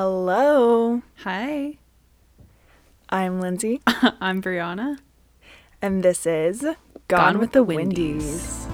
Hello, 0.00 1.02
Hi, 1.24 1.76
I'm 3.08 3.40
Lindsay, 3.40 3.80
I'm 4.20 4.40
Brianna. 4.40 4.98
and 5.82 6.04
this 6.04 6.24
is 6.24 6.64
Gone, 7.08 7.40
with, 7.40 7.50
the 7.50 7.64
Windies. 7.64 8.67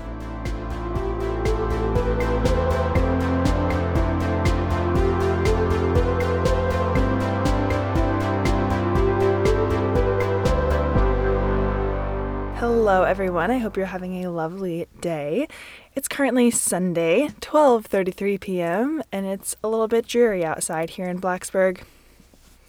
Hello, 12.84 13.04
everyone. 13.04 13.50
I 13.50 13.56
hope 13.56 13.78
you're 13.78 13.86
having 13.86 14.22
a 14.22 14.30
lovely 14.30 14.86
day. 15.00 15.48
It's 15.94 16.06
currently 16.06 16.50
Sunday, 16.50 17.28
12:33 17.40 18.38
p.m., 18.38 19.02
and 19.10 19.24
it's 19.24 19.56
a 19.64 19.70
little 19.70 19.88
bit 19.88 20.06
dreary 20.06 20.44
outside 20.44 20.90
here 20.90 21.06
in 21.06 21.18
Blacksburg. 21.18 21.80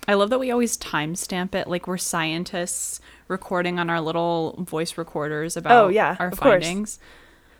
I 0.07 0.13
love 0.13 0.29
that 0.29 0.39
we 0.39 0.51
always 0.51 0.77
timestamp 0.77 1.53
it 1.53 1.67
like 1.67 1.85
we're 1.85 1.97
scientists 1.97 3.01
recording 3.27 3.77
on 3.77 3.89
our 3.89 3.99
little 3.99 4.55
voice 4.57 4.97
recorders 4.97 5.57
oh, 5.57 5.59
about 5.59 5.83
Oh, 5.83 5.89
yeah, 5.89 6.15
our 6.17 6.27
of 6.29 6.39
course. 6.39 6.63
findings. 6.63 6.97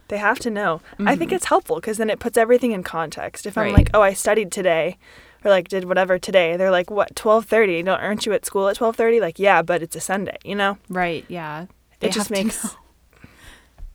They 0.08 0.18
have 0.18 0.40
to 0.40 0.50
know. 0.50 0.80
I 1.00 1.18
think 1.18 1.32
mm-hmm. 1.32 1.36
it's 1.36 1.46
helpful 1.48 1.76
because 1.76 1.98
then 1.98 2.10
it 2.10 2.20
puts 2.20 2.38
everything 2.38 2.72
in 2.72 2.84
context. 2.84 3.46
If 3.46 3.58
I'm 3.58 3.74
like, 3.74 3.90
oh, 3.94 4.02
I 4.02 4.14
studied 4.14 4.54
today, 4.54 4.98
or 5.44 5.52
like 5.52 5.68
did 5.68 5.84
whatever 5.84 6.18
today, 6.18 6.56
they're 6.56 6.72
like, 6.72 6.90
what, 6.90 7.18
twelve 7.18 7.48
thirty? 7.48 7.84
Don't 7.84 8.00
aren't 8.00 8.26
you 8.26 8.32
at 8.32 8.46
school 8.46 8.70
at 8.70 8.78
twelve 8.78 8.96
thirty? 8.96 9.20
Like, 9.20 9.40
yeah, 9.40 9.62
but 9.62 9.82
it's 9.84 9.98
a 9.98 10.00
Sunday, 10.00 10.38
you 10.46 10.56
know. 10.56 10.78
Right, 10.88 11.26
yeah. 11.28 11.66
It 12.06 12.12
just 12.14 12.30
makes- 12.32 12.76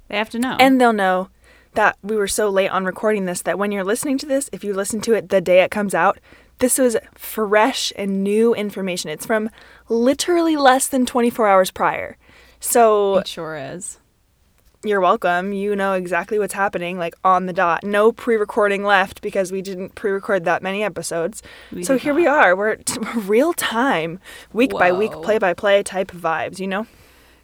They 0.08 0.16
have 0.16 0.30
to 0.30 0.38
know. 0.38 0.56
And 0.58 0.80
they'll 0.80 0.92
know 0.92 1.28
that 1.74 1.96
we 2.02 2.16
were 2.16 2.26
so 2.28 2.48
late 2.50 2.68
on 2.68 2.84
recording 2.84 3.26
this 3.26 3.42
that 3.42 3.58
when 3.58 3.70
you're 3.70 3.84
listening 3.84 4.18
to 4.18 4.26
this, 4.26 4.50
if 4.52 4.64
you 4.64 4.74
listen 4.74 5.00
to 5.02 5.14
it 5.14 5.28
the 5.28 5.40
day 5.40 5.62
it 5.62 5.70
comes 5.70 5.94
out, 5.94 6.18
this 6.58 6.78
was 6.78 6.96
fresh 7.14 7.92
and 7.96 8.22
new 8.24 8.54
information. 8.54 9.08
It's 9.10 9.24
from 9.24 9.50
literally 9.88 10.56
less 10.56 10.88
than 10.88 11.06
24 11.06 11.46
hours 11.48 11.70
prior. 11.70 12.16
So 12.58 13.18
it 13.18 13.28
sure 13.28 13.56
is. 13.56 13.98
you're 14.84 15.00
welcome. 15.00 15.52
You 15.52 15.76
know 15.76 15.92
exactly 15.94 16.38
what's 16.38 16.52
happening, 16.54 16.98
like 16.98 17.14
on 17.24 17.46
the 17.46 17.52
dot. 17.52 17.84
No 17.84 18.10
pre 18.12 18.34
recording 18.36 18.82
left 18.82 19.22
because 19.22 19.52
we 19.52 19.62
didn't 19.62 19.94
pre 19.94 20.10
record 20.10 20.44
that 20.44 20.62
many 20.62 20.82
episodes. 20.82 21.42
We 21.72 21.84
so 21.84 21.96
here 21.96 22.12
we 22.14 22.26
are. 22.26 22.54
We're 22.56 22.76
t- 22.76 22.98
real 23.16 23.52
time, 23.54 24.18
week 24.52 24.72
by 24.72 24.90
week, 24.92 25.12
play 25.12 25.38
by 25.38 25.54
play 25.54 25.82
type 25.84 26.10
vibes, 26.10 26.58
you 26.58 26.66
know? 26.66 26.86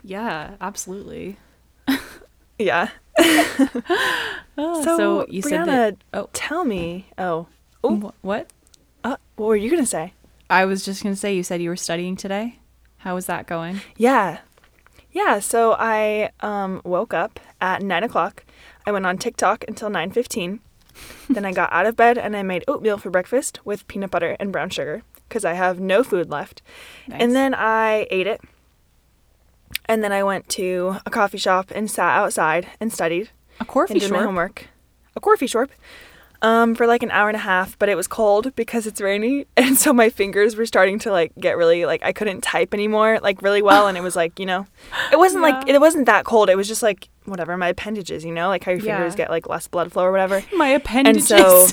Yeah, 0.07 0.55
absolutely. 0.61 1.37
Yeah. 2.59 2.89
Oh, 4.59 4.83
So, 4.83 5.27
you 5.29 5.43
said 5.43 5.67
that. 5.67 5.97
Oh, 6.15 6.31
Tell 6.33 6.65
me. 6.65 7.05
Oh. 7.19 7.47
Oh. 7.85 7.97
wh- 7.97 8.25
what? 8.25 8.49
Uh, 9.05 9.17
what 9.37 9.47
were 9.49 9.57
you 9.57 9.69
going 9.69 9.83
to 9.83 9.87
say? 9.89 10.15
I 10.49 10.65
was 10.65 10.83
just 10.85 11.03
gonna 11.03 11.17
say 11.17 11.35
you 11.35 11.43
said 11.43 11.61
you 11.61 11.69
were 11.69 11.77
studying 11.77 12.17
today. 12.17 12.59
How 12.99 13.15
was 13.17 13.27
that 13.27 13.47
going? 13.47 13.81
Yeah. 13.97 14.39
Yeah. 15.11 15.41
So 15.41 15.75
I 15.79 16.31
um, 16.41 16.81
woke 16.85 17.13
up 17.13 17.39
at 17.61 17.83
nine 17.83 18.03
o'clock. 18.05 18.45
I 18.87 18.93
went 18.93 19.05
on 19.07 19.19
TikTok 19.19 19.65
until 19.69 19.91
nine 19.91 20.11
fifteen. 20.13 20.61
then 21.29 21.45
I 21.45 21.53
got 21.53 21.73
out 21.73 21.85
of 21.85 21.97
bed 21.97 22.17
and 22.17 22.37
I 22.37 22.43
made 22.43 22.65
oatmeal 22.69 22.97
for 22.97 23.11
breakfast 23.11 23.59
with 23.67 23.87
peanut 23.89 24.11
butter 24.13 24.37
and 24.41 24.53
brown 24.53 24.71
sugar 24.71 25.03
because 25.29 25.45
I 25.45 25.53
have 25.55 25.81
no 25.81 26.03
food 26.05 26.31
left. 26.31 26.63
Nice. 27.09 27.21
And 27.21 27.35
then 27.35 27.53
I 27.55 28.07
ate 28.11 28.27
it. 28.29 28.41
And 29.89 30.03
then 30.03 30.13
I 30.13 30.23
went 30.23 30.49
to 30.51 30.97
a 31.07 31.11
coffee 31.11 31.39
shop 31.39 31.71
and 31.75 31.91
sat 31.91 32.17
outside 32.17 32.67
and 32.81 32.93
studied 32.93 33.31
a 33.61 33.65
and 33.89 34.01
did 34.01 34.11
my 34.11 34.19
homework. 34.23 34.67
A 35.15 35.21
coffee 35.21 35.47
shop. 35.47 35.71
Um, 36.43 36.75
for 36.75 36.87
like 36.87 37.03
an 37.03 37.11
hour 37.11 37.29
and 37.29 37.37
a 37.37 37.41
half, 37.41 37.79
but 37.79 37.89
it 37.89 37.95
was 37.97 38.07
cold 38.07 38.55
because 38.57 38.87
it's 38.87 39.01
rainy, 39.01 39.47
and 39.57 39.79
so 39.79 39.95
my 39.95 40.11
fingers 40.11 40.55
were 40.55 40.67
starting 40.67 40.99
to 41.01 41.11
like 41.11 41.33
get 41.41 41.57
really 41.57 41.87
like 41.87 42.05
I 42.05 42.13
couldn't 42.13 42.43
type 42.43 42.75
anymore 42.75 43.19
like 43.23 43.41
really 43.41 43.63
well, 43.63 43.87
and 43.89 43.97
it 43.97 44.03
was 44.03 44.15
like 44.15 44.39
you 44.39 44.45
know, 44.45 44.67
it 45.11 45.19
wasn't 45.19 45.43
like 45.43 45.67
it 45.67 45.81
wasn't 45.81 46.05
that 46.07 46.27
cold. 46.27 46.51
It 46.51 46.57
was 46.57 46.69
just 46.69 46.83
like 46.83 47.09
whatever 47.25 47.57
my 47.57 47.69
appendages, 47.69 48.23
you 48.23 48.33
know, 48.33 48.49
like 48.49 48.65
how 48.65 48.73
your 48.73 48.83
Yeah. 48.83 48.97
fingers 48.99 49.15
get 49.15 49.31
like 49.31 49.49
less 49.49 49.67
blood 49.67 49.91
flow 49.93 50.05
or 50.05 50.13
whatever. 50.13 50.45
My 50.53 50.69
appendages. 50.69 51.31
And 51.31 51.41
so, 51.41 51.69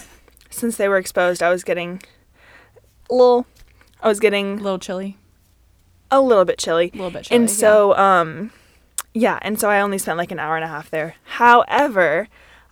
since 0.50 0.78
they 0.78 0.88
were 0.88 0.98
exposed, 0.98 1.44
I 1.44 1.50
was 1.50 1.64
getting 1.66 2.02
a 3.10 3.14
little, 3.14 3.46
I 4.02 4.08
was 4.08 4.20
getting 4.22 4.60
a 4.60 4.62
little 4.64 4.80
chilly. 4.80 5.18
A 6.14 6.22
little 6.22 6.46
bit 6.46 6.58
chilly. 6.58 6.92
A 6.94 6.98
little 6.98 7.12
bit 7.12 7.26
chilly. 7.26 7.40
And 7.40 7.50
so, 7.50 7.96
um, 7.98 8.52
yeah, 9.14 9.40
and 9.42 9.60
so 9.60 9.70
I 9.70 9.82
only 9.82 9.98
spent 9.98 10.18
like 10.18 10.32
an 10.32 10.40
hour 10.40 10.56
and 10.56 10.64
a 10.64 10.68
half 10.68 10.90
there. 10.90 11.16
However, 11.24 12.28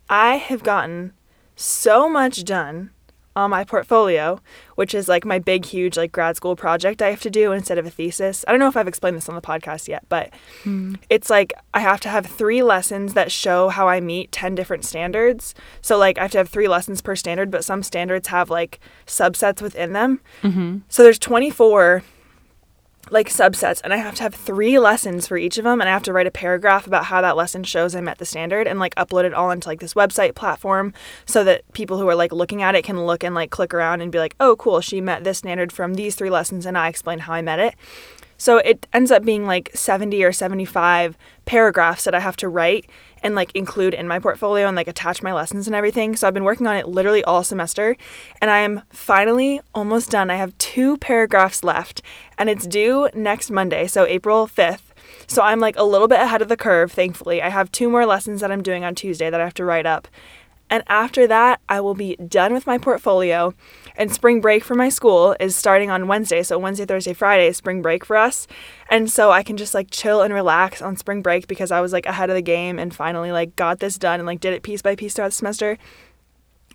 I 0.09 0.35
have 0.37 0.63
gotten 0.63 1.13
so 1.55 2.09
much 2.09 2.43
done 2.43 2.91
on 3.33 3.49
my 3.49 3.63
portfolio, 3.63 4.41
which 4.75 4.93
is 4.93 5.07
like 5.07 5.23
my 5.23 5.39
big, 5.39 5.63
huge, 5.65 5.95
like 5.95 6.11
grad 6.11 6.35
school 6.35 6.55
project 6.55 7.01
I 7.01 7.09
have 7.11 7.21
to 7.21 7.29
do 7.29 7.53
instead 7.53 7.77
of 7.77 7.85
a 7.85 7.89
thesis. 7.89 8.43
I 8.45 8.51
don't 8.51 8.59
know 8.59 8.67
if 8.67 8.75
I've 8.75 8.89
explained 8.89 9.15
this 9.15 9.29
on 9.29 9.35
the 9.35 9.41
podcast 9.41 9.87
yet, 9.87 10.03
but 10.09 10.31
Hmm. 10.63 10.95
it's 11.09 11.29
like 11.29 11.53
I 11.73 11.79
have 11.79 12.01
to 12.01 12.09
have 12.09 12.25
three 12.25 12.61
lessons 12.61 13.13
that 13.13 13.31
show 13.31 13.69
how 13.69 13.87
I 13.87 14.01
meet 14.01 14.33
10 14.33 14.53
different 14.53 14.83
standards. 14.83 15.55
So, 15.81 15.97
like, 15.97 16.17
I 16.17 16.23
have 16.23 16.31
to 16.31 16.39
have 16.39 16.49
three 16.49 16.67
lessons 16.67 17.01
per 17.01 17.15
standard, 17.15 17.49
but 17.51 17.63
some 17.63 17.83
standards 17.83 18.27
have 18.27 18.49
like 18.49 18.79
subsets 19.07 19.61
within 19.61 19.93
them. 19.93 20.19
hmm 20.41 20.79
So 20.89 21.01
there's 21.01 21.19
24 21.19 22.03
like 23.11 23.29
subsets 23.29 23.81
and 23.83 23.93
I 23.93 23.97
have 23.97 24.15
to 24.15 24.23
have 24.23 24.33
3 24.33 24.79
lessons 24.79 25.27
for 25.27 25.37
each 25.37 25.57
of 25.57 25.65
them 25.65 25.81
and 25.81 25.89
I 25.89 25.93
have 25.93 26.03
to 26.03 26.13
write 26.13 26.27
a 26.27 26.31
paragraph 26.31 26.87
about 26.87 27.05
how 27.05 27.21
that 27.21 27.35
lesson 27.35 27.63
shows 27.63 27.93
I 27.93 28.01
met 28.01 28.17
the 28.17 28.25
standard 28.25 28.67
and 28.67 28.79
like 28.79 28.95
upload 28.95 29.25
it 29.25 29.33
all 29.33 29.51
into 29.51 29.67
like 29.67 29.81
this 29.81 29.93
website 29.93 30.33
platform 30.33 30.93
so 31.25 31.43
that 31.43 31.71
people 31.73 31.99
who 31.99 32.07
are 32.07 32.15
like 32.15 32.31
looking 32.31 32.61
at 32.63 32.73
it 32.73 32.83
can 32.83 33.05
look 33.05 33.23
and 33.23 33.35
like 33.35 33.51
click 33.51 33.73
around 33.73 34.01
and 34.01 34.11
be 34.11 34.17
like, 34.17 34.35
"Oh, 34.39 34.55
cool, 34.55 34.79
she 34.81 35.01
met 35.01 35.23
this 35.23 35.39
standard 35.39 35.71
from 35.71 35.95
these 35.95 36.15
3 36.15 36.29
lessons 36.29 36.65
and 36.65 36.77
I 36.77 36.87
explain 36.87 37.19
how 37.19 37.33
I 37.33 37.41
met 37.41 37.59
it." 37.59 37.75
So 38.41 38.57
it 38.57 38.87
ends 38.91 39.11
up 39.11 39.23
being 39.23 39.45
like 39.45 39.69
70 39.75 40.23
or 40.23 40.31
75 40.31 41.15
paragraphs 41.45 42.05
that 42.05 42.15
I 42.15 42.19
have 42.21 42.35
to 42.37 42.49
write 42.49 42.89
and 43.21 43.35
like 43.35 43.51
include 43.55 43.93
in 43.93 44.07
my 44.07 44.17
portfolio 44.17 44.65
and 44.65 44.75
like 44.75 44.87
attach 44.87 45.21
my 45.21 45.31
lessons 45.31 45.67
and 45.67 45.75
everything. 45.75 46.15
So 46.15 46.27
I've 46.27 46.33
been 46.33 46.43
working 46.43 46.65
on 46.65 46.75
it 46.75 46.87
literally 46.87 47.23
all 47.23 47.43
semester 47.43 47.95
and 48.41 48.49
I 48.49 48.61
am 48.61 48.81
finally 48.89 49.61
almost 49.75 50.09
done. 50.09 50.31
I 50.31 50.37
have 50.37 50.57
two 50.57 50.97
paragraphs 50.97 51.63
left 51.63 52.01
and 52.35 52.49
it's 52.49 52.65
due 52.65 53.09
next 53.13 53.51
Monday, 53.51 53.85
so 53.85 54.07
April 54.07 54.47
5th. 54.47 54.89
So 55.27 55.43
I'm 55.43 55.59
like 55.59 55.77
a 55.77 55.83
little 55.83 56.07
bit 56.07 56.19
ahead 56.19 56.41
of 56.41 56.49
the 56.49 56.57
curve, 56.57 56.91
thankfully. 56.91 57.43
I 57.43 57.49
have 57.49 57.71
two 57.71 57.91
more 57.91 58.07
lessons 58.07 58.41
that 58.41 58.51
I'm 58.51 58.63
doing 58.63 58.83
on 58.83 58.95
Tuesday 58.95 59.29
that 59.29 59.39
I 59.39 59.43
have 59.43 59.53
to 59.53 59.65
write 59.65 59.85
up. 59.85 60.07
And 60.71 60.83
after 60.87 61.27
that, 61.27 61.59
I 61.67 61.81
will 61.81 61.95
be 61.95 62.15
done 62.15 62.53
with 62.53 62.65
my 62.65 62.77
portfolio. 62.77 63.53
And 63.97 64.11
spring 64.11 64.41
break 64.41 64.63
for 64.63 64.75
my 64.75 64.89
school 64.89 65.35
is 65.39 65.55
starting 65.55 65.89
on 65.91 66.07
Wednesday. 66.07 66.43
So, 66.43 66.57
Wednesday, 66.57 66.85
Thursday, 66.85 67.13
Friday 67.13 67.47
is 67.47 67.57
spring 67.57 67.81
break 67.81 68.05
for 68.05 68.15
us. 68.17 68.47
And 68.89 69.09
so 69.09 69.31
I 69.31 69.43
can 69.43 69.57
just 69.57 69.73
like 69.73 69.89
chill 69.91 70.21
and 70.21 70.33
relax 70.33 70.81
on 70.81 70.95
spring 70.97 71.21
break 71.21 71.47
because 71.47 71.71
I 71.71 71.81
was 71.81 71.93
like 71.93 72.05
ahead 72.05 72.29
of 72.29 72.35
the 72.35 72.41
game 72.41 72.79
and 72.79 72.93
finally 72.93 73.31
like 73.31 73.55
got 73.55 73.79
this 73.79 73.97
done 73.97 74.19
and 74.19 74.27
like 74.27 74.39
did 74.39 74.53
it 74.53 74.63
piece 74.63 74.81
by 74.81 74.95
piece 74.95 75.13
throughout 75.13 75.29
the 75.29 75.35
semester. 75.35 75.77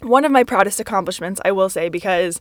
One 0.03 0.25
of 0.25 0.33
my 0.33 0.45
proudest 0.45 0.79
accomplishments, 0.79 1.41
I 1.45 1.53
will 1.53 1.69
say, 1.71 1.89
because 1.89 2.41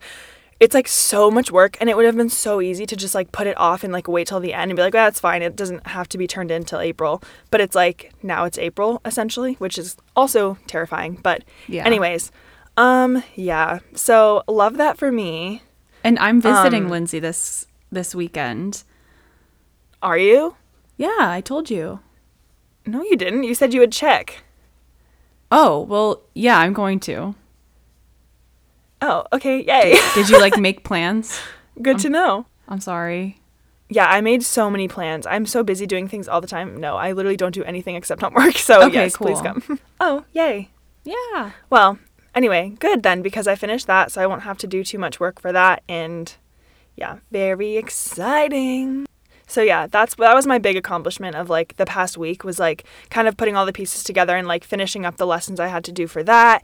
it's 0.60 0.74
like 0.74 0.88
so 0.88 1.30
much 1.30 1.52
work 1.52 1.76
and 1.82 1.90
it 1.90 1.98
would 1.98 2.06
have 2.06 2.16
been 2.16 2.30
so 2.30 2.62
easy 2.62 2.86
to 2.86 2.96
just 2.96 3.14
like 3.16 3.32
put 3.34 3.46
it 3.48 3.58
off 3.58 3.84
and 3.84 3.92
like 3.92 4.08
wait 4.08 4.28
till 4.28 4.40
the 4.40 4.54
end 4.54 4.72
and 4.72 4.76
be 4.78 4.82
like, 4.82 4.94
well, 4.94 5.06
that's 5.06 5.20
fine. 5.20 5.42
It 5.42 5.56
doesn't 5.56 5.88
have 5.88 6.08
to 6.10 6.18
be 6.18 6.28
turned 6.28 6.52
in 6.52 6.64
till 6.64 6.80
April. 6.80 7.22
But 7.52 7.60
it's 7.62 7.76
like 7.76 8.14
now 8.24 8.46
it's 8.46 8.58
April 8.58 9.02
essentially, 9.06 9.54
which 9.56 9.78
is 9.78 9.98
also 10.16 10.58
terrifying. 10.68 11.20
But 11.22 11.44
Yeah. 11.68 11.86
anyways, 11.86 12.32
um, 12.78 13.24
yeah. 13.36 13.80
So 13.94 14.44
love 14.48 14.78
that 14.78 14.98
for 14.98 15.12
me. 15.12 15.62
And 16.04 16.20
I'm 16.20 16.42
visiting 16.42 16.86
Um, 16.86 16.90
Lindsay 16.92 17.20
this 17.20 17.68
this 17.92 18.14
weekend. 18.14 18.84
Are 20.02 20.18
you? 20.18 20.56
Yeah, 20.98 21.18
I 21.20 21.42
told 21.42 21.70
you. 21.70 22.00
No, 22.86 23.02
you 23.02 23.16
didn't. 23.18 23.44
You 23.44 23.56
said 23.56 23.74
you 23.74 23.80
would 23.80 23.92
check. 23.92 24.44
Oh, 25.52 25.82
well, 25.82 26.22
yeah, 26.34 26.60
I'm 26.60 26.74
going 26.74 27.00
to. 27.02 27.34
Oh, 29.02 29.24
okay. 29.34 29.64
Yay. 29.64 29.98
Did 30.14 30.30
you 30.30 30.40
like 30.40 30.58
make 30.58 30.84
plans? 30.90 31.40
Good 31.82 32.00
to 32.00 32.10
know. 32.10 32.46
I'm 32.68 32.80
sorry. 32.80 33.40
Yeah, 33.90 34.08
I 34.08 34.22
made 34.22 34.44
so 34.44 34.70
many 34.72 34.88
plans. 34.88 35.28
I'm 35.28 35.46
so 35.46 35.64
busy 35.64 35.86
doing 35.86 36.08
things 36.08 36.28
all 36.28 36.42
the 36.42 36.48
time. 36.48 36.80
No, 36.80 36.96
I 36.96 37.12
literally 37.12 37.38
don't 37.38 37.54
do 37.54 37.64
anything 37.64 37.96
except 37.96 38.22
homework. 38.22 38.56
So 38.58 38.84
Okay, 38.84 39.06
yes, 39.06 39.18
please 39.18 39.42
come. 39.42 39.80
oh, 40.00 40.26
yay. 40.34 40.70
Yeah. 41.04 41.52
Well, 41.70 42.00
anyway, 42.36 42.74
good 42.80 43.04
then 43.04 43.22
because 43.22 43.48
I 43.48 43.56
finished 43.56 43.88
that, 43.88 44.12
so 44.12 44.22
I 44.22 44.28
won't 44.28 44.44
have 44.44 44.58
to 44.60 44.68
do 44.68 44.84
too 44.84 45.00
much 45.00 45.20
work 45.20 45.40
for 45.40 45.52
that. 45.52 45.84
And 45.88 46.34
yeah, 46.96 47.18
very 47.32 47.78
exciting. 47.78 49.06
So 49.48 49.62
yeah, 49.62 49.88
that's 49.88 50.16
that 50.16 50.34
was 50.34 50.48
my 50.48 50.58
big 50.58 50.76
accomplishment 50.76 51.36
of 51.36 51.50
like 51.50 51.78
the 51.78 51.86
past 51.86 52.18
week 52.18 52.44
was 52.44 52.60
like 52.60 52.84
kind 53.10 53.28
of 53.28 53.38
putting 53.38 53.56
all 53.56 53.66
the 53.66 53.74
pieces 53.74 54.04
together 54.04 54.36
and 54.36 54.48
like 54.48 54.64
finishing 54.64 55.06
up 55.06 55.18
the 55.18 55.28
lessons 55.28 55.60
I 55.60 55.68
had 55.68 55.84
to 55.86 55.92
do 55.92 56.08
for 56.08 56.24
that 56.24 56.64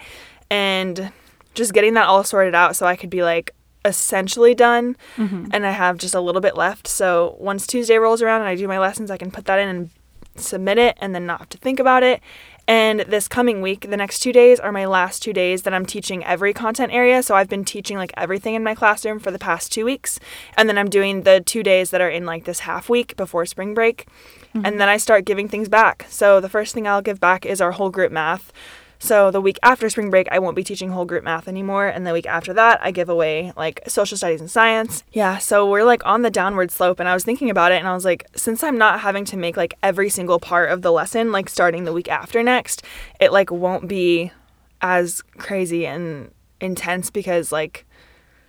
and 0.50 1.12
just 1.54 1.74
getting 1.74 1.94
that 1.94 2.08
all 2.08 2.24
sorted 2.24 2.56
out 2.56 2.76
so 2.76 2.86
I 2.86 2.96
could 2.96 3.10
be 3.10 3.24
like 3.24 3.54
essentially 3.84 4.54
done 4.54 4.96
mm-hmm. 5.16 5.48
and 5.52 5.66
I 5.66 5.72
have 5.72 5.98
just 5.98 6.16
a 6.16 6.22
little 6.22 6.42
bit 6.42 6.56
left. 6.56 6.88
So 6.88 7.36
once 7.40 7.68
Tuesday 7.68 7.98
rolls 7.98 8.22
around 8.22 8.42
and 8.42 8.50
I 8.50 8.56
do 8.56 8.68
my 8.68 8.80
lessons, 8.80 9.12
I 9.12 9.18
can 9.18 9.32
put 9.32 9.46
that 9.46 9.60
in 9.60 9.70
and 9.70 9.90
submit 10.36 10.78
it 10.78 10.98
and 11.02 11.14
then 11.14 11.26
not 11.26 11.40
have 11.40 11.50
to 11.50 11.58
think 11.58 11.80
about 11.80 12.04
it. 12.04 12.22
And 12.68 13.02
this 13.02 13.28
coming 13.28 13.62
week, 13.62 13.90
the 13.90 13.98
next 13.98 14.20
two 14.20 14.32
days 14.32 14.60
are 14.60 14.72
my 14.72 14.86
last 14.86 15.22
two 15.22 15.34
days 15.34 15.64
that 15.64 15.74
I'm 15.74 15.86
teaching 15.86 16.24
every 16.24 16.54
content 16.54 16.94
area. 16.94 17.22
So 17.24 17.36
I've 17.36 17.50
been 17.50 17.66
teaching 17.66 17.98
like 17.98 18.14
everything 18.16 18.56
in 18.56 18.64
my 18.64 18.76
classroom 18.76 19.20
for 19.20 19.32
the 19.32 19.40
past 19.40 19.72
two 19.72 19.84
weeks. 19.84 20.20
And 20.56 20.70
then 20.70 20.78
I'm 20.78 20.90
doing 20.90 21.24
the 21.24 21.42
two 21.42 21.64
days 21.64 21.90
that 21.90 22.02
are 22.02 22.10
in 22.10 22.26
like 22.26 22.46
this 22.46 22.60
half 22.60 22.88
week 22.88 23.18
before 23.18 23.46
spring 23.46 23.74
break. 23.74 24.06
Mm-hmm. 24.56 24.66
And 24.66 24.80
then 24.80 24.90
I 24.90 24.98
start 24.98 25.26
giving 25.26 25.48
things 25.48 25.70
back. 25.70 26.06
So 26.10 26.40
the 26.40 26.50
first 26.50 26.74
thing 26.74 26.88
I'll 26.88 27.02
give 27.02 27.20
back 27.20 27.46
is 27.46 27.62
our 27.62 27.72
whole 27.72 27.90
group 27.90 28.12
math. 28.12 28.54
So 29.04 29.32
the 29.32 29.42
week 29.42 29.58
after 29.64 29.90
spring 29.90 30.12
break, 30.12 30.28
I 30.32 30.38
won't 30.38 30.56
be 30.56 30.64
teaching 30.64 30.92
whole 30.92 31.06
group 31.06 31.24
math 31.24 31.48
anymore. 31.48 31.88
And 31.88 32.06
the 32.06 32.14
week 32.14 32.28
after 32.28 32.54
that, 32.54 32.80
I 32.84 32.92
give 32.92 33.10
away 33.10 33.52
like 33.58 33.82
social 33.88 34.16
studies 34.16 34.40
and 34.42 34.50
science. 34.50 35.04
Yeah, 35.12 35.40
so 35.40 35.68
we're 35.68 35.84
like 35.84 36.06
on 36.06 36.22
the 36.22 36.30
downward 36.30 36.70
slope. 36.70 37.00
And 37.00 37.10
I 37.10 37.16
was 37.16 37.24
thinking 37.24 37.50
about 37.50 37.72
it 37.72 37.80
and 37.80 37.88
I 37.88 37.96
was 37.96 38.06
like, 38.06 38.28
since 38.36 38.64
I'm 38.64 38.78
not 38.78 39.00
having 39.00 39.26
to 39.26 39.38
make 39.38 39.58
like 39.58 39.74
every 39.82 40.10
single 40.10 40.40
part 40.40 40.70
of 40.70 40.84
the 40.84 40.92
lesson, 40.92 41.32
like 41.32 41.50
starting 41.50 41.84
the 41.86 41.94
week 41.94 42.10
after 42.10 42.44
next, 42.44 42.84
it 43.20 43.32
like 43.34 43.50
won't 43.50 43.88
be 43.88 44.32
as 44.82 45.24
crazy 45.40 45.88
and 45.88 46.32
intense 46.60 47.10
because 47.10 47.52
like 47.52 47.86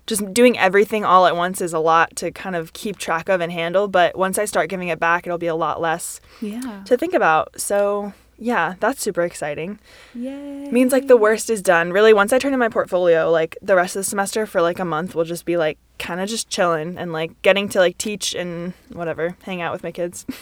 just 0.07 0.35
doing 0.35 0.59
everything 0.59 1.03
all 1.05 1.25
at 1.27 1.35
once 1.35 1.63
is 1.63 1.73
a 1.73 1.79
lot 1.79 2.15
to 2.17 2.31
kind 2.31 2.57
of 2.57 2.75
keep 2.75 2.99
track 2.99 3.31
of 3.31 3.41
and 3.41 3.51
handle. 3.53 3.89
But 3.89 4.19
once 4.19 4.37
I 4.37 4.45
start 4.45 4.69
giving 4.69 4.89
it 4.89 5.01
back, 5.01 5.27
it'll 5.27 5.39
be 5.39 5.47
a 5.47 5.55
lot 5.55 5.81
less 5.81 6.21
Yeah. 6.43 6.83
to 6.85 6.97
think 6.99 7.15
about. 7.15 7.59
So 7.59 8.13
yeah, 8.43 8.75
that's 8.81 9.01
super 9.01 9.23
exciting. 9.23 9.79
Yay. 10.15 10.69
Means 10.71 10.93
like 10.93 11.07
the 11.07 11.17
worst 11.17 11.49
is 11.49 11.63
done. 11.63 11.93
Really, 11.93 12.13
once 12.13 12.33
I 12.33 12.39
turn 12.39 12.53
in 12.53 12.59
my 12.59 12.69
portfolio, 12.69 13.31
like 13.31 13.57
the 13.63 13.77
rest 13.77 13.95
of 13.95 14.01
the 14.01 14.05
semester 14.05 14.47
for 14.47 14.61
like 14.61 14.79
a 14.81 14.85
month 14.85 15.15
will 15.15 15.25
just 15.25 15.45
be 15.45 15.57
like 15.57 15.79
kind 15.99 16.21
of 16.21 16.29
just 16.29 16.49
chilling 16.51 16.99
and 16.99 17.13
like 17.13 17.41
getting 17.43 17.69
to 17.71 17.79
like 17.79 17.97
teach 17.99 18.35
and 18.35 18.73
whatever, 18.93 19.37
hang 19.43 19.63
out 19.63 19.73
with 19.73 19.83
my 19.83 19.93
kids. 19.93 20.27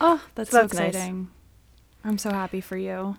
Oh, 0.00 0.22
that's 0.36 0.50
So 0.50 0.58
so 0.58 0.62
that's 0.62 0.74
nice. 0.74 0.94
exciting. 0.94 1.28
I'm 2.04 2.18
so 2.18 2.30
happy 2.30 2.60
for 2.60 2.76
you. 2.76 3.16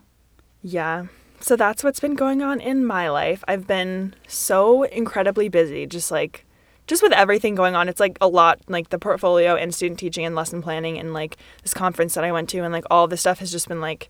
yeah. 0.62 1.08
So 1.42 1.56
that's 1.58 1.84
what's 1.84 2.00
been 2.00 2.16
going 2.16 2.42
on 2.42 2.62
in 2.62 2.86
my 2.86 3.10
life. 3.10 3.44
I've 3.48 3.68
been 3.68 4.14
so 4.28 4.84
incredibly 4.84 5.50
busy, 5.50 5.86
just 5.86 6.10
like 6.12 6.46
just 6.90 7.04
with 7.04 7.14
everything 7.14 7.54
going 7.54 7.76
on. 7.76 7.88
It's 7.88 8.00
like 8.00 8.18
a 8.20 8.28
lot 8.28 8.60
like 8.68 8.90
the 8.90 8.98
portfolio 8.98 9.56
and 9.56 9.74
student 9.74 10.00
teaching 10.00 10.26
and 10.26 10.36
lesson 10.36 10.60
planning 10.60 10.98
and 10.98 11.14
like 11.14 11.38
this 11.62 11.74
conference 11.74 12.16
that 12.16 12.24
I 12.24 12.32
went 12.32 12.50
to 12.50 12.64
and 12.64 12.74
like 12.74 12.86
all 12.90 13.08
this 13.08 13.22
stuff 13.22 13.38
has 13.40 13.52
just 13.52 13.68
been 13.68 13.80
like 13.80 14.10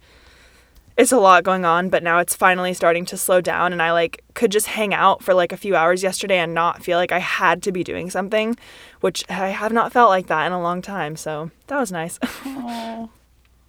it's 0.95 1.11
a 1.11 1.17
lot 1.17 1.43
going 1.43 1.63
on, 1.63 1.89
but 1.89 2.03
now 2.03 2.19
it's 2.19 2.35
finally 2.35 2.73
starting 2.73 3.05
to 3.05 3.17
slow 3.17 3.41
down 3.41 3.73
and 3.73 3.81
I 3.81 3.91
like 3.91 4.23
could 4.33 4.51
just 4.51 4.67
hang 4.67 4.93
out 4.93 5.21
for 5.21 5.33
like 5.33 5.51
a 5.51 5.57
few 5.57 5.75
hours 5.75 6.03
yesterday 6.03 6.39
and 6.39 6.53
not 6.53 6.81
feel 6.81 6.97
like 6.97 7.11
I 7.11 7.19
had 7.19 7.61
to 7.63 7.71
be 7.73 7.83
doing 7.83 8.09
something, 8.09 8.57
which 9.01 9.23
I 9.29 9.49
have 9.49 9.73
not 9.73 9.91
felt 9.91 10.09
like 10.09 10.27
that 10.27 10.47
in 10.47 10.53
a 10.53 10.61
long 10.61 10.81
time. 10.81 11.17
So, 11.17 11.51
that 11.67 11.79
was 11.79 11.91
nice. 11.91 12.17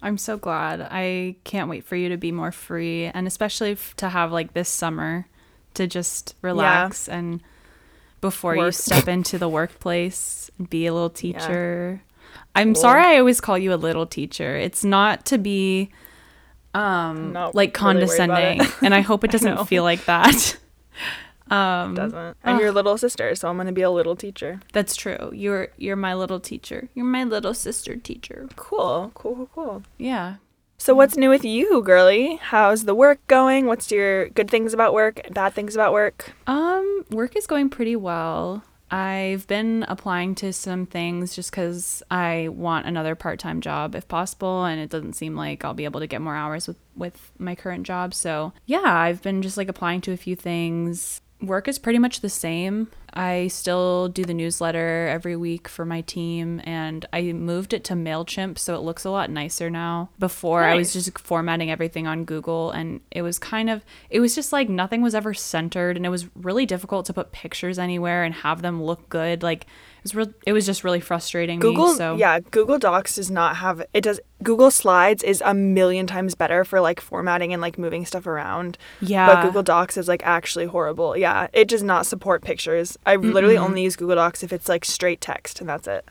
I'm 0.01 0.17
so 0.17 0.37
glad. 0.37 0.81
I 0.89 1.35
can't 1.43 1.69
wait 1.69 1.83
for 1.83 1.95
you 1.95 2.09
to 2.09 2.17
be 2.17 2.31
more 2.31 2.51
free 2.51 3.05
and 3.05 3.27
especially 3.27 3.73
f- 3.73 3.93
to 3.97 4.09
have 4.09 4.31
like 4.31 4.53
this 4.53 4.69
summer 4.69 5.27
to 5.75 5.87
just 5.87 6.35
relax 6.41 7.07
and 7.07 7.41
before 8.21 8.55
you 8.55 8.71
step 8.71 9.07
into 9.07 9.37
the 9.37 9.49
workplace, 9.49 10.49
be 10.69 10.85
a 10.85 10.93
little 10.93 11.09
teacher. 11.09 12.01
I'm 12.55 12.75
sorry 12.75 13.03
I 13.03 13.17
always 13.19 13.41
call 13.41 13.57
you 13.57 13.73
a 13.73 13.75
little 13.75 14.05
teacher. 14.05 14.55
It's 14.55 14.83
not 14.83 15.25
to 15.27 15.37
be 15.37 15.89
um 16.73 17.33
like 17.33 17.53
really 17.53 17.53
worried 17.53 17.53
about 17.53 17.63
it. 17.65 17.73
condescending 17.73 18.61
and 18.81 18.95
I 18.95 19.01
hope 19.01 19.23
it 19.25 19.31
doesn't 19.31 19.65
feel 19.67 19.83
like 19.83 20.05
that. 20.05 20.57
um 21.51 21.95
Doesn't. 21.95 22.37
I'm 22.45 22.59
your 22.59 22.71
little 22.71 22.97
sister, 22.97 23.35
so 23.35 23.49
I'm 23.49 23.57
going 23.57 23.67
to 23.67 23.73
be 23.73 23.81
a 23.81 23.91
little 23.91 24.15
teacher. 24.15 24.61
that's 24.71 24.95
true. 24.95 25.31
You're 25.33 25.69
you're 25.77 25.97
my 25.97 26.13
little 26.13 26.39
teacher. 26.39 26.87
You're 26.93 27.05
my 27.05 27.23
little 27.25 27.53
sister 27.53 27.95
teacher. 27.97 28.47
Cool. 28.55 29.11
Cool, 29.13 29.35
cool, 29.35 29.49
cool. 29.53 29.83
Yeah. 29.97 30.35
So 30.81 30.95
what's 30.95 31.15
new 31.15 31.29
with 31.29 31.45
you, 31.45 31.83
girly? 31.83 32.37
How's 32.37 32.85
the 32.85 32.95
work 32.95 33.19
going? 33.27 33.67
What's 33.67 33.91
your 33.91 34.29
good 34.29 34.49
things 34.49 34.73
about 34.73 34.95
work, 34.95 35.21
bad 35.29 35.53
things 35.53 35.75
about 35.75 35.93
work? 35.93 36.33
Um, 36.47 37.05
work 37.11 37.35
is 37.35 37.45
going 37.45 37.69
pretty 37.69 37.95
well. 37.95 38.63
I've 38.89 39.45
been 39.45 39.85
applying 39.87 40.33
to 40.35 40.51
some 40.51 40.87
things 40.87 41.35
just 41.35 41.51
because 41.51 42.01
I 42.09 42.47
want 42.47 42.87
another 42.87 43.13
part 43.13 43.37
time 43.37 43.61
job 43.61 43.93
if 43.93 44.07
possible, 44.07 44.65
and 44.65 44.81
it 44.81 44.89
doesn't 44.89 45.13
seem 45.13 45.35
like 45.35 45.63
I'll 45.63 45.75
be 45.75 45.85
able 45.85 45.99
to 45.99 46.07
get 46.07 46.19
more 46.19 46.35
hours 46.35 46.67
with, 46.67 46.77
with 46.95 47.31
my 47.37 47.53
current 47.53 47.85
job. 47.85 48.15
So, 48.15 48.51
yeah, 48.65 48.81
I've 48.83 49.21
been 49.21 49.43
just 49.43 49.57
like 49.57 49.69
applying 49.69 50.01
to 50.01 50.13
a 50.13 50.17
few 50.17 50.35
things. 50.35 51.21
Work 51.41 51.67
is 51.67 51.79
pretty 51.79 51.99
much 51.99 52.21
the 52.21 52.29
same. 52.29 52.89
I 53.13 53.47
still 53.47 54.07
do 54.07 54.23
the 54.23 54.33
newsletter 54.33 55.07
every 55.07 55.35
week 55.35 55.67
for 55.67 55.85
my 55.85 56.01
team, 56.01 56.61
and 56.63 57.05
I 57.11 57.33
moved 57.33 57.73
it 57.73 57.83
to 57.85 57.93
MailChimp, 57.93 58.57
so 58.57 58.75
it 58.75 58.83
looks 58.83 59.03
a 59.03 59.09
lot 59.09 59.29
nicer 59.29 59.69
now. 59.69 60.09
Before, 60.17 60.63
I 60.63 60.75
was 60.75 60.93
just 60.93 61.19
formatting 61.19 61.69
everything 61.69 62.07
on 62.07 62.23
Google, 62.23 62.71
and 62.71 63.01
it 63.11 63.21
was 63.21 63.37
kind 63.37 63.69
of, 63.69 63.83
it 64.09 64.21
was 64.21 64.33
just 64.33 64.53
like 64.53 64.69
nothing 64.69 65.01
was 65.01 65.15
ever 65.15 65.33
centered, 65.33 65.97
and 65.97 66.05
it 66.05 66.09
was 66.09 66.27
really 66.35 66.65
difficult 66.65 67.05
to 67.07 67.13
put 67.13 67.31
pictures 67.31 67.77
anywhere 67.77 68.23
and 68.23 68.33
have 68.35 68.61
them 68.61 68.81
look 68.81 69.09
good. 69.09 69.43
Like, 69.43 69.65
was 70.03 70.15
real, 70.15 70.33
it 70.45 70.53
was 70.53 70.65
just 70.65 70.83
really 70.83 70.99
frustrating 70.99 71.59
Google, 71.59 71.89
me. 71.89 71.95
So, 71.95 72.15
yeah, 72.15 72.39
Google 72.39 72.79
Docs 72.79 73.15
does 73.15 73.29
not 73.29 73.57
have 73.57 73.83
it. 73.93 74.01
Does 74.01 74.19
Google 74.43 74.71
Slides 74.71 75.23
is 75.23 75.41
a 75.45 75.53
million 75.53 76.07
times 76.07 76.35
better 76.35 76.65
for 76.65 76.81
like 76.81 76.99
formatting 76.99 77.53
and 77.53 77.61
like 77.61 77.77
moving 77.77 78.05
stuff 78.05 78.25
around. 78.25 78.77
yeah. 79.01 79.27
But 79.27 79.43
Google 79.43 79.63
Docs 79.63 79.97
is 79.97 80.07
like 80.07 80.21
actually 80.25 80.65
horrible. 80.65 81.15
Yeah, 81.15 81.47
it 81.53 81.67
does 81.67 81.83
not 81.83 82.05
support 82.05 82.41
pictures. 82.41 82.97
I 83.05 83.15
literally 83.15 83.57
only 83.57 83.83
use 83.83 83.95
Google 83.95 84.15
Docs 84.15 84.43
if 84.43 84.51
it's 84.51 84.67
like 84.67 84.85
straight 84.85 85.21
text 85.21 85.59
and 85.59 85.69
that's 85.69 85.87
it. 85.87 86.05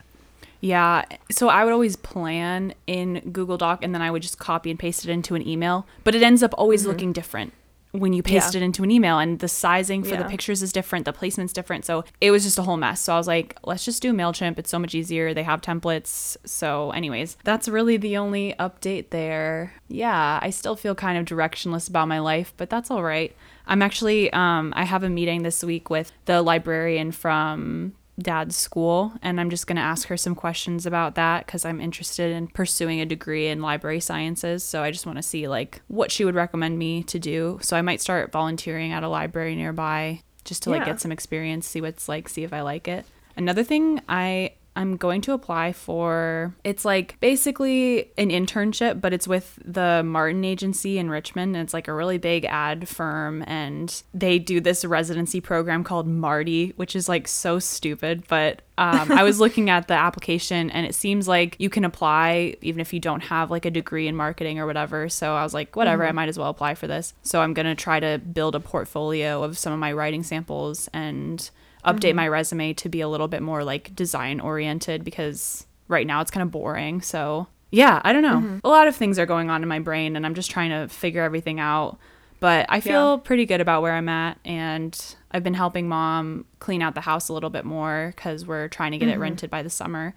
Yeah. 0.61 1.05
So 1.31 1.49
I 1.49 1.65
would 1.65 1.73
always 1.73 1.95
plan 1.95 2.73
in 2.85 3.31
Google 3.31 3.57
Doc 3.57 3.79
and 3.81 3.93
then 3.93 4.01
I 4.01 4.11
would 4.11 4.21
just 4.21 4.37
copy 4.37 4.69
and 4.69 4.79
paste 4.79 5.03
it 5.03 5.11
into 5.11 5.35
an 5.35 5.45
email, 5.45 5.87
but 6.03 6.15
it 6.15 6.21
ends 6.21 6.43
up 6.43 6.53
always 6.57 6.81
mm-hmm. 6.81 6.91
looking 6.91 7.13
different 7.13 7.53
when 7.91 8.13
you 8.13 8.23
paste. 8.23 8.53
Yeah. 8.53 8.61
it 8.61 8.63
into 8.63 8.83
an 8.83 8.91
email 8.91 9.19
and 9.19 9.39
the 9.39 9.47
sizing 9.47 10.03
for 10.03 10.15
the 10.15 10.23
pictures 10.25 10.61
is 10.61 10.71
different, 10.71 11.05
the 11.05 11.13
placement's 11.13 11.53
different. 11.53 11.85
So 11.85 12.03
it 12.19 12.31
was 12.31 12.43
just 12.43 12.57
a 12.57 12.63
whole 12.63 12.77
mess. 12.77 13.01
So 13.01 13.13
I 13.13 13.17
was 13.17 13.27
like, 13.27 13.57
let's 13.63 13.85
just 13.85 14.01
do 14.01 14.13
MailChimp. 14.13 14.57
It's 14.57 14.69
so 14.69 14.79
much 14.79 14.95
easier. 14.95 15.33
They 15.33 15.43
have 15.43 15.61
templates. 15.61 16.37
So, 16.45 16.91
anyways, 16.91 17.37
that's 17.43 17.67
really 17.67 17.97
the 17.97 18.17
only 18.17 18.55
update 18.59 19.09
there. 19.09 19.73
Yeah, 19.87 20.39
I 20.41 20.49
still 20.49 20.75
feel 20.75 20.95
kind 20.95 21.17
of 21.17 21.25
directionless 21.25 21.89
about 21.89 22.07
my 22.07 22.19
life, 22.19 22.53
but 22.57 22.69
that's 22.69 22.89
all 22.89 23.03
right. 23.03 23.35
I'm 23.67 23.81
actually, 23.81 24.31
um, 24.33 24.73
I 24.75 24.85
have 24.85 25.03
a 25.03 25.09
meeting 25.09 25.43
this 25.43 25.63
week 25.63 25.89
with 25.89 26.11
the 26.25 26.41
librarian 26.41 27.11
from 27.11 27.93
dad's 28.19 28.55
school 28.55 29.13
and 29.21 29.39
i'm 29.39 29.49
just 29.49 29.67
going 29.67 29.75
to 29.75 29.81
ask 29.81 30.07
her 30.07 30.17
some 30.17 30.35
questions 30.35 30.85
about 30.85 31.15
that 31.15 31.45
because 31.45 31.65
i'm 31.65 31.79
interested 31.79 32.31
in 32.31 32.47
pursuing 32.47 33.01
a 33.01 33.05
degree 33.05 33.47
in 33.47 33.61
library 33.61 33.99
sciences 33.99 34.63
so 34.63 34.83
i 34.83 34.91
just 34.91 35.05
want 35.05 35.17
to 35.17 35.23
see 35.23 35.47
like 35.47 35.81
what 35.87 36.11
she 36.11 36.25
would 36.25 36.35
recommend 36.35 36.77
me 36.77 37.03
to 37.03 37.19
do. 37.19 37.59
So 37.61 37.77
i 37.77 37.81
might 37.81 38.01
start 38.01 38.31
volunteering 38.31 38.91
at 38.91 39.03
a 39.03 39.07
library 39.07 39.55
nearby 39.55 40.21
just 40.43 40.63
to 40.63 40.69
like 40.69 40.85
get 40.85 40.99
some 40.99 41.11
experience 41.11 41.67
see 41.67 41.81
what's 41.81 42.09
like 42.09 42.27
see 42.29 42.43
if 42.43 42.53
i 42.53 42.61
like 42.61 42.87
it. 42.87 43.05
Another 43.35 43.63
thing 43.63 44.01
i 44.09 44.51
i'm 44.75 44.97
going 44.97 45.21
to 45.21 45.33
apply 45.33 45.71
for 45.71 46.53
it's 46.63 46.85
like 46.85 47.19
basically 47.19 48.11
an 48.17 48.29
internship 48.29 49.01
but 49.01 49.13
it's 49.13 49.27
with 49.27 49.59
the 49.63 50.01
martin 50.03 50.43
agency 50.43 50.97
in 50.97 51.09
richmond 51.09 51.55
and 51.55 51.63
it's 51.63 51.73
like 51.73 51.87
a 51.87 51.93
really 51.93 52.17
big 52.17 52.45
ad 52.45 52.87
firm 52.87 53.43
and 53.47 54.03
they 54.13 54.39
do 54.39 54.59
this 54.59 54.85
residency 54.85 55.41
program 55.41 55.83
called 55.83 56.07
marty 56.07 56.73
which 56.75 56.95
is 56.95 57.09
like 57.09 57.27
so 57.27 57.59
stupid 57.59 58.23
but 58.27 58.61
um, 58.77 59.11
i 59.11 59.23
was 59.23 59.39
looking 59.41 59.69
at 59.69 59.87
the 59.87 59.93
application 59.93 60.69
and 60.71 60.85
it 60.85 60.95
seems 60.95 61.27
like 61.27 61.55
you 61.59 61.69
can 61.69 61.85
apply 61.85 62.55
even 62.61 62.79
if 62.79 62.93
you 62.93 62.99
don't 62.99 63.21
have 63.21 63.51
like 63.51 63.65
a 63.65 63.71
degree 63.71 64.07
in 64.07 64.15
marketing 64.15 64.59
or 64.59 64.65
whatever 64.65 65.09
so 65.09 65.35
i 65.35 65.43
was 65.43 65.53
like 65.53 65.75
whatever 65.75 66.05
i 66.05 66.11
might 66.11 66.29
as 66.29 66.37
well 66.37 66.49
apply 66.49 66.75
for 66.75 66.87
this. 66.87 67.13
So 67.23 67.41
i'm 67.41 67.53
going 67.53 67.65
to 67.65 67.75
try 67.75 67.99
to 67.99 68.19
build 68.19 68.55
a 68.55 68.59
portfolio 68.59 69.43
of 69.43 69.57
some 69.57 69.73
of 69.73 69.79
my 69.79 69.91
writing 69.91 70.23
samples 70.23 70.89
and 70.93 71.49
update 71.85 72.15
my 72.15 72.25
mm-hmm. 72.25 72.33
resume 72.33 72.73
to 72.73 72.89
be 72.89 73.01
a 73.01 73.07
little 73.07 73.27
bit 73.27 73.41
more 73.41 73.63
like 73.63 73.95
design 73.95 74.39
oriented 74.39 75.03
because 75.03 75.65
right 75.87 76.07
now 76.07 76.21
it's 76.21 76.31
kind 76.31 76.43
of 76.43 76.51
boring. 76.51 77.01
So, 77.01 77.47
yeah, 77.71 78.01
I 78.03 78.13
don't 78.13 78.21
know. 78.21 78.37
Mm-hmm. 78.37 78.59
A 78.63 78.69
lot 78.69 78.87
of 78.87 78.95
things 78.95 79.17
are 79.19 79.25
going 79.25 79.49
on 79.49 79.63
in 79.63 79.69
my 79.69 79.79
brain 79.79 80.15
and 80.15 80.25
I'm 80.25 80.35
just 80.35 80.51
trying 80.51 80.69
to 80.71 80.87
figure 80.87 81.23
everything 81.23 81.59
out. 81.59 81.97
But 82.39 82.65
I 82.69 82.79
feel 82.79 83.19
pretty 83.19 83.45
good 83.45 83.61
about 83.61 83.83
where 83.83 83.93
I'm 83.93 84.09
at 84.09 84.39
and 84.43 84.99
I've 85.29 85.43
been 85.43 85.53
helping 85.53 85.87
mom 85.87 86.45
clean 86.59 86.81
out 86.81 86.95
the 86.95 87.01
house 87.01 87.29
a 87.29 87.33
little 87.33 87.51
bit 87.51 87.65
more 87.65 88.15
cuz 88.17 88.47
we're 88.47 88.67
trying 88.67 88.93
to 88.93 88.97
get 88.97 89.09
it 89.09 89.13
mm-hmm. 89.13 89.21
rented 89.21 89.49
by 89.51 89.61
the 89.61 89.69
summer. 89.69 90.15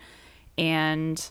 And 0.57 1.31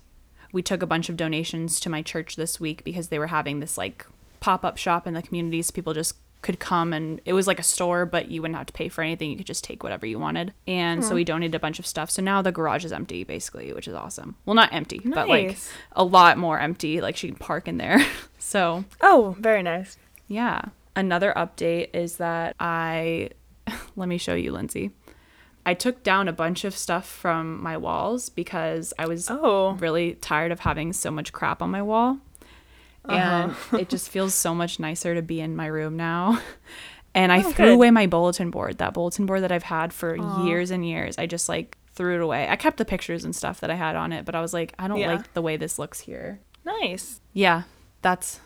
we 0.51 0.61
took 0.61 0.83
a 0.83 0.87
bunch 0.87 1.09
of 1.09 1.17
donations 1.17 1.79
to 1.79 1.89
my 1.89 2.03
church 2.03 2.35
this 2.35 2.59
week 2.59 2.83
because 2.83 3.07
they 3.07 3.17
were 3.17 3.27
having 3.27 3.59
this 3.59 3.75
like 3.75 4.05
pop-up 4.39 4.77
shop 4.77 5.07
in 5.07 5.13
the 5.13 5.21
communities 5.21 5.71
people 5.71 5.93
just 5.93 6.15
could 6.43 6.59
come 6.59 6.93
and 6.93 7.19
it 7.25 7.33
was 7.33 7.47
like 7.47 7.59
a 7.59 7.63
store 7.63 8.05
but 8.05 8.29
you 8.29 8.41
wouldn't 8.41 8.57
have 8.57 8.67
to 8.67 8.73
pay 8.73 8.89
for 8.89 9.01
anything. 9.01 9.31
You 9.31 9.37
could 9.37 9.47
just 9.47 9.63
take 9.63 9.81
whatever 9.81 10.05
you 10.05 10.19
wanted. 10.19 10.53
And 10.67 11.03
so 11.03 11.15
we 11.15 11.21
hmm. 11.21 11.27
donated 11.27 11.55
a 11.55 11.59
bunch 11.59 11.79
of 11.79 11.87
stuff. 11.87 12.11
So 12.11 12.21
now 12.21 12.41
the 12.41 12.51
garage 12.51 12.85
is 12.85 12.93
empty 12.93 13.23
basically 13.23 13.73
which 13.73 13.87
is 13.87 13.95
awesome. 13.95 14.35
Well 14.45 14.53
not 14.53 14.71
empty 14.73 14.99
but 15.03 15.27
like 15.27 15.57
a 15.93 16.03
lot 16.03 16.37
more 16.37 16.59
empty. 16.59 17.01
Like 17.01 17.17
she 17.17 17.27
can 17.29 17.37
park 17.37 17.67
in 17.67 17.77
there. 17.77 17.99
So 18.37 18.83
Oh, 19.01 19.35
very 19.39 19.63
nice. 19.63 19.97
yeah. 20.27 20.61
Another 20.95 21.33
update 21.35 21.89
is 21.95 22.17
that 22.17 22.55
i 22.59 23.29
let 23.95 24.07
me 24.09 24.17
show 24.17 24.35
you 24.35 24.51
lindsay. 24.51 24.91
I 25.65 25.73
took 25.73 26.03
down 26.03 26.27
a 26.27 26.33
bunch 26.33 26.65
of 26.65 26.75
stuff 26.75 27.07
from 27.07 27.63
my 27.63 27.77
walls 27.77 28.27
because 28.29 28.93
i 28.99 29.05
was 29.07 29.29
Oh. 29.31 29.77
really 29.79 30.15
tired 30.15 30.51
of 30.51 30.59
having 30.59 30.91
so 30.91 31.09
much 31.09 31.31
crap 31.31 31.61
on 31.61 31.71
my 31.71 31.81
wall. 31.81 32.19
Uh-huh. 33.05 33.53
and 33.71 33.81
it 33.81 33.89
just 33.89 34.09
feels 34.09 34.33
so 34.33 34.55
much 34.55 34.79
nicer 34.79 35.13
to 35.15 35.21
be 35.21 35.39
in 35.41 35.55
my 35.55 35.67
room 35.67 35.95
now. 35.97 36.39
And 37.15 37.31
I 37.31 37.39
Oh, 37.39 37.51
threw 37.51 37.65
good. 37.67 37.73
away 37.73 37.91
my 37.91 38.07
bulletin 38.07 38.49
board, 38.49 38.79
that 38.79 38.95
bulletin 38.95 39.27
board 39.27 39.43
that 39.43 39.51
I've 39.51 39.61
had 39.61 39.93
for 39.93 40.15
years 40.43 40.71
and 40.71 40.83
years. 40.83 41.15
I 41.19 41.27
just 41.27 41.47
like 41.47 41.77
threw 41.93 42.15
it 42.15 42.21
away. 42.23 42.49
I 42.49 42.55
kept 42.55 42.77
the 42.77 42.85
pictures 42.85 43.23
and 43.23 43.35
stuff 43.35 43.59
that 43.59 43.69
I 43.69 43.75
had 43.75 43.95
on 43.95 44.11
it, 44.11 44.25
but 44.25 44.33
I 44.33 44.41
was 44.41 44.51
like, 44.51 44.73
I 44.79 44.87
don't 44.87 44.97
Yeah. 44.97 45.13
like 45.13 45.33
the 45.35 45.41
way 45.43 45.55
this 45.55 45.77
looks 45.77 45.99
here. 45.99 46.39
Nice. 46.65 47.21
Yeah, 47.31 47.63
that's 48.01 48.39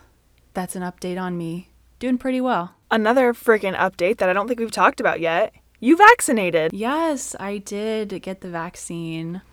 that's 0.53 0.75
an 0.75 0.81
update 0.83 1.17
on 1.17 1.37
me. 1.37 1.69
Doing 1.99 2.17
pretty 2.17 2.41
well. 2.41 2.75
Another 2.91 3.33
freaking 3.33 3.73
update 3.77 4.17
that 4.17 4.27
I 4.27 4.33
don't 4.33 4.49
think 4.49 4.59
we've 4.59 4.69
talked 4.69 4.99
about 4.99 5.21
yet. 5.21 5.53
You 5.79 5.95
vaccinated. 5.95 6.73
Yes, 6.73 7.37
I 7.39 7.59
did 7.59 8.21
get 8.21 8.41
the 8.41 8.49
vaccine. 8.49 9.43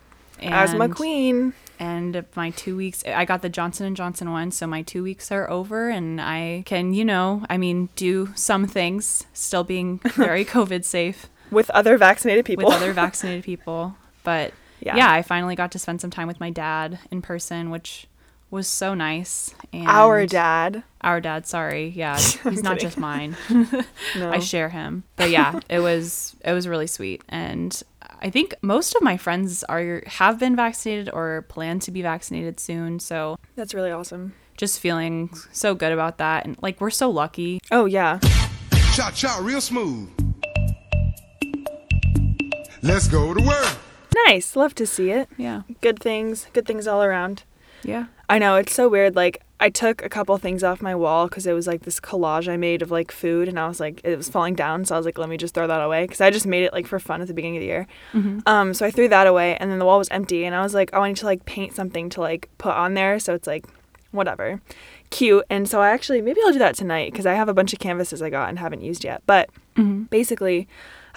Asthma 0.42 0.86
and- 0.86 0.96
queen. 0.96 1.52
And 1.78 2.24
my 2.36 2.50
two 2.50 2.76
weeks 2.76 3.02
i 3.06 3.24
got 3.24 3.42
the 3.42 3.48
johnson 3.48 3.86
and 3.86 3.96
johnson 3.96 4.30
one 4.30 4.50
so 4.50 4.66
my 4.66 4.82
two 4.82 5.02
weeks 5.02 5.32
are 5.32 5.48
over 5.50 5.88
and 5.88 6.20
i 6.20 6.62
can 6.66 6.92
you 6.94 7.04
know 7.04 7.44
i 7.50 7.56
mean 7.56 7.88
do 7.96 8.28
some 8.34 8.66
things 8.66 9.24
still 9.32 9.64
being 9.64 9.98
very 10.14 10.44
covid 10.44 10.84
safe 10.84 11.26
With 11.50 11.70
other 11.70 11.96
vaccinated 11.98 12.44
people. 12.44 12.66
with 12.66 12.74
other 12.74 12.92
vaccinated 12.92 13.44
people 13.44 13.96
but 14.24 14.52
Yeah. 14.80 14.96
yeah. 14.96 15.10
i 15.10 15.22
finally 15.22 15.56
got 15.56 15.72
to 15.72 15.78
spend 15.78 16.00
some 16.00 16.10
time 16.10 16.28
with 16.28 16.40
my 16.40 16.50
dad 16.50 16.98
in 17.10 17.22
person 17.22 17.70
which 17.70 18.06
was 18.54 18.68
so 18.68 18.94
nice 18.94 19.54
and 19.72 19.88
Our 19.88 20.26
dad. 20.26 20.84
our 21.02 21.20
dad 21.20 21.44
sorry 21.46 21.88
yeah 21.88 22.16
he's 22.18 22.62
not 22.62 22.78
kidding. 22.78 22.78
just 22.78 22.98
mine 22.98 23.36
No. 24.16 24.30
I 24.30 24.38
share 24.38 24.68
him. 24.70 25.02
But 25.16 25.30
yeah, 25.30 25.58
it 25.68 25.80
was 25.80 26.36
it 26.44 26.52
was 26.52 26.68
really 26.68 26.86
sweet, 26.86 27.22
and 27.28 27.72
I 28.20 28.30
think 28.30 28.54
most 28.62 28.94
of 28.94 29.02
my 29.02 29.16
friends 29.16 29.64
are 29.64 30.02
have 30.06 30.38
been 30.38 30.54
vaccinated 30.56 31.10
or 31.12 31.42
plan 31.48 31.80
to 31.80 31.90
be 31.90 32.00
vaccinated 32.02 32.60
soon. 32.60 33.00
So 33.00 33.36
That's 33.56 33.74
really 33.74 33.90
awesome. 33.90 34.32
just 34.56 34.78
feeling 34.80 35.30
so 35.52 35.74
good 35.74 35.92
about 35.92 36.18
that, 36.18 36.46
and 36.46 36.56
like 36.62 36.80
we're 36.80 36.90
so 37.04 37.10
lucky. 37.10 37.60
Oh, 37.72 37.86
yeah. 37.86 38.20
Shot, 38.94 39.16
shot, 39.16 39.42
real 39.42 39.60
smooth. 39.60 40.08
Let's 42.82 43.08
go 43.08 43.34
to 43.34 43.42
work. 43.44 43.76
Nice. 44.28 44.54
Love 44.56 44.74
to 44.76 44.86
see 44.86 45.10
it. 45.10 45.28
Yeah, 45.36 45.62
Good 45.80 45.98
things. 45.98 46.46
Good 46.52 46.66
things 46.66 46.86
all 46.86 47.02
around. 47.02 47.42
yeah, 47.82 48.06
I 48.28 48.38
know. 48.38 48.56
It's 48.56 48.72
so 48.72 48.88
weird. 48.88 49.14
Like, 49.16 49.42
I 49.60 49.70
took 49.70 50.02
a 50.04 50.08
couple 50.08 50.36
things 50.38 50.62
off 50.64 50.82
my 50.82 50.94
wall 50.94 51.28
because 51.28 51.46
it 51.46 51.52
was 51.52 51.66
like 51.66 51.82
this 51.82 52.00
collage 52.00 52.48
I 52.48 52.56
made 52.56 52.82
of 52.82 52.90
like 52.90 53.12
food, 53.12 53.48
and 53.48 53.58
I 53.58 53.68
was 53.68 53.80
like, 53.80 54.00
it 54.04 54.16
was 54.16 54.28
falling 54.28 54.54
down. 54.54 54.84
So 54.84 54.94
I 54.94 54.98
was 54.98 55.06
like, 55.06 55.18
let 55.18 55.28
me 55.28 55.36
just 55.36 55.54
throw 55.54 55.66
that 55.66 55.80
away 55.80 56.04
because 56.04 56.20
I 56.20 56.30
just 56.30 56.46
made 56.46 56.64
it 56.64 56.72
like 56.72 56.86
for 56.86 56.98
fun 56.98 57.20
at 57.22 57.28
the 57.28 57.34
beginning 57.34 57.56
of 57.56 57.60
the 57.60 57.66
year. 57.66 57.86
Um, 58.46 58.74
so 58.74 58.84
I 58.84 58.90
threw 58.90 59.08
that 59.08 59.26
away, 59.26 59.56
and 59.56 59.70
then 59.70 59.78
the 59.78 59.84
wall 59.84 59.98
was 59.98 60.08
empty, 60.10 60.44
and 60.44 60.54
I 60.54 60.62
was 60.62 60.74
like, 60.74 60.90
oh, 60.92 61.02
I 61.02 61.08
need 61.08 61.16
to 61.18 61.26
like 61.26 61.44
paint 61.44 61.74
something 61.74 62.08
to 62.10 62.20
like 62.20 62.48
put 62.58 62.74
on 62.74 62.94
there. 62.94 63.18
So 63.18 63.34
it's 63.34 63.46
like, 63.46 63.64
whatever, 64.10 64.60
cute. 65.10 65.44
And 65.50 65.68
so 65.68 65.80
I 65.80 65.90
actually 65.90 66.20
maybe 66.20 66.40
I'll 66.44 66.52
do 66.52 66.58
that 66.58 66.74
tonight 66.76 67.12
because 67.12 67.26
I 67.26 67.34
have 67.34 67.48
a 67.48 67.54
bunch 67.54 67.72
of 67.72 67.78
canvases 67.78 68.22
I 68.22 68.30
got 68.30 68.48
and 68.48 68.58
haven't 68.58 68.82
used 68.82 69.04
yet. 69.04 69.22
But 69.26 69.50
basically, 70.10 70.68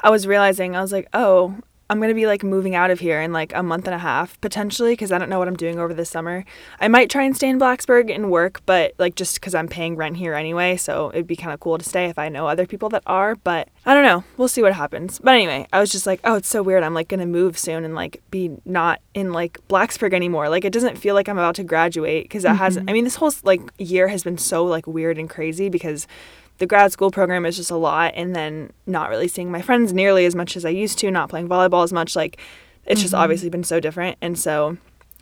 I 0.04 0.10
was 0.10 0.26
realizing 0.28 0.76
I 0.76 0.82
was 0.82 0.92
like, 0.92 1.08
oh, 1.14 1.56
I'm 1.90 2.02
gonna 2.02 2.14
be 2.14 2.28
like 2.28 2.44
moving 2.44 2.76
out 2.76 2.92
of 2.92 3.00
here 3.00 3.22
in 3.22 3.32
like 3.32 3.54
a 3.56 3.64
month 3.64 3.86
and 3.86 3.96
a 3.96 4.00
half 4.00 4.40
potentially 4.42 4.92
because 4.94 5.12
I 5.12 5.18
don't 5.18 5.30
know 5.30 5.40
what 5.40 5.48
I'm 5.48 5.56
doing 5.56 5.80
over 5.80 5.94
the 5.94 6.06
summer. 6.06 6.44
I 6.80 6.88
might 6.88 7.10
try 7.10 7.24
and 7.24 7.36
stay 7.36 7.50
in 7.50 7.60
Blacksburg 7.60 8.14
and 8.14 8.30
work, 8.30 8.62
but 8.66 8.94
like 8.98 9.16
just 9.16 9.36
because 9.36 9.56
I'm 9.56 9.68
paying 9.68 9.96
rent 9.96 10.18
here 10.18 10.34
anyway, 10.34 10.78
so 10.78 11.12
it'd 11.14 11.28
be 11.28 11.36
kind 11.36 11.54
of 11.54 11.60
cool 11.60 11.78
to 11.78 11.86
stay 11.86 12.06
if 12.06 12.20
I 12.20 12.30
know 12.30 12.48
other 12.48 12.66
people 12.66 12.90
that 12.90 13.04
are. 13.06 13.36
But 13.36 13.70
I 13.86 13.94
don't 13.94 14.04
know. 14.04 14.24
We'll 14.36 14.48
see 14.48 14.62
what 14.62 14.74
happens. 14.74 15.20
But 15.20 15.36
anyway, 15.36 15.68
I 15.72 15.80
was 15.80 15.92
just 15.92 16.06
like, 16.06 16.20
oh, 16.24 16.36
it's 16.36 16.50
so 16.50 16.62
weird. 16.62 16.84
I'm 16.84 16.94
like 16.94 17.08
gonna 17.08 17.26
move 17.26 17.58
soon 17.58 17.86
and 17.86 17.96
like 17.96 18.22
be 18.32 18.52
not 18.66 19.02
in 19.14 19.32
like 19.32 19.60
Blacksburg 19.70 20.14
anymore. 20.14 20.50
Like 20.50 20.66
it 20.66 20.74
doesn't 20.74 20.98
feel 20.98 21.16
like 21.16 21.30
I'm 21.30 21.38
about 21.38 21.56
to 21.56 21.64
graduate 21.64 22.26
because 22.26 22.44
that 22.44 22.56
hasn't. 22.58 22.86
Mm-hmm. 22.86 22.90
I 22.90 22.94
mean, 22.94 23.04
this 23.06 23.16
whole 23.16 23.32
like 23.44 23.62
year 23.78 24.10
has 24.10 24.24
been 24.24 24.38
so 24.38 24.66
like 24.66 24.88
weird 24.88 25.18
and 25.18 25.30
crazy 25.30 25.70
because 25.70 26.08
the 26.58 26.66
grad 26.66 26.92
school 26.92 27.12
program 27.12 27.46
is 27.46 27.56
just 27.56 27.72
a 27.72 27.76
lot 27.76 28.14
and 28.16 28.36
then 28.36 28.72
not 28.86 29.10
really 29.10 29.28
seeing 29.28 29.52
my 29.52 29.62
friends 29.62 29.94
nearly 29.94 30.26
as 30.26 30.36
much 30.36 30.56
as 30.58 30.66
I 30.66 30.70
used 30.70 30.98
to, 31.00 31.12
not 31.12 31.30
playing 31.30 31.48
volleyball 31.48 31.84
as 31.84 31.94
much. 31.94 32.16
Like 32.16 32.38
it's 32.86 33.02
just 33.02 33.14
mm-hmm. 33.14 33.22
obviously 33.22 33.50
been 33.50 33.64
so 33.64 33.80
different. 33.80 34.18
And 34.22 34.38
so 34.38 34.78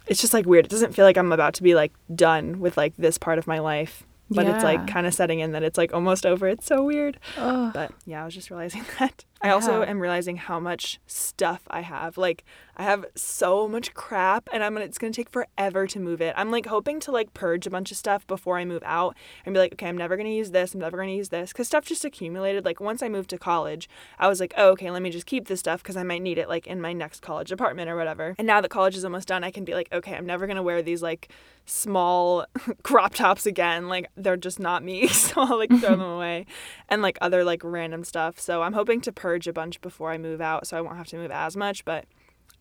it's 0.08 0.22
just 0.22 0.34
like 0.34 0.46
weird. 0.46 0.66
It 0.66 0.72
doesn't 0.72 0.94
feel 0.94 1.06
like 1.06 1.18
I'm 1.18 1.32
about 1.32 1.54
to 1.56 1.64
be 1.64 1.76
like 1.76 1.92
done 2.14 2.60
with 2.60 2.78
like 2.78 2.96
this 2.98 3.18
part 3.18 3.38
of 3.38 3.48
my 3.48 3.60
life. 3.60 4.04
But 4.28 4.48
it's 4.48 4.64
like 4.64 4.88
kind 4.88 5.06
of 5.06 5.14
setting 5.14 5.40
in 5.40 5.52
that 5.52 5.62
it's 5.62 5.78
like 5.78 5.94
almost 5.94 6.26
over. 6.26 6.48
It's 6.48 6.66
so 6.66 6.84
weird. 6.84 7.20
But 7.36 7.92
yeah, 8.08 8.24
I 8.24 8.26
was 8.26 8.34
just 8.34 8.50
realizing 8.50 8.84
that. 9.00 9.24
I 9.42 9.50
also 9.52 9.82
Yeah. 9.82 9.90
am 9.90 10.00
realizing 10.00 10.38
how 10.38 10.60
much 10.60 11.00
stuff 11.06 11.62
I 11.70 11.82
have. 11.82 12.18
Like 12.18 12.44
I 12.78 12.84
have 12.84 13.06
so 13.16 13.68
much 13.68 13.94
crap 13.94 14.50
and 14.52 14.64
I'm 14.64 14.74
gonna 14.74 14.86
it's 14.86 14.98
gonna 14.98 15.14
take 15.14 15.30
forever 15.30 15.88
to 15.88 16.00
move 16.00 16.22
it. 16.22 16.34
I'm 16.36 16.52
like 16.52 16.66
hoping 16.66 17.00
to 17.02 17.12
like 17.12 17.34
purge 17.34 17.66
a 17.66 17.70
bunch 17.70 17.92
of 17.92 17.98
stuff 17.98 18.28
before 18.28 18.58
I 18.58 18.66
move 18.66 18.84
out 18.86 19.16
and 19.46 19.54
be 19.54 19.60
like, 19.60 19.74
okay, 19.74 19.88
I'm 19.88 19.98
never 19.98 20.18
gonna 20.18 20.30
use 20.30 20.52
this, 20.52 20.74
I'm 20.74 20.82
never 20.82 20.98
gonna 20.98 21.12
use 21.12 21.30
this. 21.30 21.54
Cause 21.54 21.68
stuff 21.68 21.86
just 21.86 22.04
accumulated. 22.04 22.66
Like 22.66 22.82
once 22.82 23.02
I 23.02 23.10
moved 23.10 23.30
to 23.30 23.38
college, 23.38 23.88
I 24.20 24.28
was 24.28 24.40
like, 24.40 24.54
oh, 24.58 24.70
okay, 24.72 24.92
let 24.92 25.02
me 25.02 25.10
just 25.10 25.26
keep 25.26 25.48
this 25.48 25.62
stuff 25.62 25.82
because 25.82 25.96
I 25.96 26.04
might 26.04 26.22
need 26.22 26.38
it 26.38 26.50
like 26.50 26.68
in 26.68 26.82
my 26.82 26.92
next 26.92 27.22
college 27.22 27.52
apartment 27.52 27.90
or 27.90 27.96
whatever. 27.96 28.36
And 28.38 28.48
now 28.48 28.60
that 28.60 28.70
college 28.70 28.98
is 28.98 29.06
almost 29.06 29.28
done, 29.28 29.44
I 29.44 29.52
can 29.52 29.64
be 29.64 29.74
like, 29.74 29.92
okay, 29.94 30.16
I'm 30.16 30.26
never 30.26 30.46
gonna 30.46 30.64
wear 30.64 30.82
these 30.82 31.02
like 31.02 31.30
small 31.66 32.46
crop 32.84 33.14
tops 33.16 33.46
again. 33.46 33.88
Like 33.88 34.10
they're 34.18 34.38
just 34.38 34.60
not 34.60 34.84
me. 34.84 35.10
So 35.26 35.42
I'll 35.42 35.58
like 35.58 35.70
throw 35.70 35.92
them 35.92 36.02
away. 36.18 36.46
And 36.90 37.02
like 37.02 37.18
other 37.20 37.44
like 37.44 37.62
random 37.64 38.04
stuff. 38.04 38.40
So 38.40 38.62
I'm 38.62 38.74
hoping 38.74 39.02
to 39.02 39.12
purge 39.12 39.48
a 39.48 39.54
bunch 39.54 39.82
before 39.82 40.12
I 40.12 40.18
move 40.18 40.40
out 40.40 40.68
so 40.68 40.78
I 40.78 40.82
won't 40.82 40.98
have 40.98 41.08
to 41.08 41.18
move 41.18 41.32
as 41.32 41.58
much, 41.58 41.84
but 41.84 42.06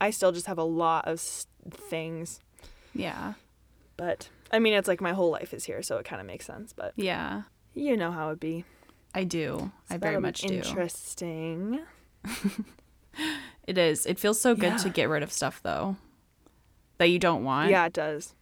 I 0.05 0.11
still 0.11 0.33
just 0.33 0.47
have 0.47 0.59
a 0.59 0.65
lot 0.65 1.07
of 1.09 1.19
things. 1.71 2.41
yeah, 2.95 3.35
But 3.97 4.29
I 4.53 4.59
mean, 4.59 4.75
it's 4.75 4.89
like 4.89 5.01
my 5.01 5.13
whole 5.13 5.31
life 5.31 5.53
is 5.55 5.65
here, 5.65 5.83
so 5.83 5.97
it 5.99 6.05
kind 6.05 6.21
of 6.21 6.27
makes 6.27 6.45
sense. 6.47 6.73
But 6.73 6.93
yeah. 6.97 7.43
you 7.75 7.97
know 7.97 8.13
how 8.13 8.29
it'd 8.29 8.41
be. 8.41 8.65
I 9.15 9.25
do. 9.25 9.71
I 9.89 9.97
very 9.97 10.21
much 10.21 10.43
do. 10.43 10.55
Interesting. 10.55 11.81
It 13.67 13.79
is. 13.79 14.05
It 14.05 14.19
feels 14.19 14.41
so 14.41 14.55
good 14.55 14.73
Yeah. 14.73 14.77
to 14.79 14.91
get 14.91 15.09
rid 15.09 15.23
of 15.23 15.33
stuff 15.33 15.61
though 15.63 15.97
that 16.99 17.07
you 17.09 17.19
don't 17.19 17.45
want. 17.45 17.71
Yeah, 17.71 17.87
it 17.87 17.93
does. 17.95 18.35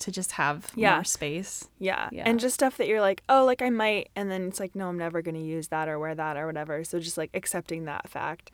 To 0.00 0.12
just 0.12 0.32
have 0.32 0.70
Yeah. 0.76 0.94
more 0.96 1.04
space. 1.04 1.66
Yeah. 1.78 2.08
Yeah. 2.12 2.22
And 2.26 2.38
just 2.38 2.54
stuff 2.54 2.76
that 2.76 2.86
you're 2.86 3.00
like, 3.00 3.22
oh, 3.28 3.44
like 3.44 3.62
I 3.62 3.70
might. 3.70 4.10
And 4.14 4.30
then 4.30 4.46
it's 4.46 4.60
like, 4.60 4.76
no, 4.76 4.88
I'm 4.88 4.96
never 4.98 5.22
going 5.22 5.34
to 5.34 5.40
use 5.42 5.68
that 5.68 5.88
or 5.88 5.98
wear 5.98 6.14
that 6.14 6.36
or 6.36 6.46
whatever. 6.46 6.84
So 6.84 7.00
just 7.00 7.18
like 7.18 7.30
accepting 7.34 7.86
that 7.86 8.08
fact. 8.08 8.52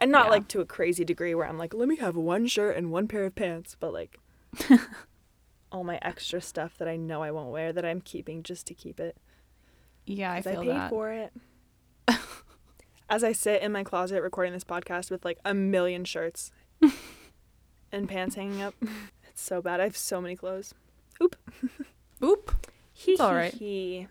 And 0.00 0.12
not 0.12 0.26
Yeah. 0.26 0.30
like 0.30 0.48
to 0.48 0.60
a 0.60 0.64
crazy 0.64 1.04
degree 1.04 1.34
where 1.34 1.46
I'm 1.46 1.58
like, 1.58 1.74
let 1.74 1.88
me 1.88 1.96
have 1.96 2.14
one 2.16 2.46
shirt 2.46 2.76
and 2.76 2.90
one 2.92 3.08
pair 3.08 3.24
of 3.24 3.34
pants, 3.34 3.76
but 3.78 3.92
like 3.92 4.18
all 5.72 5.84
my 5.84 5.98
extra 6.02 6.40
stuff 6.40 6.78
that 6.78 6.88
I 6.88 6.96
know 6.96 7.22
I 7.22 7.30
won't 7.30 7.50
wear 7.50 7.72
that 7.72 7.84
I'm 7.84 8.00
keeping 8.00 8.42
just 8.42 8.66
to 8.68 8.74
keep 8.74 9.00
it. 9.00 9.16
Yeah, 10.06 10.32
I 10.32 10.36
'Cause 10.36 10.46
I, 10.46 10.52
feel 10.52 10.62
paid 10.62 10.70
that. 10.70 10.90
for 10.90 11.10
it. 11.10 11.32
As 13.10 13.24
I 13.24 13.32
sit 13.32 13.62
in 13.62 13.72
my 13.72 13.84
closet 13.84 14.22
recording 14.22 14.52
this 14.52 14.64
podcast 14.64 15.10
with 15.10 15.24
like 15.24 15.38
a 15.44 15.52
million 15.54 16.04
shirts 16.04 16.50
and 17.92 18.08
pants 18.08 18.34
hanging 18.36 18.62
up. 18.62 18.74
It's 19.28 19.42
so 19.42 19.60
bad. 19.62 19.80
I 19.80 19.84
have 19.84 19.96
so 19.96 20.20
many 20.20 20.36
clothes. 20.36 20.74
Oop. 21.22 21.34
Oop. 22.22 22.66
Hee 22.92 23.16
all 23.18 23.34
right. 23.34 23.52
hee. 23.52 24.08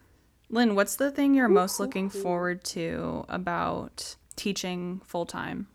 Lynn, 0.50 0.76
what's 0.76 0.96
the 0.96 1.12
thing 1.12 1.34
you're 1.34 1.48
most 1.50 1.80
Ooh. 1.80 1.84
looking 1.84 2.10
forward 2.10 2.64
to 2.66 3.26
about 3.30 4.16
teaching 4.36 5.02
full 5.06 5.26
time? 5.26 5.68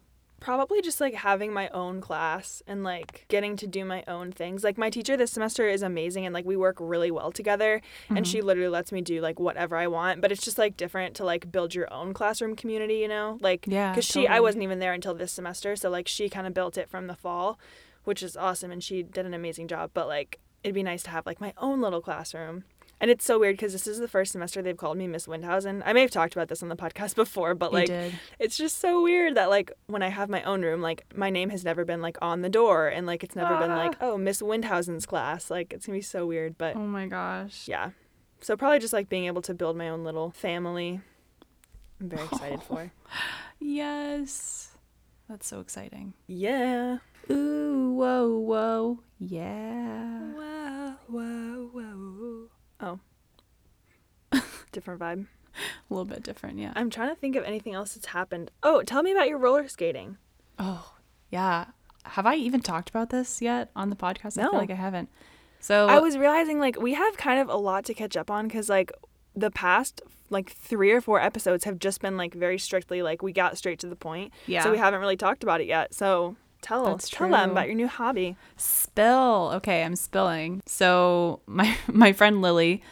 Probably 0.42 0.82
just 0.82 1.00
like 1.00 1.14
having 1.14 1.52
my 1.52 1.68
own 1.68 2.00
class 2.00 2.62
and 2.66 2.82
like 2.82 3.26
getting 3.28 3.56
to 3.56 3.66
do 3.66 3.84
my 3.84 4.02
own 4.08 4.32
things. 4.32 4.64
Like 4.64 4.76
my 4.76 4.90
teacher 4.90 5.16
this 5.16 5.30
semester 5.30 5.68
is 5.68 5.82
amazing 5.82 6.26
and 6.26 6.34
like 6.34 6.44
we 6.44 6.56
work 6.56 6.76
really 6.80 7.11
well 7.11 7.30
together 7.30 7.80
and 8.11 8.26
she 8.26 8.38
mm-hmm. 8.38 8.49
literally 8.49 8.68
lets 8.68 8.90
me 8.90 9.00
do 9.00 9.20
like 9.20 9.38
whatever 9.38 9.76
I 9.76 9.87
want, 9.87 10.20
but 10.20 10.32
it's 10.32 10.44
just 10.44 10.58
like 10.58 10.76
different 10.76 11.14
to 11.16 11.25
like 11.25 11.52
build 11.52 11.75
your 11.75 11.92
own 11.92 12.12
classroom 12.12 12.56
community, 12.56 12.96
you 12.96 13.08
know? 13.08 13.38
Like 13.40 13.66
Yeah, 13.66 13.94
cuz 13.94 14.04
she 14.04 14.26
I 14.26 14.40
wasn't 14.40 14.64
even 14.64 14.80
there 14.80 14.92
until 14.92 15.14
this 15.14 15.32
semester, 15.32 15.76
so 15.76 15.88
like 15.88 16.08
she 16.08 16.28
kind 16.28 16.46
of 16.46 16.54
built 16.54 16.76
it 16.76 16.90
from 16.90 17.06
the 17.06 17.14
fall, 17.14 17.58
which 18.04 18.22
is 18.22 18.37
awesome 18.37 18.72
and 18.72 18.82
she 18.82 19.02
did 19.02 19.25
an 19.25 19.34
amazing 19.34 19.68
job, 19.68 19.92
but 19.94 20.08
like 20.08 20.40
it'd 20.64 20.75
be 20.75 20.82
nice 20.82 21.02
to 21.04 21.11
have 21.11 21.26
like 21.26 21.40
my 21.40 21.52
own 21.58 21.80
little 21.80 22.00
classroom. 22.00 22.64
And 23.02 23.11
it's 23.11 23.25
so 23.25 23.38
weird 23.38 23.56
because 23.56 23.73
this 23.73 23.88
is 23.88 23.99
the 23.99 24.06
first 24.06 24.30
semester 24.30 24.62
they've 24.62 24.76
called 24.76 24.97
me 24.97 25.09
Miss 25.09 25.26
Windhausen. 25.26 25.82
I 25.85 25.92
may 25.92 26.02
have 26.02 26.12
talked 26.12 26.35
about 26.35 26.47
this 26.47 26.62
on 26.62 26.68
the 26.68 26.76
podcast 26.76 27.14
before, 27.25 27.54
but 27.56 27.73
like 27.73 27.90
it's 28.38 28.56
just 28.56 28.78
so 28.78 29.02
weird 29.02 29.35
that 29.35 29.50
like 29.50 29.73
when 29.88 30.02
I 30.02 30.09
have 30.09 30.30
my 30.30 30.40
own 30.44 30.62
room, 30.62 30.80
like 30.80 31.04
my 31.14 31.28
name 31.28 31.50
has 31.50 31.64
never 31.64 31.85
been 31.85 32.00
like 32.00 32.16
on 32.23 32.42
the 32.42 32.49
door 32.49 32.87
and 32.87 33.04
like 33.04 33.25
it's 33.25 33.35
never 33.35 33.56
been 33.59 33.71
like, 33.73 33.97
oh, 34.00 34.16
Miss 34.16 34.40
Windhausen's 34.40 35.04
class. 35.04 35.50
Like 35.50 35.73
it's 35.73 35.85
gonna 35.87 35.99
be 35.99 36.02
so 36.02 36.26
weird. 36.26 36.56
But 36.56 36.76
Oh 36.76 36.87
my 36.87 37.06
gosh. 37.09 37.66
yeah. 37.66 37.90
So 38.40 38.56
probably 38.56 38.78
just 38.78 38.92
like 38.92 39.09
being 39.09 39.26
able 39.26 39.42
to 39.42 39.52
build 39.54 39.76
my 39.76 39.88
own 39.88 40.04
little 40.04 40.30
family. 40.30 41.00
I'm 42.00 42.09
very 42.09 42.25
excited 42.25 42.62
for. 42.68 42.92
Yes. 43.59 44.76
That's 45.28 45.47
so 45.47 45.59
exciting. 45.61 46.14
Yeah. 46.28 46.99
Ooh, 47.30 47.94
whoa, 47.94 48.38
whoa. 48.38 48.99
Yeah. 49.18 50.21
Wow, 50.37 50.97
wow, 51.09 51.71
wow. 51.73 52.49
Oh. 52.83 52.99
Different 54.73 55.01
vibe. 55.01 55.27
A 55.55 55.95
little 55.95 56.07
bit 56.07 56.23
different, 56.23 56.59
yeah. 56.59 56.73
I'm 56.75 56.89
trying 56.89 57.11
to 57.11 57.15
think 57.15 57.37
of 57.37 57.45
anything 57.45 57.75
else 57.75 57.93
that's 57.93 58.07
happened. 58.07 58.51
Oh, 58.62 58.83
tell 58.83 59.03
me 59.03 59.12
about 59.12 59.29
your 59.29 59.37
roller 59.37 59.69
skating. 59.69 60.17
Oh, 60.59 60.95
yeah. 61.31 61.67
Have 62.05 62.25
I 62.25 62.37
even 62.37 62.61
talked 62.62 62.89
about 62.89 63.11
this 63.11 63.43
yet 63.43 63.71
on 63.77 63.91
the 63.91 63.97
podcast? 63.97 64.39
I 64.39 64.45
No. 64.45 64.51
feel 64.51 64.61
like 64.61 64.71
I 64.71 64.75
haven't. 64.77 65.11
So 65.61 65.87
I 65.89 65.99
was 66.01 66.17
realizing 66.17 66.59
like 66.59 66.81
we 66.81 66.95
have 66.95 67.17
kind 67.19 67.39
of 67.39 67.49
a 67.51 67.57
lot 67.57 67.85
to 67.85 67.95
catch 67.95 68.17
up 68.17 68.31
on 68.31 68.49
because 68.49 68.69
like 68.71 68.91
the 69.37 69.51
past 69.51 70.01
like 70.31 70.51
three 70.51 70.91
or 70.91 71.01
four 71.03 71.21
episodes 71.21 71.65
have 71.65 71.79
just 71.79 72.01
been 72.01 72.17
like 72.17 72.33
very 72.35 72.59
strictly 72.59 73.03
like 73.03 73.23
we 73.23 73.33
got 73.33 73.59
straight 73.59 73.79
to 73.81 73.87
the 73.87 73.95
point. 73.95 74.33
Yeah. 74.47 74.65
So 74.65 74.73
we 74.73 74.79
haven't 74.79 75.01
really 75.01 75.17
talked 75.19 75.43
about 75.43 75.61
it 75.61 75.67
yet. 75.67 75.93
So 75.95 76.37
tell 76.62 76.87
That's 76.87 77.11
tell 77.11 77.28
them 77.28 77.50
about 77.50 77.66
your 77.66 77.75
new 77.75 77.88
hobby. 77.88 78.37
spill. 78.57 79.52
Okay, 79.54 79.83
I'm 79.83 79.97
spilling. 79.97 80.62
So 80.66 81.40
my 81.47 81.76
my 81.87 82.12
friend 82.12 82.40
Lily 82.40 82.83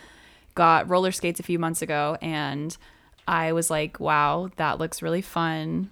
got 0.54 0.90
roller 0.90 1.12
skates 1.12 1.40
a 1.40 1.44
few 1.44 1.58
months 1.58 1.80
ago 1.80 2.18
and 2.20 2.76
I 3.26 3.52
was 3.52 3.70
like, 3.70 4.00
"Wow, 4.00 4.50
that 4.56 4.78
looks 4.78 5.02
really 5.02 5.22
fun." 5.22 5.90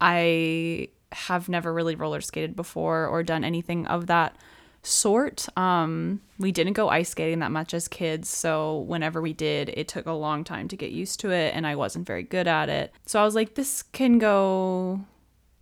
I 0.00 0.88
have 1.10 1.48
never 1.48 1.72
really 1.72 1.94
roller 1.96 2.20
skated 2.20 2.54
before 2.54 3.06
or 3.06 3.22
done 3.22 3.42
anything 3.42 3.86
of 3.86 4.06
that 4.06 4.36
sort. 4.82 5.48
Um, 5.56 6.20
we 6.38 6.52
didn't 6.52 6.74
go 6.74 6.88
ice 6.88 7.08
skating 7.08 7.40
that 7.40 7.50
much 7.50 7.74
as 7.74 7.88
kids, 7.88 8.28
so 8.28 8.80
whenever 8.80 9.20
we 9.20 9.32
did, 9.32 9.70
it 9.70 9.88
took 9.88 10.06
a 10.06 10.12
long 10.12 10.44
time 10.44 10.68
to 10.68 10.76
get 10.76 10.92
used 10.92 11.18
to 11.20 11.30
it 11.30 11.54
and 11.54 11.66
I 11.66 11.74
wasn't 11.74 12.06
very 12.06 12.22
good 12.22 12.46
at 12.46 12.68
it. 12.68 12.92
So 13.06 13.20
I 13.20 13.24
was 13.24 13.34
like, 13.34 13.54
this 13.54 13.82
can 13.82 14.18
go 14.18 15.00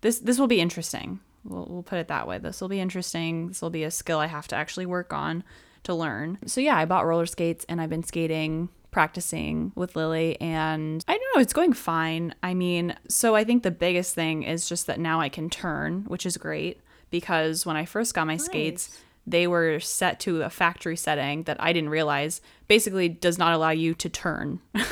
this 0.01 0.21
this 0.21 0.39
will 0.39 0.47
be 0.47 0.61
interesting. 0.61 1.21
We'll, 1.49 1.67
we'll 1.69 1.83
put 1.83 1.99
it 1.99 2.09
that 2.09 2.27
way. 2.27 2.39
This 2.39 2.61
will 2.61 2.69
be 2.69 2.81
interesting. 2.81 3.49
This 3.49 3.63
will 3.63 3.71
be 3.71 3.85
a 3.85 3.91
skill 3.91 4.19
I 4.19 4.27
have 4.27 4.49
to 4.49 4.57
actually 4.57 4.87
work 4.87 5.13
on 5.13 5.45
to 5.85 5.95
learn. 5.95 6.39
So 6.47 6.61
yeah, 6.61 6.77
I 6.77 6.85
bought 6.85 7.07
roller 7.07 7.27
skates 7.27 7.65
and 7.69 7.81
I've 7.81 7.91
been 7.91 8.03
skating, 8.03 8.69
practicing 8.91 9.73
with 9.75 9.97
Lily, 9.97 10.41
and 10.41 11.05
I 11.07 11.13
don't 11.13 11.35
know, 11.35 11.41
it's 11.41 11.53
going 11.53 11.73
fine. 11.73 12.35
I 12.43 12.55
mean, 12.55 12.97
so 13.09 13.35
I 13.35 13.45
think 13.45 13.63
the 13.63 13.71
biggest 13.71 14.15
thing 14.15 14.43
is 14.43 14.69
just 14.69 14.87
that 14.89 15.01
now 15.01 15.21
I 15.21 15.29
can 15.29 15.49
turn, 15.49 16.05
which 16.09 16.27
is 16.27 16.37
great 16.37 16.81
because 17.11 17.65
when 17.65 17.77
I 17.77 17.85
first 17.85 18.15
got 18.15 18.27
my 18.27 18.37
skates, 18.37 19.01
they 19.27 19.47
were 19.47 19.81
set 19.81 20.21
to 20.21 20.43
a 20.43 20.51
factory 20.51 20.97
setting 20.97 21.45
that 21.45 21.57
I 21.61 21.73
didn't 21.73 21.91
realize 21.91 22.41
basically 22.69 23.09
does 23.09 23.39
not 23.39 23.53
allow 23.53 23.71
you 23.71 23.95
to 23.95 24.09
turn. 24.09 24.61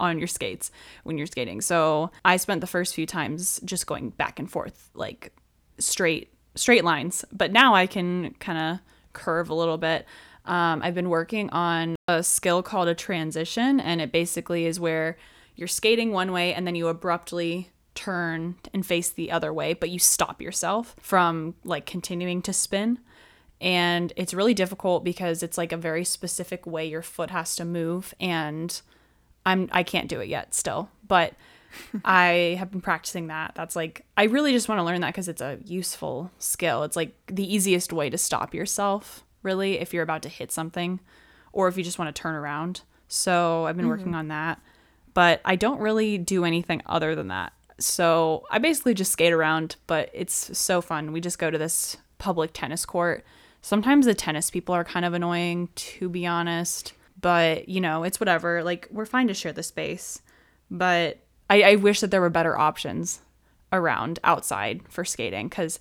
on 0.00 0.18
your 0.18 0.28
skates 0.28 0.70
when 1.02 1.18
you're 1.18 1.26
skating. 1.26 1.60
So 1.60 2.12
I 2.24 2.36
spent 2.36 2.60
the 2.60 2.66
first 2.66 2.94
few 2.94 3.04
times 3.04 3.60
just 3.64 3.86
going 3.88 4.10
back 4.10 4.38
and 4.38 4.48
forth, 4.48 4.90
like 4.94 5.32
straight 5.78 6.32
straight 6.54 6.84
lines. 6.84 7.24
But 7.32 7.52
now 7.52 7.74
I 7.74 7.86
can 7.86 8.34
kind 8.40 8.58
of 8.58 8.80
curve 9.12 9.48
a 9.50 9.54
little 9.54 9.78
bit. 9.78 10.06
Um, 10.44 10.80
I've 10.82 10.94
been 10.94 11.10
working 11.10 11.50
on 11.50 11.96
a 12.08 12.22
skill 12.22 12.62
called 12.62 12.88
a 12.88 12.94
transition, 12.94 13.80
and 13.80 14.00
it 14.00 14.12
basically 14.12 14.66
is 14.66 14.80
where 14.80 15.16
you're 15.54 15.68
skating 15.68 16.12
one 16.12 16.32
way 16.32 16.54
and 16.54 16.66
then 16.66 16.74
you 16.74 16.88
abruptly 16.88 17.70
turn 17.94 18.54
and 18.72 18.86
face 18.86 19.10
the 19.10 19.32
other 19.32 19.52
way, 19.52 19.74
but 19.74 19.90
you 19.90 19.98
stop 19.98 20.40
yourself 20.40 20.94
from 21.00 21.54
like 21.64 21.84
continuing 21.84 22.40
to 22.42 22.52
spin. 22.52 23.00
And 23.60 24.12
it's 24.16 24.32
really 24.32 24.54
difficult 24.54 25.02
because 25.02 25.42
it's 25.42 25.58
like 25.58 25.72
a 25.72 25.76
very 25.76 26.04
specific 26.04 26.64
way 26.64 26.86
your 26.86 27.02
foot 27.02 27.30
has 27.30 27.56
to 27.56 27.64
move 27.64 28.14
and 28.20 28.80
I'm 29.44 29.68
I 29.72 29.82
can't 29.82 30.08
do 30.08 30.20
it 30.20 30.28
yet 30.28 30.54
still, 30.54 30.90
but 31.06 31.34
I 32.04 32.56
have 32.58 32.70
been 32.70 32.80
practicing 32.80 33.28
that. 33.28 33.52
That's 33.54 33.76
like 33.76 34.04
I 34.16 34.24
really 34.24 34.52
just 34.52 34.68
want 34.68 34.78
to 34.78 34.82
learn 34.82 35.00
that 35.02 35.14
cuz 35.14 35.28
it's 35.28 35.40
a 35.40 35.58
useful 35.64 36.30
skill. 36.38 36.82
It's 36.84 36.96
like 36.96 37.14
the 37.26 37.52
easiest 37.54 37.92
way 37.92 38.10
to 38.10 38.18
stop 38.18 38.54
yourself, 38.54 39.24
really, 39.42 39.78
if 39.78 39.92
you're 39.92 40.02
about 40.02 40.22
to 40.22 40.28
hit 40.28 40.52
something 40.52 41.00
or 41.52 41.68
if 41.68 41.76
you 41.76 41.84
just 41.84 41.98
want 41.98 42.14
to 42.14 42.22
turn 42.22 42.34
around. 42.34 42.82
So, 43.08 43.64
I've 43.66 43.76
been 43.76 43.88
working 43.88 44.06
mm-hmm. 44.06 44.16
on 44.16 44.28
that. 44.28 44.60
But 45.14 45.40
I 45.44 45.56
don't 45.56 45.80
really 45.80 46.18
do 46.18 46.44
anything 46.44 46.82
other 46.86 47.14
than 47.14 47.28
that. 47.28 47.52
So, 47.78 48.44
I 48.50 48.58
basically 48.58 48.94
just 48.94 49.12
skate 49.12 49.32
around, 49.32 49.76
but 49.86 50.10
it's 50.12 50.56
so 50.56 50.82
fun. 50.82 51.12
We 51.12 51.20
just 51.20 51.38
go 51.38 51.50
to 51.50 51.56
this 51.56 51.96
public 52.18 52.50
tennis 52.52 52.84
court. 52.84 53.24
Sometimes 53.62 54.04
the 54.04 54.14
tennis 54.14 54.50
people 54.50 54.74
are 54.74 54.84
kind 54.84 55.06
of 55.06 55.14
annoying, 55.14 55.70
to 55.74 56.08
be 56.08 56.26
honest 56.26 56.92
but 57.20 57.68
you 57.68 57.80
know 57.80 58.04
it's 58.04 58.20
whatever 58.20 58.62
like 58.62 58.88
we're 58.90 59.06
fine 59.06 59.28
to 59.28 59.34
share 59.34 59.52
the 59.52 59.62
space 59.62 60.22
but 60.70 61.18
i, 61.50 61.62
I 61.62 61.74
wish 61.76 62.00
that 62.00 62.10
there 62.10 62.20
were 62.20 62.30
better 62.30 62.58
options 62.58 63.20
around 63.72 64.18
outside 64.24 64.80
for 64.88 65.04
skating 65.04 65.48
because 65.48 65.78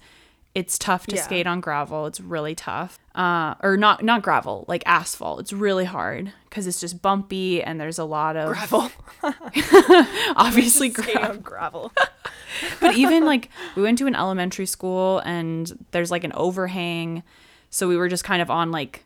it's 0.56 0.78
tough 0.80 1.06
to 1.08 1.16
Yeah. 1.16 1.22
skate 1.22 1.48
on 1.48 1.62
gravel 1.62 2.06
it's 2.08 2.20
really 2.20 2.56
tough 2.56 2.98
uh, 3.16 3.56
or 3.62 3.78
not 3.78 4.04
not 4.04 4.22
gravel 4.22 4.66
like 4.68 4.84
asphalt 4.86 5.40
it's 5.40 5.54
really 5.54 5.86
hard 5.86 6.32
because 6.50 6.68
it's 6.68 6.80
just 6.80 7.02
bumpy 7.02 7.62
and 7.64 7.80
there's 7.80 8.00
a 8.00 8.04
lot 8.04 8.36
of 8.36 8.50
Gravel. 8.50 8.92
obviously 10.36 10.94
on 11.16 11.40
gravel. 11.42 11.92
but 12.80 12.96
even 12.96 13.26
like 13.26 13.50
we 13.76 13.82
went 13.84 13.98
to 14.00 14.08
an 14.08 14.16
elementary 14.16 14.66
school 14.66 15.20
and 15.20 15.86
there's 15.92 16.12
like 16.12 16.24
an 16.24 16.32
overhang 16.34 17.24
so 17.70 17.88
we 17.88 17.98
were 17.98 18.08
just 18.08 18.24
kind 18.24 18.42
of 18.42 18.50
on 18.50 18.72
like 18.72 19.06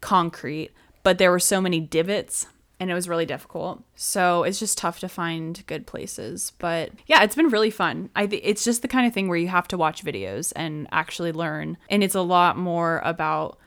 concrete 0.00 0.70
but 1.02 1.18
there 1.18 1.30
were 1.30 1.38
so 1.40 1.60
many 1.60 1.80
divots 1.80 2.46
and 2.80 2.90
it 2.90 2.94
was 2.94 3.08
really 3.08 3.26
difficult 3.26 3.82
so 3.94 4.42
it's 4.42 4.58
just 4.58 4.76
tough 4.76 4.98
to 4.98 5.08
find 5.08 5.64
good 5.66 5.86
places 5.86 6.52
but 6.58 6.90
yeah 7.06 7.22
it's 7.22 7.36
been 7.36 7.48
really 7.48 7.70
fun 7.70 8.10
i 8.16 8.26
th- 8.26 8.42
it's 8.44 8.64
just 8.64 8.82
the 8.82 8.88
kind 8.88 9.06
of 9.06 9.12
thing 9.12 9.28
where 9.28 9.38
you 9.38 9.48
have 9.48 9.68
to 9.68 9.78
watch 9.78 10.04
videos 10.04 10.52
and 10.56 10.88
actually 10.90 11.30
learn 11.30 11.76
and 11.88 12.02
it's 12.02 12.14
a 12.14 12.22
lot 12.22 12.56
more 12.56 13.00
about 13.04 13.58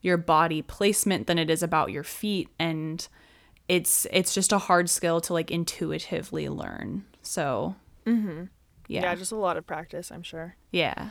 your 0.00 0.16
body 0.16 0.62
placement 0.62 1.28
than 1.28 1.38
it 1.38 1.48
is 1.48 1.62
about 1.62 1.92
your 1.92 2.02
feet 2.02 2.48
and 2.58 3.06
it's 3.68 4.06
it's 4.10 4.34
just 4.34 4.52
a 4.52 4.58
hard 4.58 4.90
skill 4.90 5.20
to 5.20 5.32
like 5.32 5.50
intuitively 5.50 6.48
learn 6.48 7.04
so 7.22 7.76
mm-hmm. 8.04 8.44
yeah. 8.88 9.02
yeah 9.02 9.14
just 9.14 9.30
a 9.30 9.36
lot 9.36 9.56
of 9.56 9.66
practice, 9.66 10.10
I'm 10.10 10.22
sure. 10.22 10.56
yeah 10.72 11.10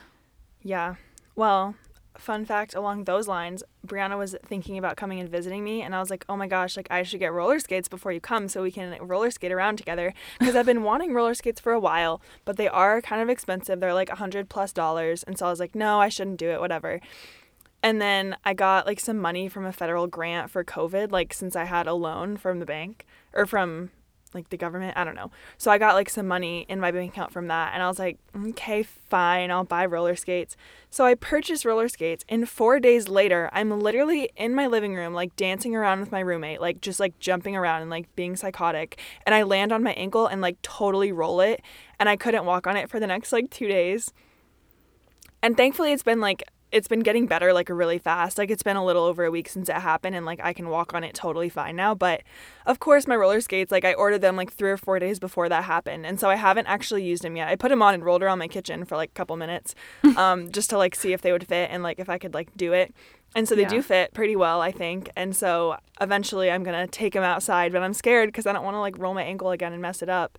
Yeah. 0.64 0.96
Well, 1.36 1.76
fun 2.18 2.46
fact 2.46 2.74
along 2.74 3.04
those 3.04 3.28
lines, 3.28 3.64
Brianna 3.86 4.18
was 4.18 4.36
thinking 4.46 4.78
about 4.78 4.98
coming 4.98 5.20
and 5.20 5.30
visiting 5.30 5.64
me, 5.64 5.82
and 5.82 5.96
I 5.96 6.00
was 6.00 6.10
like, 6.10 6.26
oh 6.30 6.36
my 6.36 6.48
gosh, 6.48 6.78
like 6.78 6.88
I 6.92 7.04
should 7.04 7.20
get 7.20 7.34
roller 7.34 7.60
skates 7.60 7.88
before 7.88 8.12
you 8.12 8.20
come 8.20 8.48
so 8.48 8.62
we 8.62 8.72
can 8.72 8.98
roller 9.02 9.32
skate 9.32 9.52
around 9.52 9.78
together. 9.78 10.14
Because 10.40 10.56
I've 10.56 10.66
been 10.66 10.84
wanting 10.92 11.14
roller 11.14 11.34
skates 11.34 11.62
for 11.62 11.74
a 11.74 11.80
while, 11.80 12.22
but 12.46 12.58
they 12.58 12.68
are 12.68 13.02
kind 13.02 13.22
of 13.22 13.30
expensive. 13.30 13.80
They're 13.80 13.94
like 13.94 14.10
a 14.10 14.16
hundred 14.16 14.50
plus 14.50 14.72
dollars, 14.74 15.24
and 15.24 15.38
so 15.38 15.48
I 15.48 15.50
was 15.50 15.60
like, 15.60 15.76
no, 15.76 16.00
I 16.00 16.10
shouldn't 16.10 16.38
do 16.38 16.50
it. 16.52 16.60
Whatever. 16.60 17.02
And 17.84 18.02
then 18.02 18.36
I 18.46 18.54
got 18.54 18.86
like 18.86 19.00
some 19.00 19.18
money 19.18 19.48
from 19.50 19.66
a 19.66 19.74
federal 19.74 20.08
grant 20.08 20.52
for 20.52 20.64
COVID, 20.64 21.12
like 21.12 21.34
since 21.34 21.56
I 21.56 21.64
had 21.64 21.88
a 21.88 21.94
loan 21.94 22.38
from 22.38 22.60
the 22.60 22.66
bank 22.66 23.06
or 23.34 23.46
from 23.46 23.90
like 24.34 24.50
the 24.50 24.58
government. 24.58 24.98
I 24.98 25.04
don't 25.04 25.16
know. 25.16 25.32
So 25.58 25.72
I 25.72 25.78
got 25.78 25.96
like 25.96 26.10
some 26.10 26.28
money 26.28 26.66
in 26.70 26.80
my 26.80 26.92
bank 26.92 27.14
account 27.14 27.32
from 27.32 27.48
that. 27.48 27.74
And 27.74 27.84
I 27.84 27.88
was 27.88 28.00
like, 28.00 28.18
okay, 28.36 28.84
fine, 28.84 29.52
I'll 29.52 29.64
buy 29.64 29.86
roller 29.86 30.16
skates. 30.16 30.56
So 30.90 31.06
I 31.06 31.16
purchased 31.16 31.66
roller 31.66 31.88
skates. 31.90 32.24
And 32.30 32.48
four 32.48 32.80
days 32.80 33.08
later, 33.08 33.50
I'm 33.54 33.80
literally 33.80 34.30
in 34.36 34.56
my 34.56 34.68
living 34.68 34.96
room, 34.96 35.14
like 35.14 35.36
dancing 35.36 35.76
around 35.76 36.00
with 36.00 36.12
my 36.12 36.20
roommate, 36.20 36.62
like 36.62 36.82
just 36.82 37.00
like 37.00 37.18
jumping 37.20 37.56
around 37.56 37.82
and 37.82 37.92
like 37.92 38.14
being 38.16 38.36
psychotic. 38.36 39.00
And 39.26 39.36
I 39.36 39.44
land 39.44 39.72
on 39.72 39.84
my 39.84 39.94
ankle 39.94 40.28
and 40.28 40.42
like 40.42 40.62
totally 40.62 41.12
roll 41.12 41.42
it. 41.42 41.62
And 42.00 42.10
I 42.10 42.16
couldn't 42.16 42.46
walk 42.46 42.68
on 42.68 42.78
it 42.78 42.90
for 42.90 43.00
the 43.00 43.08
next 43.08 43.32
like 43.32 43.50
two 43.50 43.68
days 43.68 44.12
and 45.44 45.58
thankfully 45.58 45.92
it's 45.92 46.04
been 46.04 46.22
like 46.22 46.44
it's 46.72 46.88
been 46.88 47.02
getting 47.02 47.26
better 47.28 47.52
like 47.54 47.70
really 47.70 47.98
fast 47.98 48.38
like 48.38 48.50
it's 48.50 48.64
been 48.64 48.78
a 48.78 48.84
little 48.86 49.04
over 49.04 49.26
a 49.26 49.32
week 49.32 49.50
since 49.50 49.68
it 49.70 49.76
happened 49.76 50.16
and 50.16 50.26
like 50.26 50.40
i 50.44 50.54
can 50.54 50.70
walk 50.70 50.94
on 50.94 51.04
it 51.04 51.14
totally 51.14 51.50
fine 51.50 51.76
now 51.76 51.94
but 51.94 52.22
of 52.66 52.80
course 52.80 53.08
my 53.08 53.16
roller 53.16 53.42
skates 53.42 53.72
like 53.72 53.84
i 53.86 53.94
ordered 53.94 54.20
them 54.22 54.36
like 54.36 54.52
three 54.52 54.72
or 54.72 54.78
four 54.78 54.98
days 55.00 55.20
before 55.20 55.50
that 55.50 55.64
happened 55.66 56.06
and 56.06 56.20
so 56.20 56.30
i 56.30 56.36
haven't 56.36 56.68
actually 56.68 57.04
used 57.04 57.24
them 57.24 57.36
yet 57.36 57.48
i 57.48 57.56
put 57.56 57.70
them 57.70 57.82
on 57.82 57.94
and 57.94 58.06
rolled 58.06 58.24
around 58.24 58.40
my 58.40 58.48
kitchen 58.48 58.86
for 58.86 58.96
like 58.96 59.10
a 59.10 59.14
couple 59.14 59.36
minutes 59.36 59.76
um, 60.18 60.52
just 60.52 60.70
to 60.70 60.78
like 60.78 60.96
see 60.96 61.14
if 61.14 61.22
they 61.22 61.32
would 61.32 61.48
fit 61.48 61.70
and 61.72 61.84
like 61.84 62.00
if 62.00 62.10
i 62.10 62.18
could 62.18 62.34
like 62.34 62.50
do 62.56 62.74
it 62.74 62.94
and 63.36 63.48
so 63.48 63.56
they 63.56 63.62
Yeah. 63.64 63.68
do 63.70 63.82
fit 63.82 64.14
pretty 64.14 64.36
well 64.36 64.62
i 64.62 64.72
think 64.72 65.10
and 65.16 65.36
so 65.36 65.78
eventually 66.00 66.50
i'm 66.52 66.64
gonna 66.64 66.88
take 66.88 67.14
them 67.14 67.24
outside 67.24 67.72
but 67.72 67.82
i'm 67.84 67.94
scared 67.94 68.30
because 68.30 68.46
i 68.46 68.54
don't 68.54 68.64
want 68.64 68.76
to 68.76 68.80
like 68.80 68.98
roll 68.98 69.14
my 69.14 69.24
ankle 69.24 69.52
again 69.52 69.74
and 69.74 69.82
mess 69.82 70.02
it 70.02 70.10
up 70.10 70.38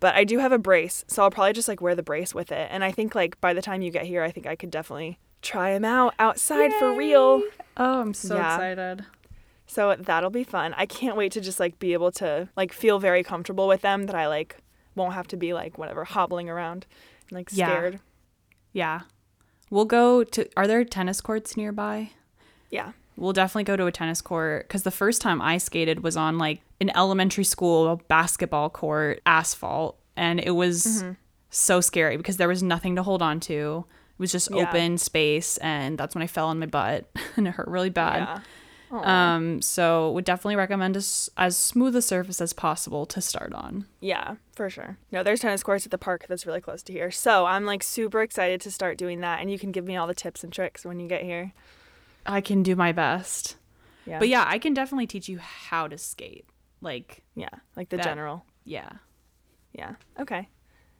but 0.00 0.14
I 0.16 0.24
do 0.24 0.38
have 0.38 0.52
a 0.52 0.58
brace, 0.58 1.02
so 1.08 1.22
I'll 1.22 1.30
probably 1.30 1.54
just 1.54 1.66
like 1.66 1.80
wear 1.80 1.94
the 1.94 2.02
brace 2.02 2.34
with 2.34 2.52
it. 2.52 2.68
And 2.70 2.84
I 2.84 2.92
think 2.92 3.14
like 3.14 3.40
by 3.40 3.54
the 3.54 3.62
time 3.62 3.80
you 3.80 3.90
get 3.90 4.04
here, 4.04 4.22
I 4.22 4.30
think 4.32 4.46
I 4.46 4.54
could 4.54 4.70
definitely 4.70 5.18
try 5.44 5.72
them 5.74 5.84
out 5.84 6.14
outside 6.18 6.72
for 6.74 6.92
real. 6.96 7.42
Oh, 7.76 8.00
I'm 8.00 8.14
so 8.14 8.34
Yeah. 8.36 8.54
excited. 8.54 9.04
So 9.66 9.94
that'll 9.98 10.30
be 10.30 10.44
fun. 10.44 10.74
I 10.76 10.86
can't 10.86 11.16
wait 11.16 11.32
to 11.32 11.40
just 11.40 11.58
like 11.60 11.78
be 11.78 11.92
able 11.92 12.10
to 12.12 12.48
like 12.56 12.72
feel 12.72 12.98
very 12.98 13.22
comfortable 13.22 13.66
with 13.68 13.80
them 13.82 14.06
that 14.06 14.14
I 14.14 14.26
like 14.28 14.56
won't 14.94 15.14
have 15.14 15.26
to 15.28 15.36
be 15.36 15.52
like 15.52 15.76
whatever 15.78 16.04
hobbling 16.04 16.48
around 16.48 16.86
and 17.28 17.32
like 17.36 17.48
Yeah. 17.52 17.66
scared. 17.68 18.00
Yeah. 18.72 19.00
We'll 19.70 19.84
go 19.86 20.22
to 20.24 20.48
are 20.56 20.66
there 20.66 20.84
tennis 20.84 21.20
courts 21.20 21.56
nearby? 21.56 22.10
Yeah. 22.70 22.92
We'll 23.16 23.32
definitely 23.32 23.64
go 23.64 23.76
to 23.76 23.86
a 23.86 23.92
tennis 23.92 24.20
court 24.20 24.68
cuz 24.68 24.82
the 24.82 24.90
first 24.90 25.20
time 25.22 25.40
I 25.42 25.58
skated 25.58 26.02
was 26.02 26.16
on 26.16 26.38
like 26.38 26.60
an 26.80 26.90
elementary 26.96 27.44
school 27.44 28.00
basketball 28.08 28.70
court, 28.70 29.20
asphalt, 29.26 29.98
and 30.16 30.38
it 30.40 30.50
was 30.52 30.84
Mm-hmm. 30.84 31.12
so 31.50 31.80
scary 31.80 32.16
because 32.16 32.36
there 32.36 32.48
was 32.48 32.62
nothing 32.62 32.94
to 32.96 33.02
hold 33.02 33.22
on 33.22 33.40
to. 33.40 33.84
It 34.14 34.18
was 34.20 34.32
just 34.32 34.50
Yeah. 34.50 34.68
open 34.68 34.98
space 34.98 35.56
and 35.58 35.98
that's 35.98 36.14
when 36.14 36.22
I 36.22 36.26
fell 36.26 36.48
on 36.48 36.58
my 36.58 36.66
butt 36.66 37.06
and 37.36 37.46
it 37.48 37.52
hurt 37.52 37.68
really 37.68 37.90
bad. 37.90 38.20
Yeah. 38.20 38.40
Um 38.92 39.60
so 39.60 40.12
would 40.12 40.24
definitely 40.24 40.54
recommend 40.56 40.96
as 40.96 41.28
as 41.36 41.56
smooth 41.56 41.96
a 41.96 42.02
surface 42.02 42.40
as 42.40 42.52
possible 42.52 43.06
to 43.06 43.20
start 43.20 43.52
on. 43.52 43.86
Yeah, 44.00 44.36
for 44.54 44.70
sure. 44.70 44.98
No, 45.10 45.24
there's 45.24 45.40
tennis 45.40 45.64
courts 45.64 45.84
at 45.84 45.90
the 45.90 45.98
park 45.98 46.26
that's 46.28 46.46
really 46.46 46.60
close 46.60 46.82
to 46.84 46.92
here. 46.92 47.10
So 47.10 47.44
I'm 47.46 47.64
like 47.64 47.82
super 47.82 48.22
excited 48.22 48.60
to 48.60 48.70
start 48.70 48.96
doing 48.96 49.20
that 49.20 49.40
and 49.40 49.50
you 49.50 49.58
can 49.58 49.72
give 49.72 49.84
me 49.84 49.96
all 49.96 50.06
the 50.06 50.14
tips 50.14 50.44
and 50.44 50.52
tricks 50.52 50.84
when 50.84 51.00
you 51.00 51.08
get 51.08 51.22
here. 51.24 51.52
I 52.24 52.40
can 52.40 52.62
do 52.62 52.76
my 52.76 52.92
best. 52.92 53.56
Yeah. 54.06 54.18
But 54.20 54.28
yeah, 54.28 54.44
I 54.46 54.58
can 54.58 54.74
definitely 54.74 55.06
teach 55.08 55.28
you 55.28 55.38
how 55.38 55.88
to 55.88 55.98
skate. 55.98 56.44
Like, 56.80 57.24
Yeah. 57.34 57.48
Like 57.74 57.88
the 57.88 57.96
That- 57.96 58.04
general. 58.04 58.44
yeah. 58.64 58.90
Yeah. 59.72 59.94
Okay. 60.20 60.48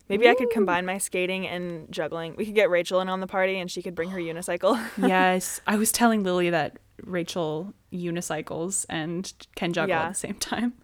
Maybe 0.08 0.28
I 0.28 0.34
could 0.34 0.50
combine 0.50 0.84
my 0.84 0.98
skating 0.98 1.46
and 1.46 1.90
juggling. 1.90 2.34
We 2.36 2.44
could 2.44 2.54
get 2.54 2.68
Rachel 2.68 3.00
in 3.00 3.08
on 3.08 3.20
the 3.20 3.26
party 3.26 3.58
and 3.58 3.70
she 3.70 3.82
could 3.82 3.94
bring 3.94 4.10
her 4.10 4.18
unicycle. 4.18 4.78
yes. 5.08 5.60
I 5.66 5.76
was 5.76 5.90
telling 5.90 6.22
Lily 6.22 6.50
that 6.50 6.78
Rachel 7.02 7.72
unicycles 7.92 8.84
and 8.88 9.32
can 9.54 9.72
juggle 9.72 9.90
Yeah. 9.90 10.02
at 10.04 10.08
the 10.10 10.14
same 10.14 10.34
time. 10.34 10.74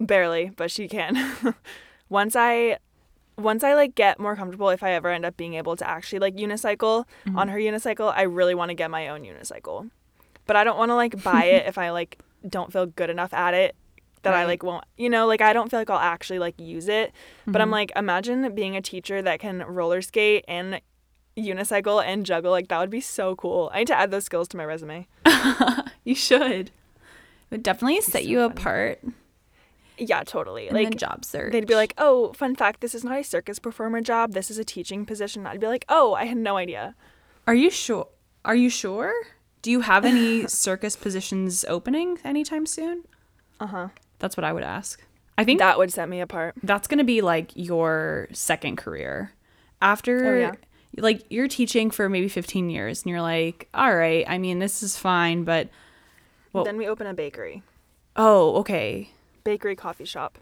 Barely, 0.00 0.50
but 0.56 0.70
she 0.70 0.88
can. 0.88 1.32
once 2.08 2.34
I 2.34 2.78
once 3.36 3.64
I 3.64 3.74
like 3.74 3.94
get 3.94 4.20
more 4.20 4.36
comfortable 4.36 4.70
if 4.70 4.82
I 4.82 4.92
ever 4.92 5.10
end 5.10 5.24
up 5.24 5.36
being 5.36 5.54
able 5.54 5.76
to 5.76 5.88
actually 5.88 6.20
like 6.20 6.36
unicycle 6.36 7.04
mm-hmm. 7.26 7.38
on 7.38 7.48
her 7.48 7.58
unicycle, 7.58 8.12
I 8.14 8.22
really 8.22 8.54
want 8.54 8.70
to 8.70 8.74
get 8.74 8.90
my 8.90 9.08
own 9.08 9.22
unicycle. 9.22 9.90
But 10.46 10.56
I 10.56 10.64
don't 10.64 10.78
want 10.78 10.90
to 10.90 10.94
like 10.94 11.22
buy 11.22 11.44
it 11.44 11.66
if 11.68 11.78
I 11.78 11.90
like 11.90 12.18
don't 12.48 12.72
feel 12.72 12.86
good 12.86 13.10
enough 13.10 13.32
at 13.32 13.54
it 13.54 13.76
that 14.24 14.34
I 14.34 14.44
like 14.44 14.62
won't, 14.62 14.84
you 14.96 15.08
know, 15.08 15.26
like 15.26 15.40
I 15.40 15.52
don't 15.52 15.70
feel 15.70 15.80
like 15.80 15.88
I'll 15.90 15.98
actually 15.98 16.38
like 16.38 16.58
use 16.60 16.88
it. 16.88 17.12
But 17.46 17.60
I'm 17.62 17.70
like 17.70 17.92
imagine 17.96 18.54
being 18.54 18.76
a 18.76 18.82
teacher 18.82 19.22
that 19.22 19.38
can 19.40 19.62
roller 19.62 20.02
skate 20.02 20.44
and 20.48 20.80
unicycle 21.36 22.04
and 22.04 22.24
juggle 22.24 22.50
like 22.52 22.68
that 22.68 22.78
would 22.78 22.90
be 22.90 23.00
so 23.00 23.34
cool. 23.36 23.70
I 23.72 23.78
need 23.80 23.86
to 23.88 23.98
add 23.98 24.10
those 24.10 24.24
skills 24.24 24.48
to 24.48 24.56
my 24.56 24.64
resume. 24.64 25.06
You 26.04 26.14
should. 26.14 26.68
It 26.68 26.70
would 27.50 27.62
definitely 27.62 28.02
set 28.02 28.26
you 28.26 28.40
apart 28.42 29.00
Yeah, 29.96 30.22
totally. 30.24 30.68
like 30.68 30.96
job 30.98 31.24
search. 31.24 31.50
They'd 31.52 31.66
be 31.66 31.74
like, 31.74 31.94
"Oh, 31.96 32.32
fun 32.34 32.54
fact, 32.56 32.80
this 32.82 32.94
is 32.94 33.04
not 33.04 33.18
a 33.18 33.24
circus 33.24 33.58
performer 33.58 34.02
job. 34.02 34.32
This 34.32 34.50
is 34.50 34.58
a 34.58 34.64
teaching 34.64 35.06
position." 35.06 35.46
I'd 35.46 35.60
be 35.60 35.66
like, 35.66 35.84
"Oh, 35.88 36.12
I 36.12 36.26
had 36.26 36.36
no 36.36 36.58
idea." 36.58 36.94
Are 37.46 37.54
you 37.54 37.70
sure? 37.70 38.08
Are 38.44 38.54
you 38.56 38.68
sure? 38.68 39.14
Do 39.62 39.70
you 39.70 39.80
have 39.80 40.04
any 40.04 40.46
circus 40.66 40.94
positions 40.94 41.64
opening 41.68 42.18
anytime 42.22 42.66
soon? 42.66 43.04
Uh-huh. 43.60 43.88
That's 44.24 44.38
what 44.38 44.44
I 44.44 44.54
would 44.54 44.62
ask. 44.62 45.04
I 45.36 45.44
think 45.44 45.58
That 45.58 45.76
would 45.76 45.92
set 45.92 46.08
me 46.08 46.22
apart. 46.22 46.54
that's 46.62 46.88
going 46.88 46.96
to 46.96 47.04
be 47.04 47.20
like 47.20 47.50
your 47.54 48.26
second 48.32 48.76
career. 48.76 49.32
After 49.82 50.26
Oh, 50.34 50.38
yeah. 50.38 50.52
like 50.96 51.24
you're 51.28 51.46
teaching 51.46 51.90
for 51.90 52.08
maybe 52.08 52.28
15 52.28 52.70
years 52.70 53.02
and 53.02 53.10
you're 53.10 53.20
like, 53.20 53.68
"All 53.74 53.94
right, 53.94 54.24
I 54.26 54.38
mean, 54.38 54.60
this 54.60 54.82
is 54.82 54.96
fine, 54.96 55.44
but 55.44 55.68
Well- 56.54 56.64
then 56.64 56.78
we 56.78 56.86
open 56.88 57.06
a 57.06 57.12
bakery. 57.12 57.62
oh, 58.16 58.54
okay. 58.60 59.10
Bakery 59.44 59.76
coffee 59.76 60.06
shop. 60.06 60.38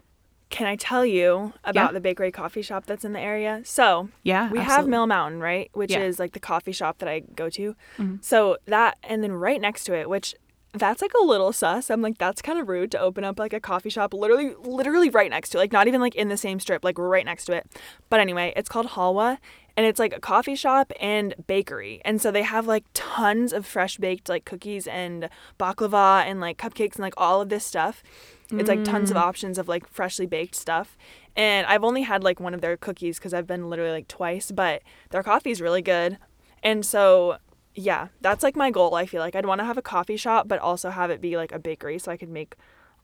Can 0.49 0.65
I 0.67 0.77
tell 0.77 1.05
you 1.05 1.51
about 1.65 1.89
Yeah. 1.89 1.91
the 1.91 1.99
bakery 1.99 2.31
coffee 2.31 2.61
shop 2.61 2.85
that's 2.85 3.03
in 3.03 3.11
the 3.11 3.19
area? 3.19 3.63
So, 3.65 4.07
Yeah, 4.21 4.49
we 4.49 4.59
have. 4.59 4.87
Mill 4.87 5.07
Mountain, 5.07 5.41
right? 5.41 5.69
Which 5.73 5.91
Yeah. 5.91 6.03
is 6.03 6.19
like 6.19 6.31
the 6.31 6.39
coffee 6.39 6.71
shop 6.71 6.99
that 6.99 7.09
I 7.09 7.19
go 7.19 7.49
to. 7.49 7.75
Mm-hmm. 7.97 8.15
So, 8.21 8.55
that 8.67 8.97
and 9.03 9.21
then 9.21 9.33
right 9.33 9.59
next 9.59 9.83
to 9.85 9.93
it, 9.93 10.07
which 10.07 10.35
that's 10.73 11.01
like 11.01 11.13
a 11.13 11.23
little 11.23 11.53
sus. 11.53 11.89
I'm 11.89 12.01
like 12.01 12.17
that's 12.17 12.41
kind 12.41 12.59
of 12.59 12.67
rude 12.67 12.91
to 12.91 12.99
open 12.99 13.23
up 13.23 13.39
like 13.39 13.53
a 13.53 13.59
coffee 13.59 13.89
shop 13.89 14.13
literally 14.13 14.55
literally 14.63 15.09
right 15.09 15.29
next 15.29 15.49
to 15.49 15.57
it. 15.57 15.61
Like 15.61 15.71
not 15.71 15.87
even 15.87 16.01
like 16.01 16.15
in 16.15 16.29
the 16.29 16.37
same 16.37 16.59
strip, 16.59 16.83
like 16.83 16.97
right 16.97 17.25
next 17.25 17.45
to 17.45 17.53
it. 17.53 17.67
But 18.09 18.19
anyway, 18.19 18.53
it's 18.55 18.69
called 18.69 18.87
Halwa 18.87 19.37
and 19.75 19.85
it's 19.85 19.99
like 19.99 20.13
a 20.13 20.19
coffee 20.19 20.55
shop 20.55 20.91
and 20.99 21.35
bakery. 21.47 22.01
And 22.03 22.21
so 22.21 22.31
they 22.31 22.43
have 22.43 22.67
like 22.67 22.85
tons 22.93 23.53
of 23.53 23.65
fresh 23.65 23.97
baked 23.97 24.29
like 24.29 24.45
cookies 24.45 24.87
and 24.87 25.29
baklava 25.59 26.23
and 26.23 26.39
like 26.39 26.57
cupcakes 26.57 26.95
and 26.95 27.03
like 27.03 27.15
all 27.17 27.41
of 27.41 27.49
this 27.49 27.65
stuff. 27.65 28.03
It's 28.51 28.69
like 28.69 28.83
tons 28.83 29.09
of 29.09 29.17
mm. 29.17 29.21
options 29.21 29.57
of 29.57 29.67
like 29.67 29.87
freshly 29.87 30.27
baked 30.27 30.53
stuff. 30.53 30.95
And 31.35 31.65
I've 31.65 31.83
only 31.83 32.03
had 32.03 32.23
like 32.23 32.39
one 32.39 32.53
of 32.53 32.61
their 32.61 32.77
cookies 32.77 33.17
because 33.17 33.33
I've 33.33 33.47
been 33.47 33.69
literally 33.69 33.91
like 33.91 34.07
twice, 34.07 34.51
but 34.51 34.83
their 35.09 35.23
coffee 35.23 35.49
is 35.49 35.61
really 35.61 35.81
good. 35.81 36.19
And 36.61 36.85
so, 36.85 37.37
yeah, 37.75 38.09
that's 38.21 38.43
like 38.43 38.55
my 38.55 38.71
goal. 38.71 38.95
I 38.95 39.05
feel 39.05 39.21
like 39.21 39.35
I'd 39.35 39.45
want 39.45 39.59
to 39.59 39.65
have 39.65 39.77
a 39.77 39.81
coffee 39.81 40.17
shop, 40.17 40.47
but 40.47 40.59
also 40.59 40.89
have 40.89 41.09
it 41.09 41.21
be 41.21 41.37
like 41.37 41.51
a 41.51 41.59
bakery 41.59 41.99
so 41.99 42.11
I 42.11 42.17
could 42.17 42.29
make 42.29 42.55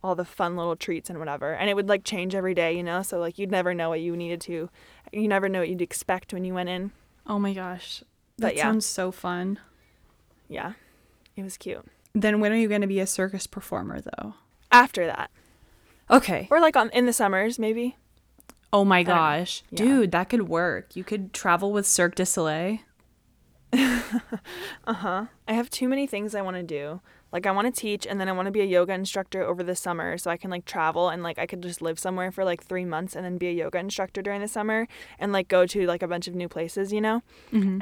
all 0.03 0.15
the 0.15 0.25
fun 0.25 0.55
little 0.55 0.75
treats 0.75 1.09
and 1.09 1.19
whatever. 1.19 1.53
And 1.53 1.69
it 1.69 1.75
would 1.75 1.89
like 1.89 2.03
change 2.03 2.35
every 2.35 2.53
day, 2.53 2.75
you 2.75 2.83
know? 2.83 3.01
So, 3.01 3.19
like, 3.19 3.37
you'd 3.37 3.51
never 3.51 3.73
know 3.73 3.89
what 3.89 4.01
you 4.01 4.15
needed 4.15 4.41
to, 4.41 4.69
you 5.11 5.27
never 5.27 5.49
know 5.49 5.59
what 5.59 5.69
you'd 5.69 5.81
expect 5.81 6.33
when 6.33 6.45
you 6.45 6.53
went 6.53 6.69
in. 6.69 6.91
Oh 7.27 7.39
my 7.39 7.53
gosh. 7.53 8.03
That 8.37 8.55
yeah. 8.55 8.63
sounds 8.63 8.85
so 8.85 9.11
fun. 9.11 9.59
Yeah, 10.47 10.73
it 11.35 11.43
was 11.43 11.57
cute. 11.57 11.85
Then 12.13 12.39
when 12.39 12.51
are 12.51 12.57
you 12.57 12.67
going 12.67 12.81
to 12.81 12.87
be 12.87 12.99
a 12.99 13.07
circus 13.07 13.45
performer 13.47 14.01
though? 14.01 14.35
After 14.71 15.05
that, 15.05 15.29
Okay. 16.09 16.47
or 16.49 16.59
like 16.59 16.75
on 16.75 16.89
in 16.91 17.05
the 17.05 17.13
summers, 17.13 17.59
maybe. 17.59 17.97
Oh 18.71 18.85
my 18.85 19.03
gosh. 19.03 19.63
Yeah. 19.71 19.77
Dude, 19.77 20.11
that 20.11 20.29
could 20.29 20.47
work. 20.47 20.95
You 20.95 21.03
could 21.03 21.33
travel 21.33 21.71
with 21.71 21.87
Cirque 21.87 22.15
du 22.15 22.25
Soleil. 22.25 22.79
I 23.73 25.27
have 25.47 25.69
too 25.69 25.87
many 25.87 26.07
things 26.07 26.33
I 26.33 26.41
want 26.41 26.57
to 26.57 26.63
do. 26.63 27.01
Like 27.31 27.45
I 27.45 27.51
want 27.51 27.73
to 27.73 27.79
teach 27.79 28.07
and 28.07 28.19
then 28.19 28.27
I 28.27 28.31
want 28.31 28.47
to 28.47 28.51
be 28.51 28.61
a 28.61 28.65
yoga 28.65 28.93
instructor 28.93 29.43
over 29.43 29.61
the 29.61 29.75
summer 29.75 30.17
so 30.17 30.31
I 30.31 30.37
can 30.37 30.49
like 30.49 30.65
travel 30.65 31.09
and 31.09 31.21
like 31.21 31.37
I 31.37 31.45
could 31.45 31.61
just 31.61 31.79
live 31.81 31.99
somewhere 31.99 32.31
for 32.31 32.43
like 32.43 32.63
3 32.63 32.85
months 32.85 33.15
and 33.15 33.23
then 33.23 33.37
be 33.37 33.47
a 33.47 33.51
yoga 33.51 33.77
instructor 33.77 34.23
during 34.23 34.41
the 34.41 34.47
summer 34.47 34.87
and 35.19 35.31
like 35.31 35.47
go 35.47 35.67
to 35.67 35.85
like 35.85 36.01
a 36.01 36.07
bunch 36.07 36.27
of 36.27 36.33
new 36.33 36.49
places, 36.49 36.91
you 36.91 37.01
know? 37.01 37.21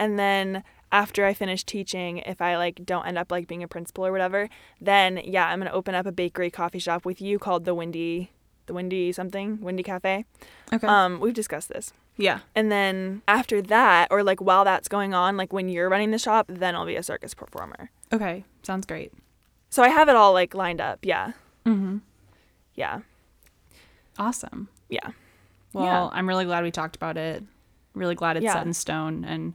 And 0.02 0.19
then 0.19 0.63
after 0.91 1.26
I 1.26 1.34
finish 1.34 1.63
teaching, 1.63 2.17
if 2.19 2.41
I 2.41 2.58
like 2.58 2.86
don't 2.86 3.06
end 3.06 3.17
up 3.17 3.32
like 3.32 3.47
being 3.47 3.63
a 3.63 3.67
principal 3.69 4.06
or 4.06 4.12
whatever, 4.12 4.50
then 4.82 5.21
yeah, 5.23 5.47
I'm 5.47 5.60
going 5.60 5.69
to 5.71 5.76
open 5.76 5.95
up 5.95 6.06
a 6.06 6.12
bakery 6.12 6.52
coffee 6.52 6.80
shop 6.80 7.06
with 7.06 7.21
you 7.21 7.39
called 7.39 7.63
the 7.63 7.73
Windy 7.73 8.32
the 8.65 8.73
Windy 8.73 9.13
something, 9.13 9.62
Windy 9.62 9.84
Cafe. 9.84 10.26
Okay. 10.73 10.88
Um 10.88 11.21
we've 11.21 11.34
discussed 11.34 11.69
this. 11.69 11.93
Yeah. 12.17 12.39
And 12.56 12.71
then 12.71 13.21
after 13.27 13.62
that, 13.62 14.08
or 14.12 14.23
like 14.23 14.39
while 14.41 14.63
that's 14.65 14.88
going 14.88 15.13
on, 15.13 15.38
like 15.38 15.53
when 15.53 15.69
you're 15.69 15.89
running 15.89 16.12
the 16.12 16.19
shop, 16.19 16.47
then 16.49 16.75
I'll 16.75 16.86
be 16.86 16.95
a 16.95 17.03
circus 17.03 17.34
performer. 17.34 17.91
Okay. 18.12 18.43
Sounds 18.63 18.86
great. 18.86 19.13
So 19.69 19.84
I 19.84 19.89
have 19.89 20.10
it 20.10 20.15
all 20.15 20.34
like 20.34 20.53
lined 20.53 20.82
up. 20.82 20.99
Yeah. 21.03 21.34
Mhm. 21.65 22.01
Yeah. 22.75 23.01
Awesome. 24.17 24.69
Yeah. 24.89 25.12
Well, 25.73 25.86
Yeah. 25.86 26.10
I'm 26.12 26.27
really 26.27 26.45
glad 26.45 26.63
we 26.63 26.71
talked 26.71 26.95
about 26.95 27.17
it. 27.17 27.43
Really 27.93 28.15
glad 28.15 28.38
it's 28.38 28.43
Yeah. 28.43 28.53
set 28.53 28.65
in 28.65 28.73
stone 28.73 29.23
and 29.25 29.53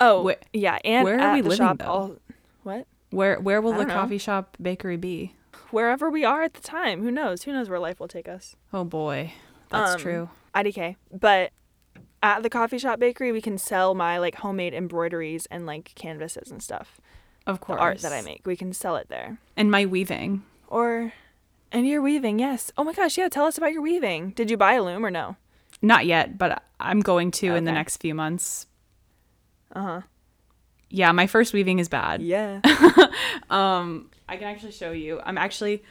Oh, 0.00 0.22
Where- 0.22 0.36
yeah. 0.52 0.78
And 0.84 1.04
where 1.04 1.20
are 1.20 1.32
we 1.34 1.42
the 1.42 1.50
living, 1.50 1.64
shop, 1.64 1.78
though? 1.78 1.84
I'll, 1.84 2.16
what? 2.64 2.86
where 3.10 3.38
where 3.38 3.60
will 3.60 3.72
the 3.72 3.84
know. 3.84 3.94
coffee 3.94 4.18
shop 4.18 4.56
bakery 4.60 4.96
be? 4.96 5.36
Wherever 5.70 6.10
we 6.10 6.24
are 6.24 6.42
at 6.42 6.54
the 6.54 6.60
time. 6.60 7.02
Who 7.04 7.10
knows? 7.12 7.44
Who 7.44 7.52
knows 7.52 7.68
where 7.70 7.78
life 7.78 8.00
will 8.00 8.08
take 8.08 8.28
us? 8.28 8.56
Oh 8.72 8.82
boy. 8.84 9.32
That's 9.68 9.92
Um, 9.92 10.00
true. 10.00 10.30
IDK. 10.56 10.96
But 11.12 11.52
at 12.22 12.42
the 12.42 12.50
coffee 12.50 12.78
shop 12.78 12.98
bakery, 13.00 13.32
we 13.32 13.40
can 13.42 13.58
sell 13.58 13.94
my 13.94 14.18
like 14.18 14.36
homemade 14.36 14.74
embroideries 14.74 15.46
and 15.50 15.66
like 15.66 15.92
canvases 15.94 16.50
and 16.50 16.62
stuff. 16.62 17.00
Of 17.46 17.58
The 17.58 17.64
course. 17.66 17.80
art 17.80 17.98
that 18.02 18.12
I 18.12 18.22
make. 18.22 18.46
We 18.46 18.56
can 18.56 18.72
sell 18.72 18.96
it 18.96 19.08
there. 19.08 19.38
And 19.56 19.70
my 19.70 19.84
weaving. 19.84 20.44
Or, 20.68 21.12
and 21.72 21.86
your 21.88 22.00
weaving, 22.00 22.38
yes. 22.38 22.70
Oh 22.78 22.84
my 22.84 22.92
gosh, 22.92 23.18
yeah. 23.18 23.28
Tell 23.28 23.46
us 23.46 23.58
about 23.58 23.72
your 23.72 23.82
weaving. 23.82 24.30
Did 24.30 24.50
you 24.50 24.56
buy 24.56 24.74
a 24.74 24.82
loom 24.82 25.04
or 25.04 25.10
no? 25.10 25.36
Not 25.82 26.06
yet, 26.06 26.38
but 26.38 26.62
I'm 26.78 27.00
going 27.00 27.32
to 27.32 27.54
in 27.56 27.64
the 27.64 27.72
next 27.72 27.96
few 27.96 28.14
months. 28.14 28.66
Uh 29.74 29.82
huh. 29.82 30.00
Yeah, 30.90 31.10
my 31.12 31.26
first 31.26 31.52
weaving 31.52 31.78
is 31.80 31.88
bad. 31.88 32.22
Yeah. 32.22 32.60
Um, 33.50 34.10
I 34.28 34.36
can 34.36 34.46
actually 34.48 34.72
show 34.72 34.92
you. 34.92 35.20
I'm 35.22 35.36
actually 35.36 35.82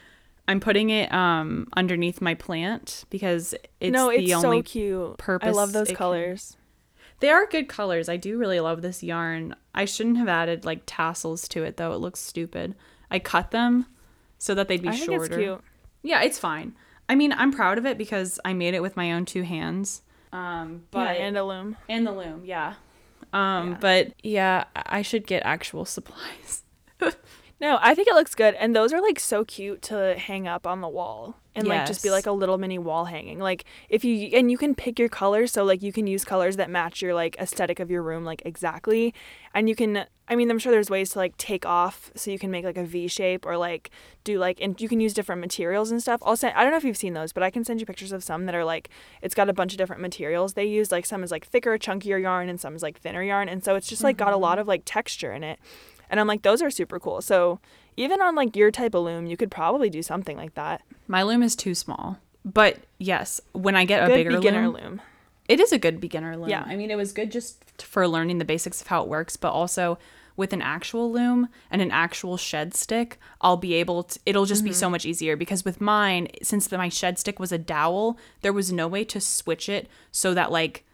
I'm 0.52 0.60
putting 0.60 0.90
it 0.90 1.10
um 1.12 1.66
underneath 1.76 2.20
my 2.20 2.34
plant 2.34 3.04
because 3.10 3.54
it's 3.80 3.92
no, 3.92 4.10
the 4.10 4.18
it's 4.18 4.32
only 4.32 4.58
so 4.58 4.62
cute. 4.62 5.20
I 5.42 5.50
love 5.50 5.72
those 5.72 5.88
it 5.88 5.92
can- 5.92 5.96
colors. 5.96 6.56
They 7.20 7.30
are 7.30 7.46
good 7.46 7.68
colors. 7.68 8.08
I 8.08 8.16
do 8.16 8.36
really 8.36 8.58
love 8.60 8.82
this 8.82 9.02
yarn. 9.02 9.54
I 9.74 9.84
shouldn't 9.86 10.18
have 10.18 10.28
added 10.28 10.64
like 10.64 10.82
tassels 10.86 11.48
to 11.48 11.62
it 11.62 11.76
though. 11.78 11.92
It 11.92 11.98
looks 11.98 12.20
stupid. 12.20 12.74
I 13.10 13.18
cut 13.20 13.50
them 13.52 13.86
so 14.38 14.54
that 14.56 14.68
they'd 14.68 14.82
be 14.82 14.88
I 14.88 14.92
think 14.92 15.04
shorter. 15.04 15.24
it's 15.24 15.36
cute. 15.36 15.60
Yeah, 16.02 16.22
it's 16.22 16.38
fine. 16.38 16.74
I 17.08 17.14
mean, 17.14 17.32
I'm 17.32 17.52
proud 17.52 17.78
of 17.78 17.86
it 17.86 17.96
because 17.96 18.38
I 18.44 18.52
made 18.54 18.74
it 18.74 18.82
with 18.82 18.96
my 18.96 19.12
own 19.12 19.24
two 19.24 19.42
hands. 19.42 20.02
Um, 20.32 20.82
but 20.90 21.16
yeah, 21.18 21.24
and 21.26 21.36
a 21.38 21.44
loom. 21.44 21.76
and 21.88 22.06
the 22.06 22.12
loom, 22.12 22.42
yeah. 22.44 22.74
Um, 23.32 23.70
Yeah. 23.72 23.78
but 23.80 24.12
yeah, 24.22 24.64
I 24.74 25.02
should 25.02 25.26
get 25.26 25.42
actual 25.44 25.84
supplies. 25.96 26.64
No, 27.62 27.78
I 27.80 27.94
think 27.94 28.08
it 28.08 28.14
looks 28.14 28.34
good, 28.34 28.56
and 28.56 28.74
those 28.74 28.92
are 28.92 29.00
like 29.00 29.20
so 29.20 29.44
cute 29.44 29.82
to 29.82 30.18
hang 30.18 30.48
up 30.48 30.66
on 30.66 30.80
the 30.80 30.88
wall 30.88 31.36
and 31.54 31.68
like 31.68 31.86
just 31.86 32.02
be 32.02 32.10
like 32.10 32.26
a 32.26 32.32
little 32.32 32.58
mini 32.58 32.76
wall 32.76 33.04
hanging. 33.04 33.38
Like 33.38 33.64
if 33.88 34.04
you 34.04 34.36
and 34.36 34.50
you 34.50 34.58
can 34.58 34.74
pick 34.74 34.98
your 34.98 35.08
colors, 35.08 35.52
so 35.52 35.62
like 35.62 35.80
you 35.80 35.92
can 35.92 36.08
use 36.08 36.24
colors 36.24 36.56
that 36.56 36.70
match 36.70 37.00
your 37.00 37.14
like 37.14 37.36
aesthetic 37.38 37.78
of 37.78 37.88
your 37.88 38.02
room 38.02 38.24
like 38.24 38.42
exactly, 38.44 39.14
and 39.54 39.68
you 39.68 39.76
can. 39.76 40.06
I 40.28 40.34
mean, 40.36 40.50
I'm 40.50 40.58
sure 40.58 40.72
there's 40.72 40.88
ways 40.88 41.10
to 41.10 41.18
like 41.18 41.36
take 41.36 41.66
off 41.66 42.10
so 42.16 42.30
you 42.30 42.38
can 42.38 42.50
make 42.50 42.64
like 42.64 42.78
a 42.78 42.84
V 42.84 43.06
shape 43.06 43.44
or 43.44 43.56
like 43.56 43.90
do 44.24 44.38
like 44.38 44.60
and 44.60 44.80
you 44.80 44.88
can 44.88 44.98
use 44.98 45.12
different 45.12 45.40
materials 45.40 45.90
and 45.90 46.00
stuff. 46.00 46.20
I'll 46.24 46.36
send. 46.36 46.54
I 46.56 46.62
don't 46.62 46.70
know 46.70 46.78
if 46.78 46.84
you've 46.84 46.96
seen 46.96 47.12
those, 47.12 47.32
but 47.32 47.42
I 47.42 47.50
can 47.50 47.64
send 47.64 47.80
you 47.80 47.86
pictures 47.86 48.12
of 48.12 48.24
some 48.24 48.46
that 48.46 48.54
are 48.54 48.64
like 48.64 48.88
it's 49.20 49.34
got 49.34 49.48
a 49.48 49.52
bunch 49.52 49.72
of 49.72 49.78
different 49.78 50.00
materials 50.00 50.54
they 50.54 50.64
use. 50.64 50.90
Like 50.90 51.06
some 51.06 51.22
is 51.22 51.30
like 51.30 51.46
thicker, 51.46 51.76
chunkier 51.78 52.20
yarn, 52.20 52.48
and 52.48 52.60
some 52.60 52.74
is 52.74 52.82
like 52.82 52.98
thinner 52.98 53.22
yarn, 53.22 53.48
and 53.48 53.62
so 53.62 53.74
it's 53.76 53.88
just 53.88 54.02
like 54.02 54.16
got 54.16 54.28
a 54.28 54.32
mm-hmm. 54.32 54.42
lot 54.42 54.58
of 54.58 54.66
like 54.66 54.82
texture 54.84 55.32
in 55.32 55.44
it. 55.44 55.60
And 56.12 56.20
I'm 56.20 56.26
like, 56.26 56.42
those 56.42 56.60
are 56.60 56.70
super 56.70 57.00
cool. 57.00 57.22
So 57.22 57.58
even 57.96 58.20
on 58.20 58.36
like 58.36 58.54
your 58.54 58.70
type 58.70 58.94
of 58.94 59.02
loom, 59.02 59.26
you 59.26 59.36
could 59.36 59.50
probably 59.50 59.88
do 59.88 60.02
something 60.02 60.36
like 60.36 60.54
that. 60.54 60.82
My 61.08 61.22
loom 61.22 61.42
is 61.42 61.56
too 61.56 61.74
small. 61.74 62.18
But 62.44 62.76
yes, 62.98 63.40
when 63.52 63.74
I 63.74 63.86
get 63.86 64.04
a 64.04 64.06
Good 64.08 64.14
bigger 64.14 64.30
beginner 64.36 64.68
loom, 64.68 64.74
loom. 64.74 65.02
it 65.48 65.58
is 65.58 65.72
a 65.72 65.78
good 65.78 66.00
beginner 66.00 66.36
loom. 66.36 66.50
Yeah. 66.50 66.64
I 66.66 66.76
mean, 66.76 66.90
it 66.90 66.96
was 66.96 67.12
good 67.12 67.32
just 67.32 67.64
for 67.80 68.06
learning 68.06 68.38
the 68.38 68.44
basics 68.44 68.82
of 68.82 68.88
how 68.88 69.02
it 69.02 69.08
works, 69.08 69.36
but 69.36 69.52
also 69.52 69.98
with 70.36 70.52
an 70.52 70.60
actual 70.60 71.10
loom 71.10 71.48
and 71.70 71.80
an 71.80 71.90
actual 71.90 72.36
shed 72.36 72.74
stick, 72.74 73.18
I'll 73.40 73.56
be 73.56 73.74
able 73.74 74.02
to, 74.02 74.20
it'll 74.26 74.44
just 74.44 74.64
be 74.64 74.70
mm-hmm. 74.70 74.76
so 74.76 74.90
much 74.90 75.06
easier 75.06 75.36
because 75.36 75.64
with 75.64 75.80
mine, 75.80 76.28
since 76.42 76.66
the, 76.66 76.76
my 76.76 76.90
shed 76.90 77.18
stick 77.18 77.38
was 77.40 77.52
a 77.52 77.58
dowel, 77.58 78.18
there 78.42 78.52
was 78.52 78.70
no 78.70 78.86
way 78.86 79.04
to 79.04 79.20
switch 79.20 79.68
it 79.68 79.88
so 80.10 80.34
that 80.34 80.52
like, 80.52 80.84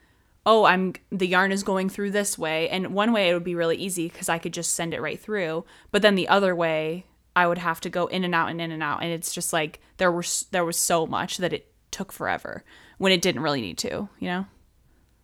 oh, 0.46 0.64
I'm 0.64 0.94
the 1.10 1.26
yarn 1.26 1.52
is 1.52 1.62
going 1.62 1.88
through 1.88 2.12
this 2.12 2.38
way. 2.38 2.68
And 2.68 2.94
one 2.94 3.12
way 3.12 3.28
it 3.28 3.34
would 3.34 3.44
be 3.44 3.54
really 3.54 3.76
easy 3.76 4.08
because 4.08 4.28
I 4.28 4.38
could 4.38 4.52
just 4.52 4.72
send 4.72 4.94
it 4.94 5.00
right 5.00 5.20
through. 5.20 5.64
But 5.90 6.02
then 6.02 6.14
the 6.14 6.28
other 6.28 6.54
way, 6.54 7.04
I 7.36 7.46
would 7.46 7.58
have 7.58 7.80
to 7.82 7.90
go 7.90 8.06
in 8.06 8.24
and 8.24 8.34
out 8.34 8.50
and 8.50 8.60
in 8.60 8.72
and 8.72 8.82
out. 8.82 9.02
And 9.02 9.12
it's 9.12 9.32
just 9.32 9.52
like 9.52 9.80
there 9.98 10.12
was 10.12 10.46
there 10.50 10.64
was 10.64 10.76
so 10.76 11.06
much 11.06 11.38
that 11.38 11.52
it 11.52 11.72
took 11.90 12.12
forever 12.12 12.64
when 12.98 13.12
it 13.12 13.22
didn't 13.22 13.42
really 13.42 13.60
need 13.60 13.78
to, 13.78 14.08
you 14.18 14.28
know? 14.28 14.46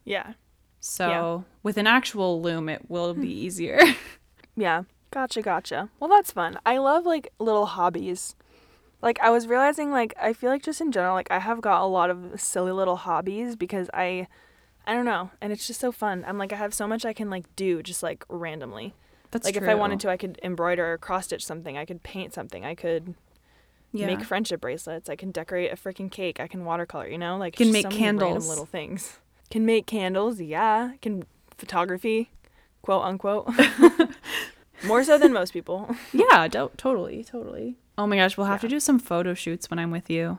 Yeah. 0.04 0.34
So 0.80 1.44
with 1.62 1.78
an 1.78 1.86
actual 1.86 2.42
loom, 2.42 2.68
it 2.68 2.88
will 2.88 3.14
be 3.14 3.20
hmm. 3.20 3.46
easier. 3.46 3.80
Yeah. 4.56 4.84
Gotcha, 5.10 5.42
gotcha. 5.42 5.90
Well, 5.98 6.10
that's 6.10 6.32
fun. 6.32 6.58
I 6.66 6.78
love 6.78 7.06
like 7.06 7.32
little 7.38 7.66
hobbies. 7.66 8.34
Like 9.02 9.20
I 9.20 9.30
was 9.30 9.46
realizing 9.46 9.90
like 9.90 10.14
I 10.20 10.32
feel 10.32 10.50
like 10.50 10.62
just 10.62 10.80
in 10.80 10.90
general 10.90 11.14
like 11.14 11.30
I 11.30 11.38
have 11.38 11.60
got 11.60 11.82
a 11.82 11.86
lot 11.86 12.10
of 12.10 12.40
silly 12.40 12.72
little 12.72 12.96
hobbies 12.96 13.54
because 13.54 13.88
I 13.94 14.26
I 14.86 14.94
don't 14.94 15.04
know, 15.04 15.30
and 15.40 15.52
it's 15.52 15.66
just 15.66 15.80
so 15.80 15.92
fun. 15.92 16.24
I'm 16.26 16.38
like 16.38 16.52
I 16.52 16.56
have 16.56 16.74
so 16.74 16.86
much 16.86 17.04
I 17.04 17.12
can 17.12 17.30
like 17.30 17.44
do 17.56 17.82
just 17.82 18.02
like 18.02 18.24
randomly. 18.28 18.94
That's 19.30 19.46
like 19.46 19.56
if 19.56 19.64
I 19.64 19.74
wanted 19.74 19.98
to 20.00 20.10
I 20.10 20.16
could 20.16 20.38
embroider 20.42 20.92
or 20.92 20.98
cross 20.98 21.24
stitch 21.24 21.44
something, 21.44 21.76
I 21.76 21.84
could 21.84 22.02
paint 22.02 22.32
something, 22.32 22.64
I 22.64 22.74
could 22.74 23.14
yeah. 23.94 24.06
make 24.06 24.22
friendship 24.22 24.60
bracelets, 24.60 25.08
I 25.08 25.16
can 25.16 25.30
decorate 25.30 25.72
a 25.72 25.76
freaking 25.76 26.10
cake, 26.10 26.40
I 26.40 26.48
can 26.48 26.64
watercolor, 26.64 27.08
you 27.08 27.18
know? 27.18 27.36
Like 27.36 27.56
Can 27.56 27.72
make 27.72 27.84
so 27.84 27.90
candles. 27.90 28.48
little 28.48 28.66
things. 28.66 29.18
Can 29.50 29.64
make 29.64 29.86
candles, 29.86 30.40
yeah. 30.40 30.92
Can 31.00 31.24
photography, 31.56 32.30
quote 32.82 33.04
unquote. 33.04 33.48
More 34.84 35.04
so 35.04 35.16
than 35.16 35.32
most 35.32 35.52
people. 35.52 35.94
yeah, 36.12 36.48
Don't 36.48 36.76
totally, 36.76 37.24
totally. 37.24 37.76
Oh 37.96 38.06
my 38.06 38.16
gosh, 38.16 38.36
we'll 38.36 38.48
have 38.48 38.60
to 38.62 38.68
do 38.68 38.80
some 38.80 38.98
photo 38.98 39.34
shoots 39.34 39.70
when 39.70 39.78
I'm 39.78 39.92
with 39.92 40.10
you. 40.10 40.38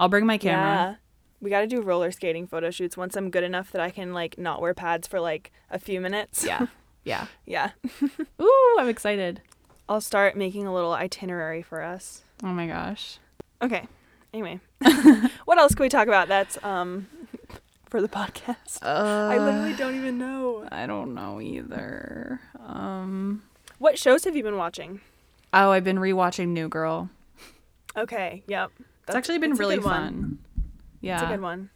I'll 0.00 0.08
bring 0.08 0.26
my 0.26 0.38
camera. 0.38 0.98
We 1.44 1.50
got 1.50 1.60
to 1.60 1.66
do 1.66 1.82
roller 1.82 2.10
skating 2.10 2.46
photo 2.46 2.70
shoots 2.70 2.96
once 2.96 3.16
I'm 3.16 3.28
good 3.28 3.44
enough 3.44 3.70
that 3.72 3.82
I 3.82 3.90
can 3.90 4.14
like 4.14 4.38
not 4.38 4.62
wear 4.62 4.72
pads 4.72 5.06
for 5.06 5.20
like 5.20 5.52
a 5.70 5.78
few 5.78 6.00
minutes. 6.00 6.44
Yeah. 6.44 6.66
Yeah. 7.06 7.26
yeah. 7.44 7.72
Ooh, 8.40 8.76
I'm 8.80 8.88
excited. 8.88 9.42
I'll 9.90 10.00
start 10.00 10.38
making 10.38 10.66
a 10.66 10.72
little 10.72 10.94
itinerary 10.94 11.60
for 11.60 11.82
us. 11.82 12.22
Oh 12.42 12.46
my 12.46 12.66
gosh. 12.66 13.18
Okay. 13.60 13.86
Anyway, 14.32 14.58
what 15.44 15.58
else 15.58 15.74
can 15.74 15.82
we 15.84 15.90
talk 15.90 16.08
about 16.08 16.28
that's 16.28 16.56
um 16.64 17.06
for 17.90 18.00
the 18.00 18.08
podcast? 18.08 18.78
Uh, 18.82 19.28
I 19.30 19.36
literally 19.36 19.74
don't 19.74 19.96
even 19.96 20.16
know. 20.16 20.66
I 20.72 20.86
don't 20.86 21.12
know 21.12 21.42
either. 21.42 22.40
Um 22.66 23.42
What 23.76 23.98
shows 23.98 24.24
have 24.24 24.34
you 24.34 24.42
been 24.42 24.56
watching? 24.56 25.02
Oh, 25.52 25.72
I've 25.72 25.84
been 25.84 25.98
rewatching 25.98 26.48
New 26.48 26.70
Girl. 26.70 27.10
Okay. 27.98 28.42
Yep. 28.46 28.70
It's 29.08 29.14
actually 29.14 29.40
been 29.40 29.52
really 29.56 29.78
fun. 29.78 30.38
Yeah. 31.04 31.14
It's 31.14 31.24
a 31.24 31.26
good 31.26 31.42
one. 31.42 31.70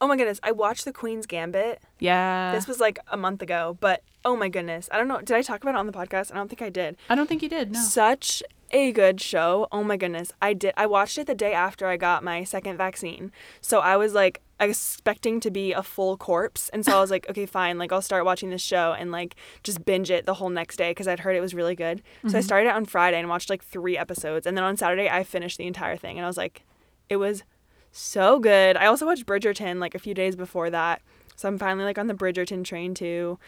Oh 0.00 0.06
my 0.06 0.16
goodness, 0.16 0.40
I 0.42 0.52
watched 0.52 0.84
The 0.84 0.92
Queen's 0.92 1.26
Gambit. 1.26 1.80
Yeah. 1.98 2.52
This 2.52 2.66
was 2.66 2.80
like 2.80 2.98
a 3.08 3.16
month 3.16 3.40
ago, 3.42 3.78
but 3.80 4.02
oh 4.24 4.36
my 4.36 4.48
goodness. 4.48 4.88
I 4.92 4.98
don't 4.98 5.08
know. 5.08 5.20
Did 5.20 5.32
I 5.32 5.42
talk 5.42 5.62
about 5.62 5.74
it 5.74 5.78
on 5.78 5.86
the 5.86 5.92
podcast? 5.92 6.32
I 6.32 6.36
don't 6.36 6.48
think 6.48 6.62
I 6.62 6.68
did. 6.68 6.96
I 7.08 7.14
don't 7.14 7.28
think 7.28 7.42
you 7.42 7.48
did. 7.48 7.72
No. 7.72 7.80
Such 7.80 8.42
a 8.70 8.92
good 8.92 9.20
show. 9.20 9.68
Oh 9.70 9.84
my 9.84 9.96
goodness. 9.96 10.32
I 10.42 10.52
did 10.52 10.74
I 10.76 10.86
watched 10.86 11.16
it 11.16 11.26
the 11.26 11.34
day 11.34 11.52
after 11.54 11.86
I 11.86 11.96
got 11.96 12.24
my 12.24 12.44
second 12.44 12.76
vaccine. 12.76 13.30
So 13.60 13.80
I 13.80 13.96
was 13.96 14.14
like 14.14 14.42
expecting 14.60 15.40
to 15.40 15.50
be 15.50 15.72
a 15.72 15.82
full 15.82 16.16
corpse 16.16 16.68
and 16.70 16.84
so 16.84 16.96
I 16.96 17.00
was 17.00 17.10
like, 17.10 17.28
okay, 17.30 17.46
fine, 17.46 17.78
like 17.78 17.92
I'll 17.92 18.02
start 18.02 18.24
watching 18.24 18.50
this 18.50 18.62
show 18.62 18.94
and 18.98 19.10
like 19.12 19.36
just 19.62 19.84
binge 19.84 20.10
it 20.10 20.26
the 20.26 20.34
whole 20.34 20.50
next 20.50 20.76
day 20.76 20.90
because 20.90 21.08
I'd 21.08 21.20
heard 21.20 21.36
it 21.36 21.40
was 21.40 21.54
really 21.54 21.74
good. 21.76 22.02
So 22.22 22.28
I 22.28 22.30
mm-hmm. 22.32 22.40
started 22.40 22.68
it 22.68 22.74
on 22.74 22.84
Friday 22.84 23.18
and 23.18 23.28
watched 23.28 23.48
like 23.48 23.64
3 23.64 23.96
episodes 23.96 24.46
and 24.46 24.56
then 24.56 24.64
on 24.64 24.76
Saturday 24.76 25.08
I 25.08 25.22
finished 25.24 25.56
the 25.56 25.66
entire 25.66 25.96
thing 25.96 26.18
and 26.18 26.24
I 26.24 26.28
was 26.28 26.36
like 26.36 26.64
it 27.08 27.16
was 27.16 27.42
so 27.96 28.40
good. 28.40 28.76
I 28.76 28.86
also 28.86 29.06
watched 29.06 29.24
Bridgerton 29.24 29.78
like 29.78 29.94
a 29.94 30.00
few 30.00 30.14
days 30.14 30.34
before 30.34 30.68
that. 30.70 31.00
So 31.36 31.48
I'm 31.48 31.58
finally 31.58 31.84
like 31.84 31.98
on 31.98 32.08
the 32.08 32.14
Bridgerton 32.14 32.64
train 32.64 32.92
too. 32.92 33.38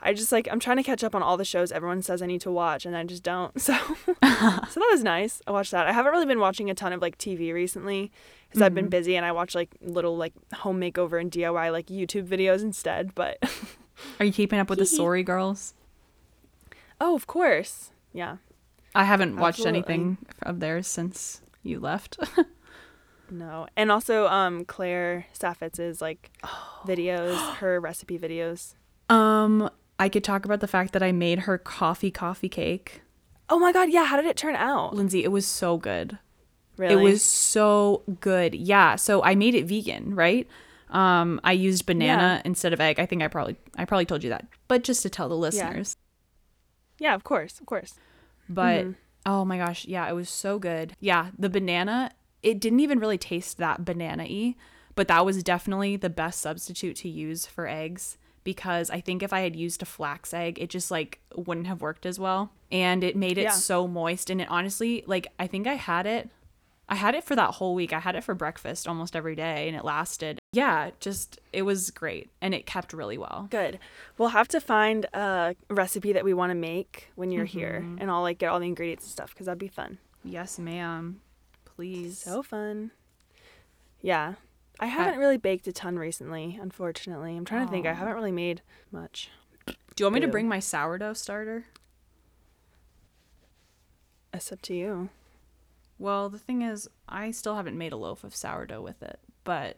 I 0.00 0.12
just 0.12 0.32
like 0.32 0.48
I'm 0.50 0.58
trying 0.58 0.78
to 0.78 0.82
catch 0.82 1.04
up 1.04 1.14
on 1.14 1.22
all 1.22 1.36
the 1.36 1.44
shows 1.44 1.70
everyone 1.70 2.02
says 2.02 2.20
I 2.20 2.26
need 2.26 2.40
to 2.40 2.50
watch 2.50 2.84
and 2.84 2.96
I 2.96 3.04
just 3.04 3.22
don't. 3.22 3.52
So 3.60 3.74
so 4.04 4.16
that 4.20 4.88
was 4.90 5.04
nice. 5.04 5.40
I 5.46 5.52
watched 5.52 5.70
that. 5.70 5.86
I 5.86 5.92
haven't 5.92 6.10
really 6.10 6.26
been 6.26 6.40
watching 6.40 6.68
a 6.68 6.74
ton 6.74 6.92
of 6.92 7.00
like 7.00 7.16
TV 7.16 7.54
recently 7.54 8.10
because 8.48 8.60
I've 8.60 8.74
been 8.74 8.86
mm-hmm. 8.86 8.90
busy 8.90 9.16
and 9.16 9.24
I 9.24 9.30
watch 9.30 9.54
like 9.54 9.70
little 9.80 10.16
like 10.16 10.34
home 10.52 10.80
makeover 10.80 11.20
and 11.20 11.30
DIY 11.30 11.70
like 11.70 11.86
YouTube 11.86 12.26
videos 12.26 12.62
instead, 12.62 13.14
but 13.14 13.38
Are 14.18 14.26
you 14.26 14.32
keeping 14.32 14.58
up 14.58 14.68
with 14.68 14.80
the 14.80 14.86
Sorry 14.86 15.22
girls? 15.22 15.74
oh, 17.00 17.14
of 17.14 17.26
course. 17.26 17.90
Yeah. 18.12 18.38
I 18.94 19.04
haven't 19.04 19.36
watched 19.36 19.60
Absolutely. 19.60 19.78
anything 19.78 20.18
of 20.42 20.60
theirs 20.60 20.86
since 20.86 21.40
you 21.62 21.80
left. 21.80 22.18
No. 23.32 23.66
And 23.76 23.90
also 23.90 24.26
um 24.28 24.64
Claire 24.66 25.26
Saffitz's 25.32 26.00
like 26.00 26.30
videos, 26.86 27.36
her 27.56 27.80
recipe 27.80 28.18
videos. 28.18 28.74
um, 29.08 29.70
I 29.98 30.08
could 30.08 30.24
talk 30.24 30.44
about 30.44 30.60
the 30.60 30.66
fact 30.68 30.92
that 30.92 31.02
I 31.02 31.12
made 31.12 31.40
her 31.40 31.56
coffee 31.58 32.10
coffee 32.10 32.48
cake. 32.48 33.02
Oh 33.48 33.58
my 33.58 33.72
god, 33.72 33.90
yeah, 33.90 34.04
how 34.04 34.16
did 34.16 34.26
it 34.26 34.36
turn 34.36 34.54
out? 34.56 34.94
Lindsay, 34.94 35.22
it 35.24 35.30
was 35.32 35.46
so 35.46 35.76
good. 35.76 36.18
Really? 36.76 36.94
It 36.94 36.96
was 37.04 37.22
so 37.22 38.02
good. 38.20 38.54
Yeah. 38.54 38.96
So 38.96 39.22
I 39.22 39.34
made 39.34 39.54
it 39.54 39.66
vegan, 39.66 40.14
right? 40.14 40.48
Um, 40.90 41.40
I 41.44 41.52
used 41.52 41.86
banana 41.86 42.36
Yeah. 42.36 42.42
instead 42.44 42.72
of 42.72 42.80
egg. 42.80 42.98
I 42.98 43.06
think 43.06 43.22
I 43.22 43.28
probably 43.28 43.56
I 43.76 43.84
probably 43.84 44.06
told 44.06 44.24
you 44.24 44.30
that, 44.30 44.46
but 44.68 44.82
just 44.84 45.02
to 45.02 45.10
tell 45.10 45.28
the 45.28 45.36
listeners. 45.36 45.96
Yeah, 46.98 47.14
of 47.14 47.24
course, 47.24 47.60
of 47.60 47.66
course. 47.66 47.94
But 48.48 48.84
Mm-hmm. 48.84 48.92
oh 49.26 49.44
my 49.44 49.56
gosh, 49.58 49.86
yeah, 49.86 50.08
it 50.08 50.12
was 50.14 50.28
so 50.28 50.58
good. 50.58 50.94
Yeah, 51.00 51.28
the 51.38 51.48
banana, 51.50 52.10
it 52.42 52.60
didn't 52.60 52.80
even 52.80 52.98
really 52.98 53.18
taste 53.18 53.58
that 53.58 53.84
banana 53.84 54.24
y, 54.24 54.54
but 54.94 55.08
that 55.08 55.24
was 55.24 55.42
definitely 55.42 55.96
the 55.96 56.10
best 56.10 56.40
substitute 56.40 56.96
to 56.96 57.08
use 57.08 57.46
for 57.46 57.66
eggs 57.66 58.18
because 58.44 58.90
I 58.90 59.00
think 59.00 59.22
if 59.22 59.32
I 59.32 59.40
had 59.40 59.56
used 59.56 59.82
a 59.82 59.86
flax 59.86 60.34
egg, 60.34 60.58
it 60.60 60.70
just 60.70 60.90
like 60.90 61.20
wouldn't 61.34 61.66
have 61.66 61.80
worked 61.80 62.06
as 62.06 62.18
well. 62.18 62.50
And 62.70 63.04
it 63.04 63.16
made 63.16 63.38
it 63.38 63.42
Yeah. 63.42 63.50
so 63.50 63.86
moist. 63.86 64.30
And 64.30 64.40
it 64.40 64.48
honestly, 64.50 65.04
like, 65.06 65.28
I 65.38 65.46
think 65.46 65.66
I 65.66 65.74
had 65.74 66.06
it. 66.06 66.30
I 66.88 66.96
had 66.96 67.14
it 67.14 67.24
for 67.24 67.36
that 67.36 67.54
whole 67.54 67.74
week. 67.74 67.92
I 67.92 68.00
had 68.00 68.16
it 68.16 68.24
for 68.24 68.34
breakfast 68.34 68.88
almost 68.88 69.14
every 69.14 69.36
day 69.36 69.68
and 69.68 69.76
it 69.76 69.84
lasted. 69.84 70.38
Yeah, 70.52 70.90
just 71.00 71.40
it 71.52 71.62
was 71.62 71.90
great 71.90 72.28
and 72.42 72.52
it 72.54 72.66
kept 72.66 72.92
really 72.92 73.16
well. 73.16 73.46
Good. 73.50 73.78
We'll 74.18 74.30
have 74.30 74.48
to 74.48 74.60
find 74.60 75.06
a 75.14 75.54
recipe 75.70 76.12
that 76.12 76.24
we 76.24 76.34
want 76.34 76.50
to 76.50 76.54
make 76.54 77.10
when 77.14 77.30
you're 77.30 77.46
here, 77.46 77.80
mm-hmm. 77.82 77.98
and 78.00 78.10
I'll 78.10 78.20
like 78.20 78.38
get 78.38 78.48
all 78.48 78.60
the 78.60 78.66
ingredients 78.66 79.04
and 79.04 79.12
stuff 79.12 79.30
because 79.30 79.46
that'd 79.46 79.58
be 79.58 79.68
fun. 79.68 79.98
Yes, 80.22 80.58
ma'am. 80.58 81.20
Please. 81.74 82.18
So 82.18 82.42
fun. 82.42 82.90
Yeah, 84.00 84.34
I 84.80 84.86
haven't 84.86 85.18
really 85.18 85.36
baked 85.36 85.66
a 85.66 85.72
ton 85.72 85.98
recently. 85.98 86.58
Unfortunately, 86.60 87.36
I'm 87.36 87.44
trying 87.44 87.66
to 87.66 87.70
think. 87.70 87.86
I 87.86 87.92
haven't 87.92 88.14
really 88.14 88.32
made 88.32 88.62
much. 88.90 89.30
Do 89.66 89.74
you 89.98 90.06
want 90.06 90.14
me 90.14 90.20
to 90.20 90.28
bring 90.28 90.48
my 90.48 90.58
sourdough 90.58 91.12
starter? 91.14 91.66
It's 94.34 94.50
up 94.50 94.62
to 94.62 94.74
you. 94.74 95.10
Well, 95.98 96.28
the 96.28 96.38
thing 96.38 96.62
is, 96.62 96.88
I 97.08 97.30
still 97.30 97.54
haven't 97.54 97.78
made 97.78 97.92
a 97.92 97.96
loaf 97.96 98.24
of 98.24 98.34
sourdough 98.34 98.80
with 98.82 99.02
it, 99.02 99.20
but 99.44 99.76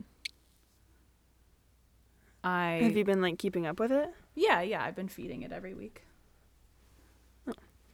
I 2.42 2.80
Have 2.82 2.96
you 2.96 3.04
been 3.04 3.20
like 3.20 3.38
keeping 3.38 3.66
up 3.66 3.78
with 3.80 3.92
it? 3.92 4.08
Yeah, 4.34 4.60
yeah, 4.62 4.82
I've 4.84 4.96
been 4.96 5.08
feeding 5.08 5.42
it 5.42 5.52
every 5.52 5.74
week. 5.74 6.04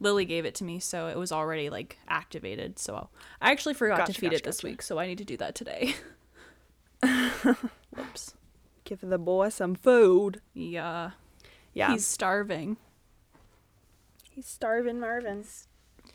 Lily 0.01 0.25
gave 0.25 0.45
it 0.45 0.55
to 0.55 0.63
me, 0.63 0.79
so 0.79 1.07
it 1.07 1.17
was 1.17 1.31
already 1.31 1.69
like 1.69 1.97
activated. 2.07 2.79
So 2.79 3.09
I 3.39 3.51
actually 3.51 3.75
forgot 3.75 4.07
to 4.07 4.13
feed 4.13 4.31
gotcha, 4.31 4.35
it 4.37 4.43
this 4.43 4.57
gotcha. 4.57 4.67
week, 4.67 4.81
so 4.81 4.99
I 4.99 5.07
need 5.07 5.19
to 5.19 5.25
do 5.25 5.37
that 5.37 5.55
today. 5.55 5.95
Whoops. 7.95 8.33
Give 8.83 8.99
the 9.01 9.17
boy 9.17 9.49
some 9.49 9.75
food. 9.75 10.41
Yeah. 10.53 11.11
Yeah, 11.73 11.91
He's 11.91 12.05
starving. 12.05 12.77
he's 14.31 14.45
starving, 14.47 14.99
Marvin's. 14.99 15.67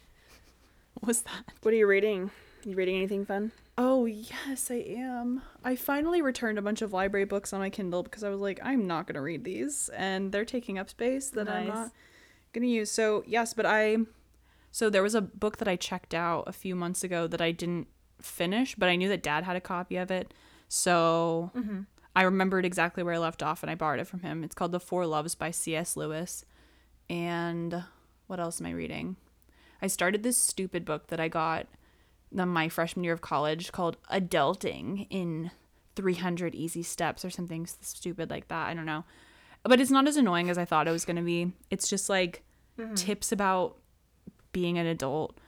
What 1.01 1.09
was 1.09 1.23
that? 1.23 1.53
What 1.63 1.75
are 1.75 1.77
you 1.77 1.87
reading? 1.87 2.31
You 2.65 2.75
reading 2.75 2.97
anything 2.97 3.27
fun? 3.27 3.53
Oh, 3.77 4.07
yes, 4.07 4.71
I 4.71 4.77
am. 4.77 5.43
I 5.63 5.77
finally 5.77 6.23
returned 6.23 6.59
a 6.59 6.63
bunch 6.63 6.81
of 6.81 6.95
library 6.95 7.27
books 7.27 7.53
on 7.53 7.61
my 7.61 7.69
Kindle 7.69 8.03
because 8.03 8.25
I 8.25 8.31
was 8.31 8.41
like, 8.41 8.59
I'm 8.63 8.87
not 8.87 9.07
going 9.07 9.15
to 9.17 9.21
read 9.21 9.45
these. 9.45 9.91
And 9.95 10.33
they're 10.33 10.47
taking 10.47 10.79
up 10.79 10.89
space 10.89 11.29
that 11.31 11.51
I'm 11.51 11.69
not 11.69 11.91
to 12.63 12.69
use. 12.69 12.91
So, 12.91 13.25
yes, 13.27 13.55
but 13.55 13.67
I. 13.67 13.99
So, 14.71 14.91
there 14.91 15.03
was 15.03 15.15
a 15.15 15.23
book 15.23 15.57
that 15.59 15.69
I 15.69 15.77
checked 15.77 16.15
out 16.15 16.45
a 16.47 16.53
few 16.53 16.75
months 16.75 17.03
ago 17.03 17.27
that 17.27 17.41
I 17.41 17.51
didn't 17.53 17.89
finish, 18.21 18.75
but 18.75 18.89
I 18.89 18.97
knew 18.97 19.09
that 19.09 19.23
dad 19.23 19.45
had 19.45 19.57
a 19.57 19.61
copy 19.61 19.97
of 19.97 20.11
it. 20.11 20.35
So, 20.69 21.51
mm-hmm. 21.57 21.83
I 22.15 22.23
remembered 22.23 22.65
exactly 22.65 23.03
where 23.03 23.15
I 23.15 23.19
left 23.19 23.43
off 23.43 23.63
and 23.63 23.71
I 23.71 23.75
borrowed 23.75 24.01
it 24.01 24.07
from 24.07 24.21
him. 24.21 24.43
It's 24.43 24.55
called 24.55 24.73
The 24.73 24.81
Four 24.81 25.07
Loves 25.07 25.35
by 25.35 25.51
C.S. 25.51 25.97
Lewis. 25.97 26.45
And 27.11 27.85
what 28.27 28.41
else 28.41 28.61
am 28.61 28.67
I 28.67 28.71
reading? 28.71 29.17
I 29.83 29.87
started 29.87 30.23
this 30.23 30.39
stupid 30.39 30.85
book 30.85 31.09
that 31.09 31.21
I 31.21 31.29
got 31.29 31.67
my 32.33 32.69
freshman 32.71 33.05
year 33.05 33.13
of 33.13 33.21
college 33.21 33.71
called 33.71 33.99
Adulting 34.11 35.07
in 35.11 35.51
300 35.95 36.55
Easy 36.55 36.83
Steps 36.83 37.25
or 37.25 37.31
something 37.31 37.67
stupid 37.67 38.31
like 38.31 38.49
that. 38.49 38.69
I 38.69 38.75
don't 38.75 38.87
know. 38.87 39.05
But 39.63 39.81
it's 39.81 39.91
not 39.91 40.09
as 40.09 40.17
annoying 40.17 40.49
as 40.49 40.59
I 40.59 40.65
thought 40.65 40.89
it 40.89 40.93
was 40.93 41.05
going 41.05 41.17
to 41.17 41.23
be. 41.23 41.53
It's 41.71 41.89
just 41.89 42.09
like 42.09 42.43
tips 42.95 43.33
about 43.33 43.77
being 44.53 44.79
an 44.79 44.87
adult. 44.87 45.39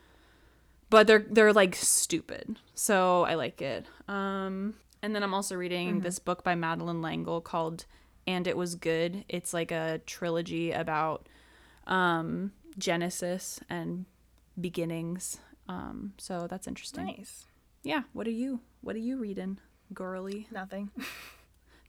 But 0.91 1.07
they're 1.07 1.25
they're 1.31 1.53
like 1.53 1.75
stupid. 1.75 2.57
So 2.75 3.25
I 3.25 3.35
like 3.35 3.61
it. 3.61 3.87
Um 4.09 4.75
and 5.03 5.15
then 5.15 5.23
I'm 5.23 5.35
also 5.35 5.55
reading 5.55 6.01
this 6.01 6.19
book 6.19 6.43
by 6.43 6.55
Madeleine 6.55 7.03
L'Engle 7.03 7.41
called 7.41 7.85
And 8.27 8.47
It 8.47 8.57
Was 8.57 8.75
Good. 8.75 9.25
It's 9.29 9.53
like 9.55 9.71
a 9.71 10.01
trilogy 10.07 10.73
about 10.73 11.29
um 11.87 12.53
Genesis 12.79 13.61
and 13.69 14.07
beginnings. 14.61 15.39
Um 15.69 16.15
so 16.19 16.47
that's 16.49 16.67
interesting. 16.67 17.07
Nice. 17.07 17.47
Yeah, 17.83 18.03
what 18.13 18.27
are 18.27 18.31
you 18.31 18.61
what 18.81 18.97
are 18.97 19.01
you 19.01 19.19
reading, 19.19 19.59
girly? 19.93 20.47
Nothing. 20.51 20.91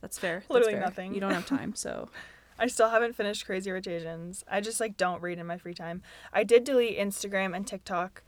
That's 0.01 0.17
fair. 0.19 0.39
That's 0.39 0.49
Literally 0.49 0.73
fair. 0.73 0.81
nothing. 0.81 1.13
You 1.13 1.19
don't 1.21 1.33
have 1.33 1.45
time, 1.45 1.73
so 1.75 2.09
I 2.59 2.67
still 2.67 2.89
haven't 2.89 3.15
finished 3.15 3.45
Crazy 3.45 3.71
Rich 3.71 3.87
Asians. 3.87 4.43
I 4.47 4.59
just 4.59 4.81
like 4.81 4.97
don't 4.97 5.21
read 5.21 5.39
in 5.39 5.47
my 5.47 5.57
free 5.57 5.73
time. 5.73 6.01
I 6.33 6.43
did 6.43 6.65
delete 6.65 6.99
Instagram 6.99 7.55
and 7.55 7.65
TikTok 7.65 8.21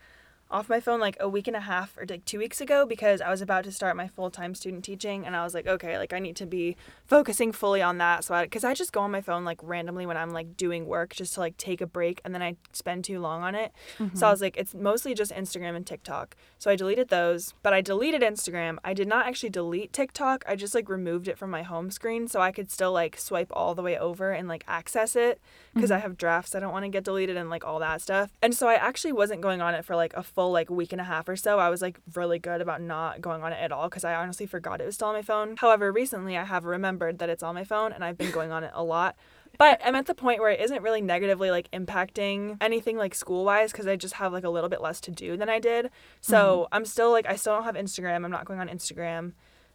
off 0.52 0.68
my 0.68 0.80
phone 0.80 1.00
like 1.00 1.16
a 1.18 1.28
week 1.28 1.48
and 1.48 1.56
a 1.56 1.60
half 1.60 1.96
or 1.96 2.04
like 2.08 2.24
two 2.24 2.38
weeks 2.38 2.60
ago 2.60 2.86
because 2.86 3.20
I 3.20 3.30
was 3.30 3.40
about 3.40 3.64
to 3.64 3.72
start 3.72 3.96
my 3.96 4.08
full 4.08 4.30
time 4.30 4.54
student 4.54 4.84
teaching 4.84 5.26
and 5.26 5.34
I 5.34 5.44
was 5.44 5.54
like, 5.54 5.66
okay, 5.66 5.98
like 5.98 6.12
I 6.12 6.18
need 6.18 6.36
to 6.36 6.46
be 6.46 6.76
focusing 7.06 7.52
fully 7.52 7.82
on 7.82 7.98
that. 7.98 8.24
So 8.24 8.34
I, 8.34 8.44
because 8.44 8.64
I 8.64 8.74
just 8.74 8.92
go 8.92 9.00
on 9.00 9.10
my 9.10 9.20
phone 9.20 9.44
like 9.44 9.58
randomly 9.62 10.06
when 10.06 10.16
I'm 10.16 10.30
like 10.30 10.56
doing 10.56 10.86
work 10.86 11.14
just 11.14 11.34
to 11.34 11.40
like 11.40 11.56
take 11.56 11.80
a 11.80 11.86
break 11.86 12.20
and 12.24 12.34
then 12.34 12.42
I 12.42 12.56
spend 12.72 13.04
too 13.04 13.18
long 13.18 13.42
on 13.42 13.54
it. 13.54 13.72
So 13.98 14.04
I 14.04 14.06
mm-hmm. 14.06 14.20
was 14.20 14.40
like, 14.42 14.56
it's 14.56 14.74
mostly 14.74 15.14
just 15.14 15.32
Instagram 15.32 15.74
and 15.74 15.86
TikTok. 15.86 16.36
So 16.58 16.70
I 16.70 16.76
deleted 16.76 17.08
those, 17.08 17.54
but 17.62 17.72
I 17.72 17.80
deleted 17.80 18.22
Instagram. 18.22 18.78
I 18.84 18.94
did 18.94 19.08
not 19.08 19.26
actually 19.26 19.50
delete 19.50 19.92
TikTok. 19.92 20.44
I 20.46 20.54
just 20.54 20.74
like 20.74 20.88
removed 20.88 21.28
it 21.28 21.38
from 21.38 21.50
my 21.50 21.62
home 21.62 21.90
screen 21.90 22.28
so 22.28 22.40
I 22.40 22.52
could 22.52 22.70
still 22.70 22.92
like 22.92 23.16
swipe 23.16 23.50
all 23.52 23.74
the 23.74 23.82
way 23.82 23.98
over 23.98 24.32
and 24.32 24.48
like 24.48 24.64
access 24.68 25.16
it 25.16 25.40
because 25.74 25.90
I 25.90 25.96
mm-hmm. 25.96 26.02
have 26.02 26.18
drafts 26.18 26.54
I 26.54 26.60
don't 26.60 26.72
want 26.72 26.84
to 26.84 26.88
get 26.90 27.04
deleted 27.04 27.36
and 27.36 27.48
like 27.48 27.64
all 27.64 27.78
that 27.78 28.02
stuff. 28.02 28.30
And 28.42 28.54
so 28.54 28.68
I 28.68 28.74
actually 28.74 29.12
wasn't 29.12 29.40
going 29.40 29.62
on 29.62 29.74
it 29.74 29.84
for 29.84 29.96
like 29.96 30.12
a 30.14 30.22
full 30.22 30.41
like 30.50 30.70
week 30.70 30.92
and 30.92 31.00
a 31.00 31.04
half 31.04 31.28
or 31.28 31.36
so. 31.36 31.58
I 31.58 31.68
was 31.68 31.82
like 31.82 31.98
really 32.14 32.38
good 32.38 32.60
about 32.60 32.80
not 32.80 33.20
going 33.20 33.42
on 33.42 33.52
it 33.52 33.60
at 33.60 33.72
all 33.72 33.88
because 33.88 34.04
I 34.04 34.14
honestly 34.14 34.46
forgot 34.46 34.80
it 34.80 34.86
was 34.86 34.94
still 34.94 35.08
on 35.08 35.14
my 35.14 35.22
phone. 35.22 35.56
However, 35.56 35.92
recently 35.92 36.36
I 36.36 36.44
have 36.44 36.64
remembered 36.64 37.18
that 37.18 37.28
it's 37.28 37.42
on 37.42 37.54
my 37.54 37.64
phone 37.64 37.92
and 37.92 38.04
I've 38.04 38.18
been 38.18 38.30
going 38.30 38.52
on 38.52 38.64
it 38.64 38.72
a 38.74 38.82
lot. 38.82 39.16
But 39.58 39.82
I'm 39.84 39.94
at 39.94 40.06
the 40.06 40.14
point 40.14 40.40
where 40.40 40.50
it 40.50 40.60
isn't 40.60 40.82
really 40.82 41.02
negatively 41.02 41.50
like 41.50 41.70
impacting 41.72 42.56
anything 42.62 42.96
like 42.96 43.14
school 43.14 43.44
wise 43.44 43.70
because 43.70 43.86
I 43.86 43.96
just 43.96 44.14
have 44.14 44.32
like 44.32 44.44
a 44.44 44.48
little 44.48 44.70
bit 44.70 44.80
less 44.80 44.98
to 45.02 45.10
do 45.10 45.36
than 45.36 45.50
I 45.50 45.58
did. 45.58 45.90
So 46.22 46.62
mm-hmm. 46.62 46.74
I'm 46.74 46.84
still 46.86 47.10
like, 47.10 47.26
I 47.26 47.36
still 47.36 47.56
don't 47.56 47.64
have 47.64 47.74
Instagram. 47.74 48.24
I'm 48.24 48.30
not 48.30 48.46
going 48.46 48.60
on 48.60 48.68
Instagram. 48.68 49.32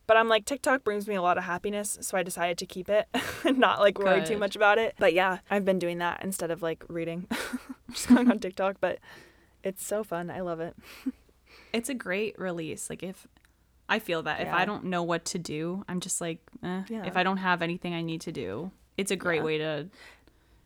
But 0.08 0.16
I'm 0.16 0.30
like, 0.30 0.46
TikTok 0.46 0.86
brings 0.86 1.08
me 1.08 1.16
a 1.16 1.22
lot 1.22 1.38
of 1.38 1.44
happiness. 1.44 1.98
So 2.02 2.18
I 2.18 2.24
decided 2.24 2.58
to 2.60 2.66
keep 2.66 2.90
it 2.90 3.08
and 3.46 3.60
not 3.60 3.80
like 3.80 4.00
worry 4.00 4.24
too 4.24 4.38
much 4.38 4.56
about 4.56 4.78
it. 4.78 4.96
But 4.98 5.14
yeah, 5.14 5.40
I've 5.52 5.66
been 5.66 5.80
doing 5.80 5.98
that 5.98 6.24
instead 6.24 6.50
of 6.50 6.62
like 6.62 6.84
reading. 6.88 7.28
just 7.92 8.08
going 8.08 8.32
on 8.32 8.40
TikTok. 8.40 8.78
But 8.80 9.00
it's 9.68 9.86
so 9.86 10.04
fun. 10.04 10.30
I 10.30 10.42
love 10.42 10.60
it. 10.60 10.76
it's 11.74 11.90
a 11.90 11.94
great 11.94 12.38
release. 12.40 12.90
Like 12.90 13.04
if 13.04 13.28
I 13.90 14.00
feel 14.00 14.24
that 14.24 14.42
if 14.42 14.48
I 14.52 14.66
don't 14.66 14.86
know 14.86 15.04
what 15.04 15.26
to 15.26 15.38
do, 15.40 15.84
I'm 15.88 16.00
just 16.00 16.20
like, 16.22 16.40
eh. 16.64 16.84
Yeah. 16.90 17.06
if 17.06 17.16
I 17.18 17.24
don't 17.24 17.38
have 17.38 17.62
anything 17.62 17.94
I 17.94 18.02
need 18.02 18.22
to 18.22 18.32
do, 18.32 18.72
it's 18.98 19.12
a 19.12 19.16
great 19.16 19.38
Yeah. 19.38 19.44
way 19.44 19.58
to 19.60 19.88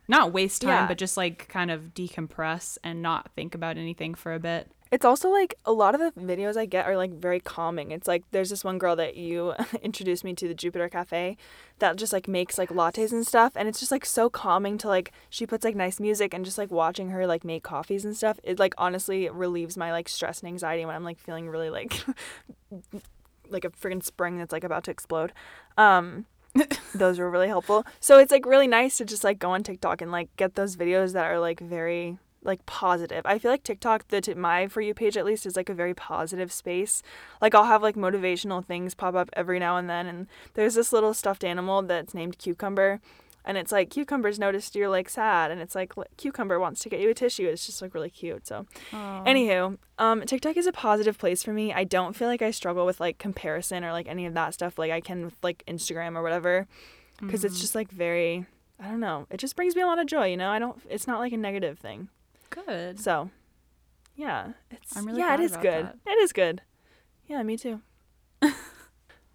not 0.08 0.34
waste 0.34 0.62
time, 0.64 0.72
Yeah. 0.72 0.88
but 0.88 0.98
just 0.98 1.18
like 1.18 1.48
kind 1.48 1.72
of 1.72 1.94
decompress 1.94 2.78
and 2.84 3.02
not 3.02 3.32
think 3.36 3.56
about 3.56 3.78
anything 3.78 4.16
for 4.16 4.34
a 4.34 4.40
bit. 4.40 4.72
It's 4.92 5.06
also 5.06 5.30
like 5.30 5.56
a 5.66 5.72
lot 5.72 5.96
of 5.96 6.02
the 6.02 6.12
videos 6.22 6.58
I 6.58 6.66
get 6.66 6.86
are 6.86 6.98
like 6.98 7.12
very 7.12 7.40
calming. 7.40 7.92
It's 7.92 8.10
like 8.10 8.24
there's 8.32 8.50
this 8.50 8.66
one 8.66 8.78
girl 8.78 8.98
that 8.98 9.16
you 9.16 9.54
introduced 9.82 10.26
me 10.26 10.34
to 10.34 10.50
the 10.50 10.54
Jupiter 10.54 10.90
Cafe 10.90 11.38
that 11.80 11.96
just 11.96 12.12
like 12.12 12.28
makes 12.28 12.58
like 12.58 12.70
lattes 12.70 13.14
and 13.14 13.26
stuff 13.26 13.54
and 13.56 13.70
it's 13.70 13.80
just 13.80 13.92
like 13.92 14.06
so 14.06 14.30
calming 14.30 14.78
to 14.80 14.90
like 14.90 15.14
she 15.30 15.48
puts 15.48 15.64
like 15.64 15.78
nice 15.78 16.02
music 16.02 16.34
and 16.34 16.44
just 16.44 16.58
like 16.58 16.72
watching 16.72 17.10
her 17.10 17.26
like 17.26 17.46
make 17.46 17.64
coffees 17.64 18.04
and 18.04 18.18
stuff. 18.18 18.38
It 18.44 18.60
like 18.60 18.74
honestly 18.78 19.30
relieves 19.30 19.78
my 19.78 19.94
like 19.94 20.10
stress 20.10 20.42
and 20.42 20.50
anxiety 20.50 20.86
when 20.86 20.96
I'm 20.96 21.06
like 21.06 21.20
feeling 21.20 21.48
really 21.48 21.70
like 21.70 22.04
like 23.50 23.64
a 23.64 23.70
freaking 23.70 24.04
spring 24.04 24.38
that's 24.38 24.52
like 24.52 24.66
about 24.66 24.84
to 24.84 24.92
explode. 24.92 25.32
Um 25.78 26.26
those 26.94 27.18
were 27.18 27.32
really 27.32 27.48
helpful. 27.48 27.86
So 28.02 28.20
it's 28.20 28.32
like 28.32 28.46
really 28.46 28.68
nice 28.68 28.98
to 28.98 29.06
just 29.06 29.24
like 29.24 29.40
go 29.40 29.52
on 29.52 29.64
TikTok 29.64 30.02
and 30.02 30.12
like 30.12 30.36
get 30.36 30.56
those 30.56 30.76
videos 30.76 31.14
that 31.14 31.32
are 31.32 31.40
like 31.40 31.62
very 31.62 32.18
like 32.44 32.66
positive. 32.66 33.22
I 33.26 33.38
feel 33.38 33.52
like 33.52 33.64
TikTok, 33.64 34.08
the 34.08 34.22
t- 34.22 34.34
my 34.34 34.68
for 34.68 34.82
you 34.82 34.94
page 34.94 35.16
at 35.18 35.26
least 35.26 35.46
is 35.46 35.56
like 35.56 35.70
a 35.70 35.74
very 35.74 35.94
positive 35.94 36.52
space. 36.52 37.04
Like 37.42 37.54
I'll 37.54 37.66
have 37.66 37.82
like 37.84 37.96
motivational 37.96 38.66
things 38.66 38.96
pop 38.96 39.16
up 39.16 39.30
every 39.34 39.60
now 39.60 39.78
and 39.78 39.90
then, 39.90 40.08
and 40.08 40.28
there's 40.54 40.76
this 40.76 40.92
little 40.92 41.14
stuffed 41.14 41.44
animal 41.44 41.82
that's 41.84 42.14
named 42.14 42.38
Cucumber, 42.40 43.00
and 43.46 43.58
it's 43.58 43.72
like 43.72 43.90
Cucumber's 43.90 44.40
noticed 44.40 44.76
you're 44.76 44.90
like 44.90 45.10
sad, 45.10 45.52
and 45.52 45.62
it's 45.62 45.76
like 45.76 45.94
Cucumber 46.18 46.60
wants 46.60 46.82
to 46.82 46.90
get 46.90 47.00
you 47.00 47.10
a 47.10 47.14
tissue. 47.14 47.48
It's 47.48 47.66
just 47.66 47.82
like 47.82 47.94
really 47.94 48.10
cute. 48.10 48.48
So, 48.48 48.66
anywho, 48.92 49.78
um, 50.00 50.22
TikTok 50.22 50.58
is 50.58 50.68
a 50.68 50.72
positive 50.72 51.18
place 51.18 51.44
for 51.44 51.54
me. 51.54 51.74
I 51.74 51.84
don't 51.84 52.16
feel 52.16 52.28
like 52.28 52.42
I 52.42 52.52
struggle 52.52 52.86
with 52.86 53.00
like 53.00 53.18
comparison 53.18 53.84
or 53.84 53.92
like 53.92 54.08
any 54.08 54.26
of 54.26 54.34
that 54.34 54.54
stuff 54.54 54.80
like 54.80 54.92
I 54.92 55.02
can 55.02 55.26
with 55.26 55.36
like 55.44 55.64
Instagram 55.68 56.16
or 56.16 56.24
whatever, 56.24 56.68
because 57.20 57.44
it's 57.44 57.62
just 57.62 57.76
like 57.76 57.92
very. 57.92 58.46
I 58.84 58.86
don't 58.86 59.00
know. 59.00 59.28
It 59.30 59.38
just 59.38 59.56
brings 59.56 59.76
me 59.76 59.84
a 59.84 59.86
lot 59.86 60.00
of 60.00 60.08
joy, 60.08 60.26
you 60.26 60.38
know. 60.38 60.50
I 60.50 60.58
don't. 60.58 60.82
It's 60.90 61.06
not 61.06 61.20
like 61.20 61.34
a 61.34 61.38
negative 61.38 61.78
thing. 61.78 62.10
Good. 62.52 63.00
So, 63.00 63.30
yeah, 64.16 64.50
it's 64.70 64.96
I'm 64.96 65.06
really 65.08 65.20
yeah, 65.20 65.34
it 65.34 65.38
glad 65.38 65.40
is 65.46 65.52
about 65.54 65.62
good. 65.64 65.86
that. 65.86 65.96
It 66.06 66.20
is 66.20 66.32
good. 66.34 66.62
Yeah, 67.28 67.42
me 67.44 67.58
too. 67.58 67.82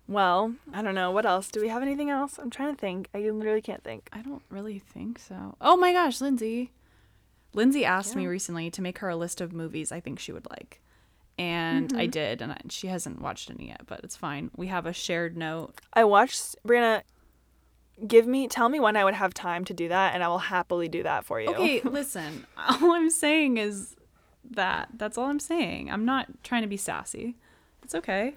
well, 0.09 0.55
I 0.72 0.83
don't 0.83 0.94
know 0.94 1.11
what 1.11 1.26
else. 1.26 1.50
Do 1.50 1.61
we 1.61 1.68
have 1.68 1.83
anything 1.83 2.11
else? 2.11 2.38
I'm 2.38 2.50
trying 2.50 2.74
to 2.74 2.81
think. 2.81 3.09
I 3.14 3.18
literally 3.31 3.62
can't 3.62 3.83
think. 3.83 4.09
I 4.12 4.22
don't 4.22 4.42
really 4.50 4.79
think 4.79 5.18
so. 5.18 5.57
Oh 5.61 5.76
my 5.76 5.92
gosh, 5.92 6.20
Lindsay. 6.20 6.72
Lindsay 7.55 7.85
asked 7.85 8.14
me 8.14 8.26
recently 8.26 8.70
to 8.70 8.83
make 8.83 8.98
her 8.98 9.09
a 9.09 9.16
list 9.16 9.40
of 9.40 9.52
movies 9.52 9.90
I 9.90 10.00
think 10.00 10.18
she 10.18 10.33
would 10.33 10.48
like. 10.50 10.81
And 11.38 11.88
Mm-hmm. 11.90 11.98
I 11.98 12.07
did, 12.07 12.40
and 12.42 12.52
I, 12.52 12.61
she 12.70 12.87
hasn't 12.88 13.20
watched 13.20 13.50
any 13.50 13.68
yet, 13.68 13.83
but 13.87 14.00
it's 14.02 14.16
fine. 14.16 14.50
We 14.57 14.68
have 14.68 14.87
a 14.87 14.92
shared 14.92 15.37
note. 15.37 15.74
I 15.92 16.05
watched 16.05 16.57
Brianna. 16.66 17.02
Give 18.06 18.26
me, 18.26 18.48
tell 18.48 18.68
me 18.68 18.78
when 18.80 18.96
I 18.96 19.04
would 19.04 19.14
have 19.14 19.32
time 19.32 19.64
to 19.66 19.74
do 19.74 19.88
that, 19.88 20.14
and 20.14 20.22
I 20.22 20.28
will 20.28 20.38
happily 20.38 20.88
do 20.88 21.02
that 21.04 21.24
for 21.24 21.40
you. 21.40 21.48
Okay, 21.50 21.80
listen. 21.85 22.46
All 22.56 22.92
I'm 22.92 23.11
saying 23.11 23.56
is 23.59 23.96
that. 24.50 24.88
That's 24.96 25.16
all 25.16 25.26
I'm 25.26 25.40
saying. 25.40 25.90
I'm 25.90 26.04
not 26.04 26.26
trying 26.42 26.62
to 26.62 26.68
be 26.68 26.76
sassy. 26.76 27.37
It's 27.82 27.94
okay. 27.94 28.35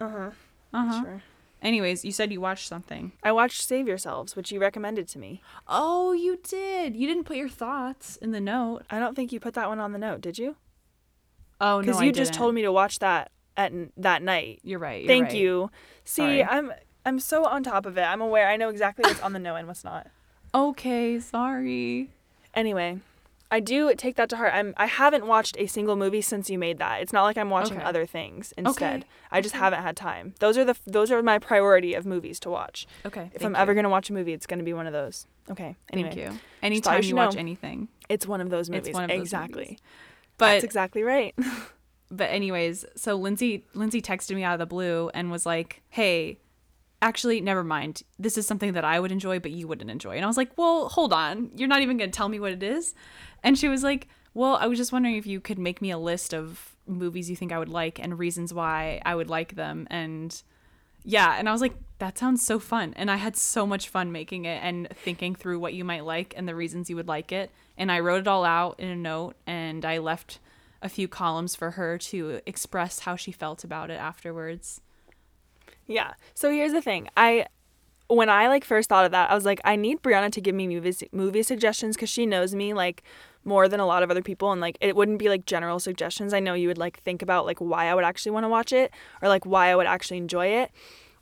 Uh 0.00 0.08
huh. 0.08 0.30
Uh 0.72 0.86
huh. 0.86 1.02
Sure. 1.02 1.22
Anyways, 1.60 2.04
you 2.04 2.12
said 2.12 2.32
you 2.32 2.40
watched 2.40 2.68
something. 2.68 3.12
I 3.22 3.32
watched 3.32 3.62
Save 3.62 3.88
Yourselves, 3.88 4.36
which 4.36 4.52
you 4.52 4.60
recommended 4.60 5.08
to 5.08 5.18
me. 5.18 5.42
Oh, 5.66 6.12
you 6.12 6.38
did. 6.42 6.94
You 6.96 7.08
didn't 7.08 7.24
put 7.24 7.36
your 7.36 7.48
thoughts 7.48 8.16
in 8.16 8.30
the 8.30 8.40
note. 8.40 8.82
I 8.90 9.00
don't 9.00 9.14
think 9.14 9.32
you 9.32 9.40
put 9.40 9.54
that 9.54 9.68
one 9.68 9.80
on 9.80 9.92
the 9.92 9.98
note, 9.98 10.20
did 10.20 10.38
you? 10.38 10.56
Oh 11.60 11.80
no, 11.80 11.80
Because 11.80 12.02
you 12.02 12.12
just 12.12 12.32
told 12.32 12.54
me 12.54 12.62
to 12.62 12.70
watch 12.70 13.00
that 13.00 13.32
at 13.56 13.72
that 13.96 14.22
night. 14.22 14.60
You're 14.62 14.78
right. 14.78 15.02
you're 15.02 15.08
Thank 15.08 15.26
right. 15.26 15.34
you. 15.36 15.70
See, 16.04 16.22
Sorry. 16.22 16.44
I'm 16.44 16.72
I'm 17.08 17.18
so 17.18 17.44
on 17.44 17.62
top 17.62 17.86
of 17.86 17.96
it. 17.98 18.02
I'm 18.02 18.20
aware. 18.20 18.48
I 18.48 18.56
know 18.56 18.68
exactly 18.68 19.02
what's 19.08 19.20
on 19.22 19.32
the 19.32 19.38
no 19.38 19.56
and 19.56 19.66
what's 19.66 19.84
not. 19.84 20.06
Okay, 20.54 21.20
sorry. 21.20 22.08
Anyway, 22.54 23.00
I 23.50 23.60
do 23.60 23.94
take 23.94 24.16
that 24.16 24.30
to 24.30 24.36
heart. 24.38 24.52
I'm 24.54 24.72
I 24.78 24.86
haven't 24.86 25.26
watched 25.26 25.56
a 25.58 25.66
single 25.66 25.94
movie 25.94 26.22
since 26.22 26.48
you 26.48 26.58
made 26.58 26.78
that. 26.78 27.02
It's 27.02 27.12
not 27.12 27.24
like 27.24 27.36
I'm 27.36 27.50
watching 27.50 27.76
Okay. 27.76 27.84
other 27.84 28.06
things 28.06 28.54
instead. 28.56 29.00
Okay. 29.00 29.06
I 29.30 29.42
just 29.42 29.54
haven't 29.54 29.82
had 29.82 29.94
time. 29.94 30.34
Those 30.40 30.56
are 30.56 30.64
the 30.64 30.74
those 30.86 31.10
are 31.10 31.22
my 31.22 31.38
priority 31.38 31.92
of 31.92 32.06
movies 32.06 32.40
to 32.40 32.50
watch. 32.50 32.86
Okay. 33.04 33.30
If 33.34 33.44
I'm 33.44 33.52
you. 33.52 33.58
ever 33.58 33.74
going 33.74 33.84
to 33.84 33.90
watch 33.90 34.08
a 34.08 34.14
movie, 34.14 34.32
it's 34.32 34.46
going 34.46 34.58
to 34.58 34.64
be 34.64 34.72
one 34.72 34.86
of 34.86 34.94
those. 34.94 35.26
Okay. 35.50 35.76
Anyway, 35.92 36.08
Thank 36.10 36.18
you. 36.18 36.32
you 36.32 36.38
Anytime 36.62 37.02
should 37.02 37.10
you 37.10 37.16
watch 37.16 37.34
know. 37.34 37.40
anything. 37.40 37.88
It's 38.08 38.26
one 38.26 38.40
of 38.40 38.48
those 38.48 38.68
It's 38.70 38.74
movies. 38.86 38.94
one 38.94 39.04
of 39.04 39.10
those 39.10 39.20
exactly. 39.20 39.62
movies. 39.64 39.78
But 40.38 40.46
That's 40.54 40.64
exactly 40.64 41.02
right. 41.02 41.34
but 42.10 42.30
anyways, 42.30 42.86
so 42.96 43.16
Lindsay 43.16 43.64
Lindsay 43.74 44.00
texted 44.00 44.34
me 44.34 44.44
out 44.44 44.54
of 44.54 44.60
the 44.60 44.66
blue 44.66 45.10
and 45.12 45.30
was 45.30 45.44
like, 45.44 45.82
"Hey, 45.90 46.38
actually, 47.00 47.40
never 47.40 47.64
mind. 47.64 48.02
This 48.18 48.38
is 48.38 48.46
something 48.46 48.72
that 48.72 48.84
I 48.84 49.00
would 49.00 49.12
enjoy, 49.12 49.38
but 49.38 49.50
you 49.50 49.68
wouldn't 49.68 49.90
enjoy." 49.90 50.16
And 50.16 50.24
I 50.24 50.28
was 50.28 50.36
like, 50.36 50.56
"Well, 50.56 50.88
hold 50.88 51.12
on. 51.12 51.50
You're 51.56 51.68
not 51.68 51.82
even 51.82 51.96
going 51.96 52.10
to 52.10 52.16
tell 52.16 52.28
me 52.28 52.40
what 52.40 52.52
it 52.52 52.62
is." 52.62 52.94
And 53.42 53.58
she 53.58 53.68
was 53.68 53.82
like, 53.82 54.08
"Well, 54.34 54.56
I 54.56 54.66
was 54.66 54.78
just 54.78 54.92
wondering 54.92 55.16
if 55.16 55.26
you 55.26 55.40
could 55.40 55.58
make 55.58 55.80
me 55.82 55.90
a 55.90 55.98
list 55.98 56.34
of 56.34 56.76
movies 56.86 57.28
you 57.28 57.36
think 57.36 57.52
I 57.52 57.58
would 57.58 57.68
like 57.68 57.98
and 57.98 58.18
reasons 58.18 58.52
why 58.52 59.00
I 59.04 59.14
would 59.14 59.30
like 59.30 59.54
them." 59.54 59.86
And 59.90 60.40
yeah, 61.04 61.36
and 61.38 61.48
I 61.48 61.52
was 61.52 61.60
like, 61.60 61.74
"That 61.98 62.18
sounds 62.18 62.44
so 62.44 62.58
fun." 62.58 62.92
And 62.96 63.10
I 63.10 63.16
had 63.16 63.36
so 63.36 63.66
much 63.66 63.88
fun 63.88 64.12
making 64.12 64.44
it 64.44 64.60
and 64.62 64.88
thinking 64.94 65.34
through 65.34 65.58
what 65.60 65.74
you 65.74 65.84
might 65.84 66.04
like 66.04 66.34
and 66.36 66.48
the 66.48 66.54
reasons 66.54 66.90
you 66.90 66.96
would 66.96 67.08
like 67.08 67.32
it. 67.32 67.50
And 67.76 67.92
I 67.92 68.00
wrote 68.00 68.20
it 68.20 68.28
all 68.28 68.44
out 68.44 68.78
in 68.80 68.88
a 68.88 68.96
note 68.96 69.36
and 69.46 69.84
I 69.84 69.98
left 69.98 70.40
a 70.82 70.88
few 70.88 71.08
columns 71.08 71.56
for 71.56 71.72
her 71.72 71.98
to 71.98 72.40
express 72.46 73.00
how 73.00 73.16
she 73.16 73.32
felt 73.32 73.64
about 73.64 73.90
it 73.90 73.98
afterwards. 73.98 74.80
Yeah. 75.88 76.12
So 76.34 76.50
here's 76.50 76.72
the 76.72 76.82
thing. 76.82 77.08
I 77.16 77.46
when 78.08 78.30
I 78.30 78.48
like 78.48 78.64
first 78.64 78.88
thought 78.88 79.04
of 79.04 79.10
that, 79.12 79.30
I 79.30 79.34
was 79.34 79.44
like, 79.44 79.60
I 79.64 79.76
need 79.76 80.02
Brianna 80.02 80.30
to 80.32 80.40
give 80.40 80.54
me 80.54 80.66
movies 80.68 81.02
movie 81.12 81.42
suggestions 81.42 81.96
because 81.96 82.08
she 82.08 82.24
knows 82.24 82.54
me 82.54 82.72
like 82.72 83.02
more 83.44 83.68
than 83.68 83.80
a 83.80 83.86
lot 83.86 84.02
of 84.02 84.10
other 84.10 84.22
people, 84.22 84.52
and 84.52 84.60
like 84.60 84.78
it 84.80 84.94
wouldn't 84.94 85.18
be 85.18 85.28
like 85.28 85.46
general 85.46 85.78
suggestions. 85.80 86.32
I 86.32 86.40
know 86.40 86.54
you 86.54 86.68
would 86.68 86.78
like 86.78 87.02
think 87.02 87.22
about 87.22 87.46
like 87.46 87.58
why 87.58 87.86
I 87.86 87.94
would 87.94 88.04
actually 88.04 88.32
want 88.32 88.44
to 88.44 88.48
watch 88.48 88.72
it 88.72 88.92
or 89.22 89.28
like 89.28 89.44
why 89.44 89.68
I 89.68 89.76
would 89.76 89.86
actually 89.86 90.18
enjoy 90.18 90.46
it. 90.46 90.70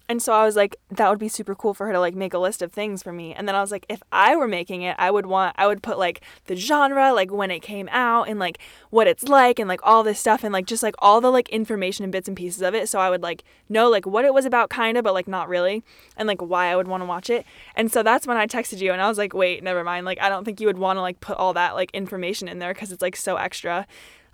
And 0.08 0.22
so 0.22 0.32
I 0.32 0.44
was 0.44 0.54
like, 0.54 0.76
that 0.90 1.10
would 1.10 1.18
be 1.18 1.28
super 1.28 1.54
cool 1.54 1.74
for 1.74 1.86
her 1.86 1.92
to 1.92 1.98
like 1.98 2.14
make 2.14 2.32
a 2.32 2.38
list 2.38 2.62
of 2.62 2.72
things 2.72 3.02
for 3.02 3.12
me. 3.12 3.34
And 3.34 3.48
then 3.48 3.56
I 3.56 3.60
was 3.60 3.72
like, 3.72 3.84
if 3.88 4.02
I 4.12 4.36
were 4.36 4.46
making 4.46 4.82
it, 4.82 4.94
I 4.98 5.10
would 5.10 5.26
want, 5.26 5.56
I 5.58 5.66
would 5.66 5.82
put 5.82 5.98
like 5.98 6.20
the 6.46 6.54
genre, 6.54 7.12
like 7.12 7.32
when 7.32 7.50
it 7.50 7.60
came 7.60 7.88
out 7.90 8.28
and 8.28 8.38
like 8.38 8.58
what 8.90 9.08
it's 9.08 9.24
like 9.24 9.58
and 9.58 9.68
like 9.68 9.80
all 9.82 10.04
this 10.04 10.20
stuff 10.20 10.44
and 10.44 10.52
like 10.52 10.66
just 10.66 10.82
like 10.82 10.94
all 11.00 11.20
the 11.20 11.30
like 11.30 11.48
information 11.48 12.04
and 12.04 12.12
bits 12.12 12.28
and 12.28 12.36
pieces 12.36 12.62
of 12.62 12.74
it. 12.74 12.88
So 12.88 13.00
I 13.00 13.10
would 13.10 13.22
like 13.22 13.42
know 13.68 13.90
like 13.90 14.06
what 14.06 14.24
it 14.24 14.32
was 14.32 14.44
about 14.44 14.70
kind 14.70 14.96
of, 14.96 15.02
but 15.02 15.14
like 15.14 15.26
not 15.26 15.48
really 15.48 15.82
and 16.16 16.28
like 16.28 16.40
why 16.40 16.66
I 16.66 16.76
would 16.76 16.86
want 16.86 17.00
to 17.00 17.06
watch 17.06 17.28
it. 17.28 17.44
And 17.74 17.90
so 17.90 18.04
that's 18.04 18.28
when 18.28 18.36
I 18.36 18.46
texted 18.46 18.78
you 18.78 18.92
and 18.92 19.02
I 19.02 19.08
was 19.08 19.18
like, 19.18 19.34
wait, 19.34 19.64
never 19.64 19.82
mind. 19.82 20.06
Like, 20.06 20.20
I 20.20 20.28
don't 20.28 20.44
think 20.44 20.60
you 20.60 20.68
would 20.68 20.78
want 20.78 20.98
to 20.98 21.00
like 21.00 21.20
put 21.20 21.36
all 21.36 21.52
that 21.54 21.74
like 21.74 21.90
information 21.92 22.46
in 22.46 22.60
there 22.60 22.72
because 22.72 22.92
it's 22.92 23.02
like 23.02 23.16
so 23.16 23.36
extra. 23.36 23.88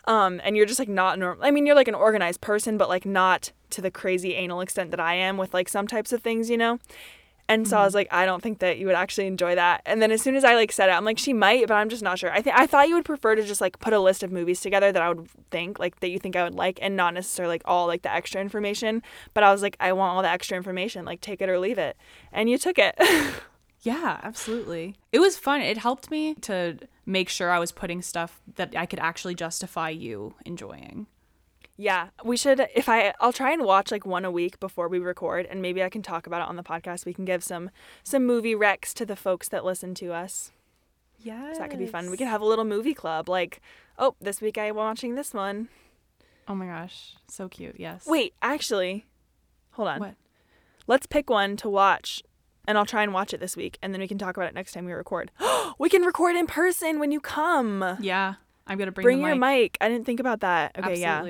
Um, 0.06 0.40
and 0.42 0.56
you're 0.56 0.66
just 0.66 0.78
like 0.78 0.88
not 0.88 1.18
normal. 1.18 1.44
I 1.44 1.50
mean, 1.50 1.66
you're 1.66 1.76
like 1.76 1.88
an 1.88 1.94
organized 1.94 2.40
person, 2.40 2.76
but 2.76 2.88
like 2.88 3.06
not 3.06 3.52
to 3.70 3.80
the 3.80 3.90
crazy 3.90 4.34
anal 4.34 4.60
extent 4.60 4.90
that 4.90 5.00
I 5.00 5.14
am 5.14 5.36
with 5.36 5.54
like 5.54 5.68
some 5.68 5.86
types 5.86 6.12
of 6.12 6.22
things, 6.22 6.50
you 6.50 6.58
know? 6.58 6.78
And 7.48 7.68
so 7.68 7.76
I 7.76 7.84
was 7.84 7.94
like, 7.94 8.08
I 8.10 8.24
don't 8.24 8.42
think 8.42 8.60
that 8.60 8.78
you 8.78 8.86
would 8.86 8.94
actually 8.94 9.26
enjoy 9.26 9.56
that. 9.56 9.82
And 9.84 10.00
then 10.00 10.10
as 10.10 10.22
soon 10.22 10.36
as 10.36 10.44
I 10.44 10.54
like 10.54 10.72
said 10.72 10.88
it, 10.88 10.92
I'm 10.92 11.04
like, 11.04 11.18
she 11.18 11.34
might, 11.34 11.68
but 11.68 11.74
I'm 11.74 11.90
just 11.90 12.02
not 12.02 12.18
sure. 12.18 12.32
I 12.32 12.40
think 12.40 12.56
I 12.56 12.66
thought 12.66 12.88
you 12.88 12.94
would 12.94 13.04
prefer 13.04 13.34
to 13.34 13.42
just 13.42 13.60
like 13.60 13.78
put 13.78 13.92
a 13.92 13.98
list 13.98 14.22
of 14.22 14.32
movies 14.32 14.60
together 14.60 14.90
that 14.90 15.02
I 15.02 15.08
would 15.10 15.28
think 15.50 15.78
like 15.78 16.00
that 16.00 16.08
you 16.08 16.18
think 16.18 16.34
I 16.34 16.44
would 16.44 16.54
like, 16.54 16.78
and 16.80 16.96
not 16.96 17.12
necessarily 17.12 17.54
like 17.54 17.62
all 17.66 17.86
like 17.86 18.02
the 18.02 18.12
extra 18.12 18.40
information. 18.40 19.02
But 19.34 19.44
I 19.44 19.52
was 19.52 19.60
like, 19.60 19.76
I 19.80 19.92
want 19.92 20.16
all 20.16 20.22
the 20.22 20.30
extra 20.30 20.56
information. 20.56 21.04
Like 21.04 21.20
take 21.20 21.42
it 21.42 21.48
or 21.48 21.58
leave 21.58 21.78
it, 21.78 21.96
and 22.32 22.48
you 22.48 22.56
took 22.56 22.78
it. 22.78 22.98
Yeah, 23.82 24.20
absolutely. 24.22 24.94
It 25.10 25.18
was 25.18 25.36
fun. 25.36 25.60
It 25.60 25.78
helped 25.78 26.10
me 26.10 26.34
to 26.42 26.78
make 27.04 27.28
sure 27.28 27.50
I 27.50 27.58
was 27.58 27.72
putting 27.72 28.00
stuff 28.00 28.40
that 28.54 28.74
I 28.76 28.86
could 28.86 29.00
actually 29.00 29.34
justify 29.34 29.90
you 29.90 30.34
enjoying. 30.46 31.06
Yeah, 31.76 32.10
we 32.24 32.36
should. 32.36 32.60
If 32.76 32.88
I, 32.88 33.12
I'll 33.20 33.32
try 33.32 33.52
and 33.52 33.64
watch 33.64 33.90
like 33.90 34.06
one 34.06 34.24
a 34.24 34.30
week 34.30 34.60
before 34.60 34.86
we 34.88 35.00
record, 35.00 35.46
and 35.46 35.60
maybe 35.60 35.82
I 35.82 35.88
can 35.88 36.02
talk 36.02 36.26
about 36.26 36.42
it 36.42 36.48
on 36.48 36.56
the 36.56 36.62
podcast. 36.62 37.06
We 37.06 37.14
can 37.14 37.24
give 37.24 37.42
some 37.42 37.70
some 38.04 38.24
movie 38.24 38.54
recs 38.54 38.92
to 38.94 39.06
the 39.06 39.16
folks 39.16 39.48
that 39.48 39.64
listen 39.64 39.94
to 39.96 40.12
us. 40.12 40.52
Yeah. 41.18 41.52
So 41.54 41.60
that 41.60 41.70
could 41.70 41.78
be 41.78 41.86
fun. 41.86 42.10
We 42.10 42.16
could 42.16 42.28
have 42.28 42.40
a 42.40 42.46
little 42.46 42.64
movie 42.64 42.94
club. 42.94 43.28
Like, 43.28 43.60
oh, 43.98 44.14
this 44.20 44.40
week 44.40 44.58
I'm 44.58 44.76
watching 44.76 45.16
this 45.16 45.34
one. 45.34 45.68
Oh 46.46 46.54
my 46.54 46.66
gosh, 46.66 47.14
so 47.26 47.48
cute. 47.48 47.76
Yes. 47.78 48.06
Wait, 48.06 48.34
actually, 48.42 49.06
hold 49.72 49.88
on. 49.88 50.00
What? 50.00 50.14
Let's 50.86 51.06
pick 51.06 51.30
one 51.30 51.56
to 51.58 51.68
watch, 51.68 52.22
and 52.66 52.78
I'll 52.78 52.86
try 52.86 53.02
and 53.02 53.12
watch 53.12 53.32
it 53.34 53.40
this 53.40 53.56
week, 53.56 53.78
and 53.82 53.92
then 53.92 54.00
we 54.00 54.08
can 54.08 54.18
talk 54.18 54.36
about 54.36 54.48
it 54.48 54.54
next 54.54 54.72
time 54.72 54.84
we 54.84 54.92
record. 54.92 55.30
we 55.78 55.88
can 55.88 56.02
record 56.02 56.36
in 56.36 56.46
person 56.46 56.98
when 56.98 57.12
you 57.12 57.20
come. 57.20 57.96
Yeah, 58.00 58.34
I'm 58.66 58.78
gonna 58.78 58.92
bring, 58.92 59.04
Bring 59.04 59.20
your 59.20 59.34
mic. 59.34 59.72
mic. 59.72 59.78
I 59.80 59.88
didn't 59.88 60.06
think 60.06 60.20
about 60.20 60.40
that. 60.40 60.76
Okay, 60.78 61.00
yeah. 61.00 61.22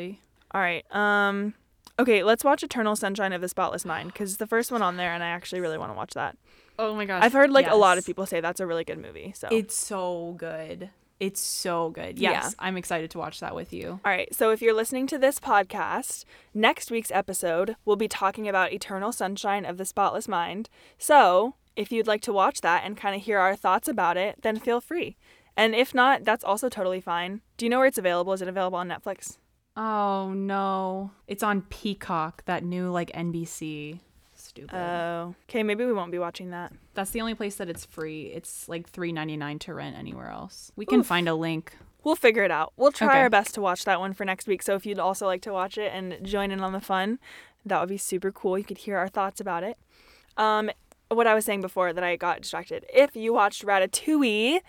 All 0.53 0.61
right. 0.61 0.85
Um 0.95 1.55
okay, 1.99 2.23
let's 2.23 2.45
watch 2.45 2.63
Eternal 2.63 2.97
Sunshine 2.97 3.33
of 3.33 3.41
the 3.41 3.49
Spotless 3.49 3.85
Mind 3.85 4.13
it's 4.19 4.37
the 4.37 4.47
first 4.47 4.71
one 4.71 4.83
on 4.83 4.97
there 4.97 5.13
and 5.13 5.23
I 5.23 5.29
actually 5.29 5.61
really 5.61 5.79
want 5.79 5.91
to 5.93 5.97
watch 5.97 6.15
that. 6.15 6.37
Oh 6.79 6.95
my 6.95 7.05
gosh. 7.05 7.23
I've 7.23 7.33
heard 7.33 7.51
like 7.51 7.69
a 7.69 7.77
lot 7.77 7.99
of 7.99 8.07
people 8.07 8.27
say 8.27 8.41
that's 8.41 8.61
a 8.61 8.67
really 8.67 8.85
good 8.85 8.99
movie. 8.99 9.33
So 9.37 9.49
It's 9.51 9.75
so 9.75 10.35
good. 10.39 10.91
It's 11.23 11.41
so 11.41 11.91
good. 11.91 12.19
Yeah. 12.19 12.33
Yes, 12.33 12.57
I'm 12.59 12.77
excited 12.77 13.13
to 13.13 13.19
watch 13.19 13.39
that 13.39 13.55
with 13.55 13.73
you. 13.73 14.01
All 14.05 14.11
right, 14.11 14.35
so 14.35 14.51
if 14.51 14.61
you're 14.61 14.75
listening 14.75 15.07
to 15.07 15.19
this 15.19 15.39
podcast, 15.39 16.25
next 16.53 16.91
week's 16.91 17.13
episode 17.13 17.77
we'll 17.85 17.95
be 17.95 18.09
talking 18.09 18.49
about 18.49 18.73
Eternal 18.73 19.13
Sunshine 19.13 19.65
of 19.65 19.77
the 19.77 19.85
Spotless 19.85 20.27
Mind. 20.27 20.69
So, 20.99 21.55
if 21.77 21.93
you'd 21.93 22.09
like 22.09 22.23
to 22.23 22.33
watch 22.33 22.61
that 22.63 22.83
and 22.85 22.97
kind 22.97 23.15
of 23.15 23.23
hear 23.23 23.39
our 23.39 23.55
thoughts 23.55 23.87
about 23.87 24.17
it, 24.17 24.43
then 24.43 24.59
feel 24.59 24.81
free. 24.81 25.17
And 25.57 25.77
if 25.77 25.95
not, 25.95 26.25
that's 26.25 26.43
also 26.43 26.69
totally 26.69 27.01
fine. 27.01 27.41
Do 27.57 27.65
you 27.67 27.71
know 27.71 27.79
where 27.79 27.87
it's 27.87 27.99
available? 27.99 28.33
Is 28.33 28.43
it 28.43 28.49
available 28.49 28.79
on 28.79 28.89
Netflix? 28.89 29.39
Oh 29.77 30.33
no. 30.35 31.13
It's 31.29 31.45
on 31.45 31.63
Peacock, 31.63 32.45
that 32.47 32.65
new 32.65 32.91
like 32.91 33.13
NBC. 33.13 34.01
Stupid. 34.55 34.75
Oh. 34.77 35.35
Okay, 35.49 35.63
maybe 35.63 35.85
we 35.85 35.93
won't 35.93 36.13
be 36.13 36.19
watching 36.19 36.51
that. 36.51 36.73
That's 36.95 37.11
the 37.11 37.21
only 37.21 37.35
place 37.35 37.57
that 37.57 37.69
it's 37.71 37.87
free. 37.87 38.27
It's 38.27 38.69
like 38.69 38.89
three 38.89 39.11
ninety 39.13 39.37
nine 39.37 39.59
to 39.61 39.73
rent 39.75 39.97
anywhere 39.97 40.29
else. 40.31 40.71
We 40.77 40.85
can 40.85 41.01
Oof. 41.01 41.07
find 41.07 41.29
a 41.29 41.35
link. 41.35 41.75
We'll 42.05 42.17
figure 42.17 42.43
it 42.43 42.51
out. 42.51 42.73
We'll 42.77 42.93
try 42.93 43.09
Okay. 43.09 43.21
our 43.21 43.31
best 43.31 43.55
to 43.55 43.61
watch 43.61 43.85
that 43.85 43.99
one 44.01 44.13
for 44.13 44.25
next 44.25 44.47
week. 44.47 44.63
So 44.63 44.75
if 44.75 44.85
you'd 44.85 44.99
also 44.99 45.25
like 45.27 45.41
to 45.43 45.53
watch 45.53 45.79
it 45.79 45.93
and 45.95 46.23
join 46.27 46.51
in 46.51 46.61
on 46.61 46.73
the 46.73 46.81
fun, 46.81 47.19
that 47.65 47.79
would 47.81 47.89
be 47.89 47.97
super 47.97 48.33
cool. 48.33 48.59
You 48.59 48.65
could 48.65 48.79
hear 48.79 48.99
our 48.99 49.09
thoughts 49.09 49.41
about 49.41 49.63
it. 49.63 49.79
Um, 50.37 50.71
what 51.09 51.27
I 51.27 51.35
was 51.35 51.45
saying 51.45 51.61
before 51.61 51.93
that 51.93 52.03
I 52.03 52.17
got 52.17 52.41
distracted. 52.43 52.85
If 52.93 53.15
you 53.15 53.33
watched 53.33 53.65
Ratatouille, 53.65 54.61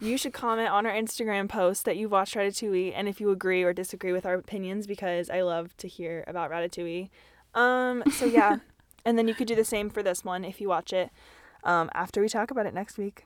you 0.00 0.18
should 0.18 0.32
comment 0.34 0.68
on 0.68 0.84
our 0.84 0.92
Instagram 0.92 1.48
post 1.48 1.84
that 1.86 1.96
you've 1.96 2.10
watched 2.12 2.34
Ratatouille 2.34 2.92
and 2.94 3.08
if 3.08 3.20
you 3.20 3.30
agree 3.30 3.62
or 3.62 3.72
disagree 3.72 4.12
with 4.12 4.26
our 4.26 4.34
opinions 4.34 4.86
because 4.86 5.30
I 5.30 5.40
love 5.42 5.76
to 5.78 5.88
hear 5.88 6.24
about 6.26 6.50
Ratatouille. 6.50 7.08
Um, 7.54 8.02
so 8.12 8.24
yeah. 8.26 8.58
and 9.04 9.18
then 9.18 9.28
you 9.28 9.34
could 9.34 9.48
do 9.48 9.54
the 9.54 9.64
same 9.64 9.90
for 9.90 10.02
this 10.02 10.24
one 10.24 10.44
if 10.44 10.60
you 10.60 10.68
watch 10.68 10.92
it 10.92 11.10
um, 11.64 11.90
after 11.94 12.20
we 12.20 12.28
talk 12.28 12.50
about 12.50 12.66
it 12.66 12.74
next 12.74 12.98
week 12.98 13.24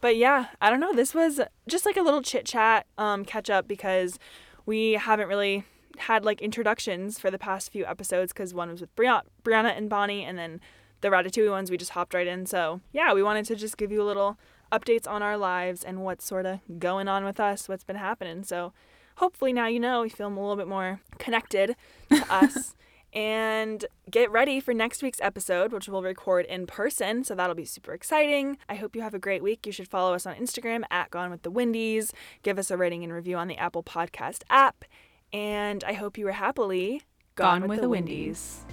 but 0.00 0.16
yeah, 0.16 0.46
I 0.60 0.70
don't 0.70 0.80
know. 0.80 0.92
This 0.92 1.14
was 1.14 1.40
just 1.66 1.86
like 1.86 1.96
a 1.96 2.02
little 2.02 2.22
chit 2.22 2.44
chat, 2.44 2.86
um, 2.98 3.24
catch 3.24 3.48
up 3.48 3.66
because 3.66 4.18
we 4.64 4.92
haven't 4.92 5.28
really 5.28 5.64
had 5.98 6.24
like 6.24 6.40
introductions 6.42 7.18
for 7.18 7.30
the 7.30 7.38
past 7.38 7.72
few 7.72 7.86
episodes 7.86 8.32
because 8.32 8.52
one 8.52 8.70
was 8.70 8.80
with 8.80 8.94
Bri- 8.94 9.20
Brianna 9.42 9.76
and 9.76 9.88
Bonnie, 9.88 10.24
and 10.24 10.38
then 10.38 10.60
the 11.00 11.08
Ratatouille 11.08 11.50
ones 11.50 11.70
we 11.70 11.76
just 11.76 11.92
hopped 11.92 12.14
right 12.14 12.26
in. 12.26 12.46
So 12.46 12.80
yeah, 12.92 13.14
we 13.14 13.22
wanted 13.22 13.46
to 13.46 13.56
just 13.56 13.76
give 13.76 13.90
you 13.90 14.02
a 14.02 14.04
little 14.04 14.38
updates 14.70 15.08
on 15.08 15.22
our 15.22 15.38
lives 15.38 15.82
and 15.82 16.04
what's 16.04 16.24
sort 16.24 16.44
of 16.44 16.60
going 16.78 17.08
on 17.08 17.24
with 17.24 17.40
us, 17.40 17.68
what's 17.68 17.84
been 17.84 17.96
happening. 17.96 18.44
So 18.44 18.72
hopefully 19.16 19.52
now 19.52 19.66
you 19.66 19.80
know 19.80 20.02
we 20.02 20.08
feel 20.08 20.26
a 20.26 20.28
little 20.28 20.56
bit 20.56 20.68
more 20.68 21.00
connected 21.18 21.74
to 22.10 22.26
us. 22.32 22.74
And 23.16 23.86
get 24.10 24.30
ready 24.30 24.60
for 24.60 24.74
next 24.74 25.02
week's 25.02 25.22
episode, 25.22 25.72
which 25.72 25.88
we'll 25.88 26.02
record 26.02 26.44
in 26.44 26.66
person. 26.66 27.24
So 27.24 27.34
that'll 27.34 27.56
be 27.56 27.64
super 27.64 27.94
exciting. 27.94 28.58
I 28.68 28.74
hope 28.74 28.94
you 28.94 29.00
have 29.00 29.14
a 29.14 29.18
great 29.18 29.42
week. 29.42 29.64
You 29.64 29.72
should 29.72 29.88
follow 29.88 30.12
us 30.12 30.26
on 30.26 30.34
Instagram 30.34 30.82
at 30.90 31.10
Gone 31.10 31.30
with 31.30 31.40
the 31.40 31.50
Windies. 31.50 32.12
Give 32.42 32.58
us 32.58 32.70
a 32.70 32.76
rating 32.76 33.02
and 33.04 33.12
review 33.14 33.38
on 33.38 33.48
the 33.48 33.56
Apple 33.56 33.82
Podcast 33.82 34.42
app. 34.50 34.84
And 35.32 35.82
I 35.84 35.94
hope 35.94 36.18
you 36.18 36.28
are 36.28 36.32
happily 36.32 37.04
Gone, 37.36 37.66
with, 37.66 37.80
the 37.80 37.88
Windies. 37.88 38.66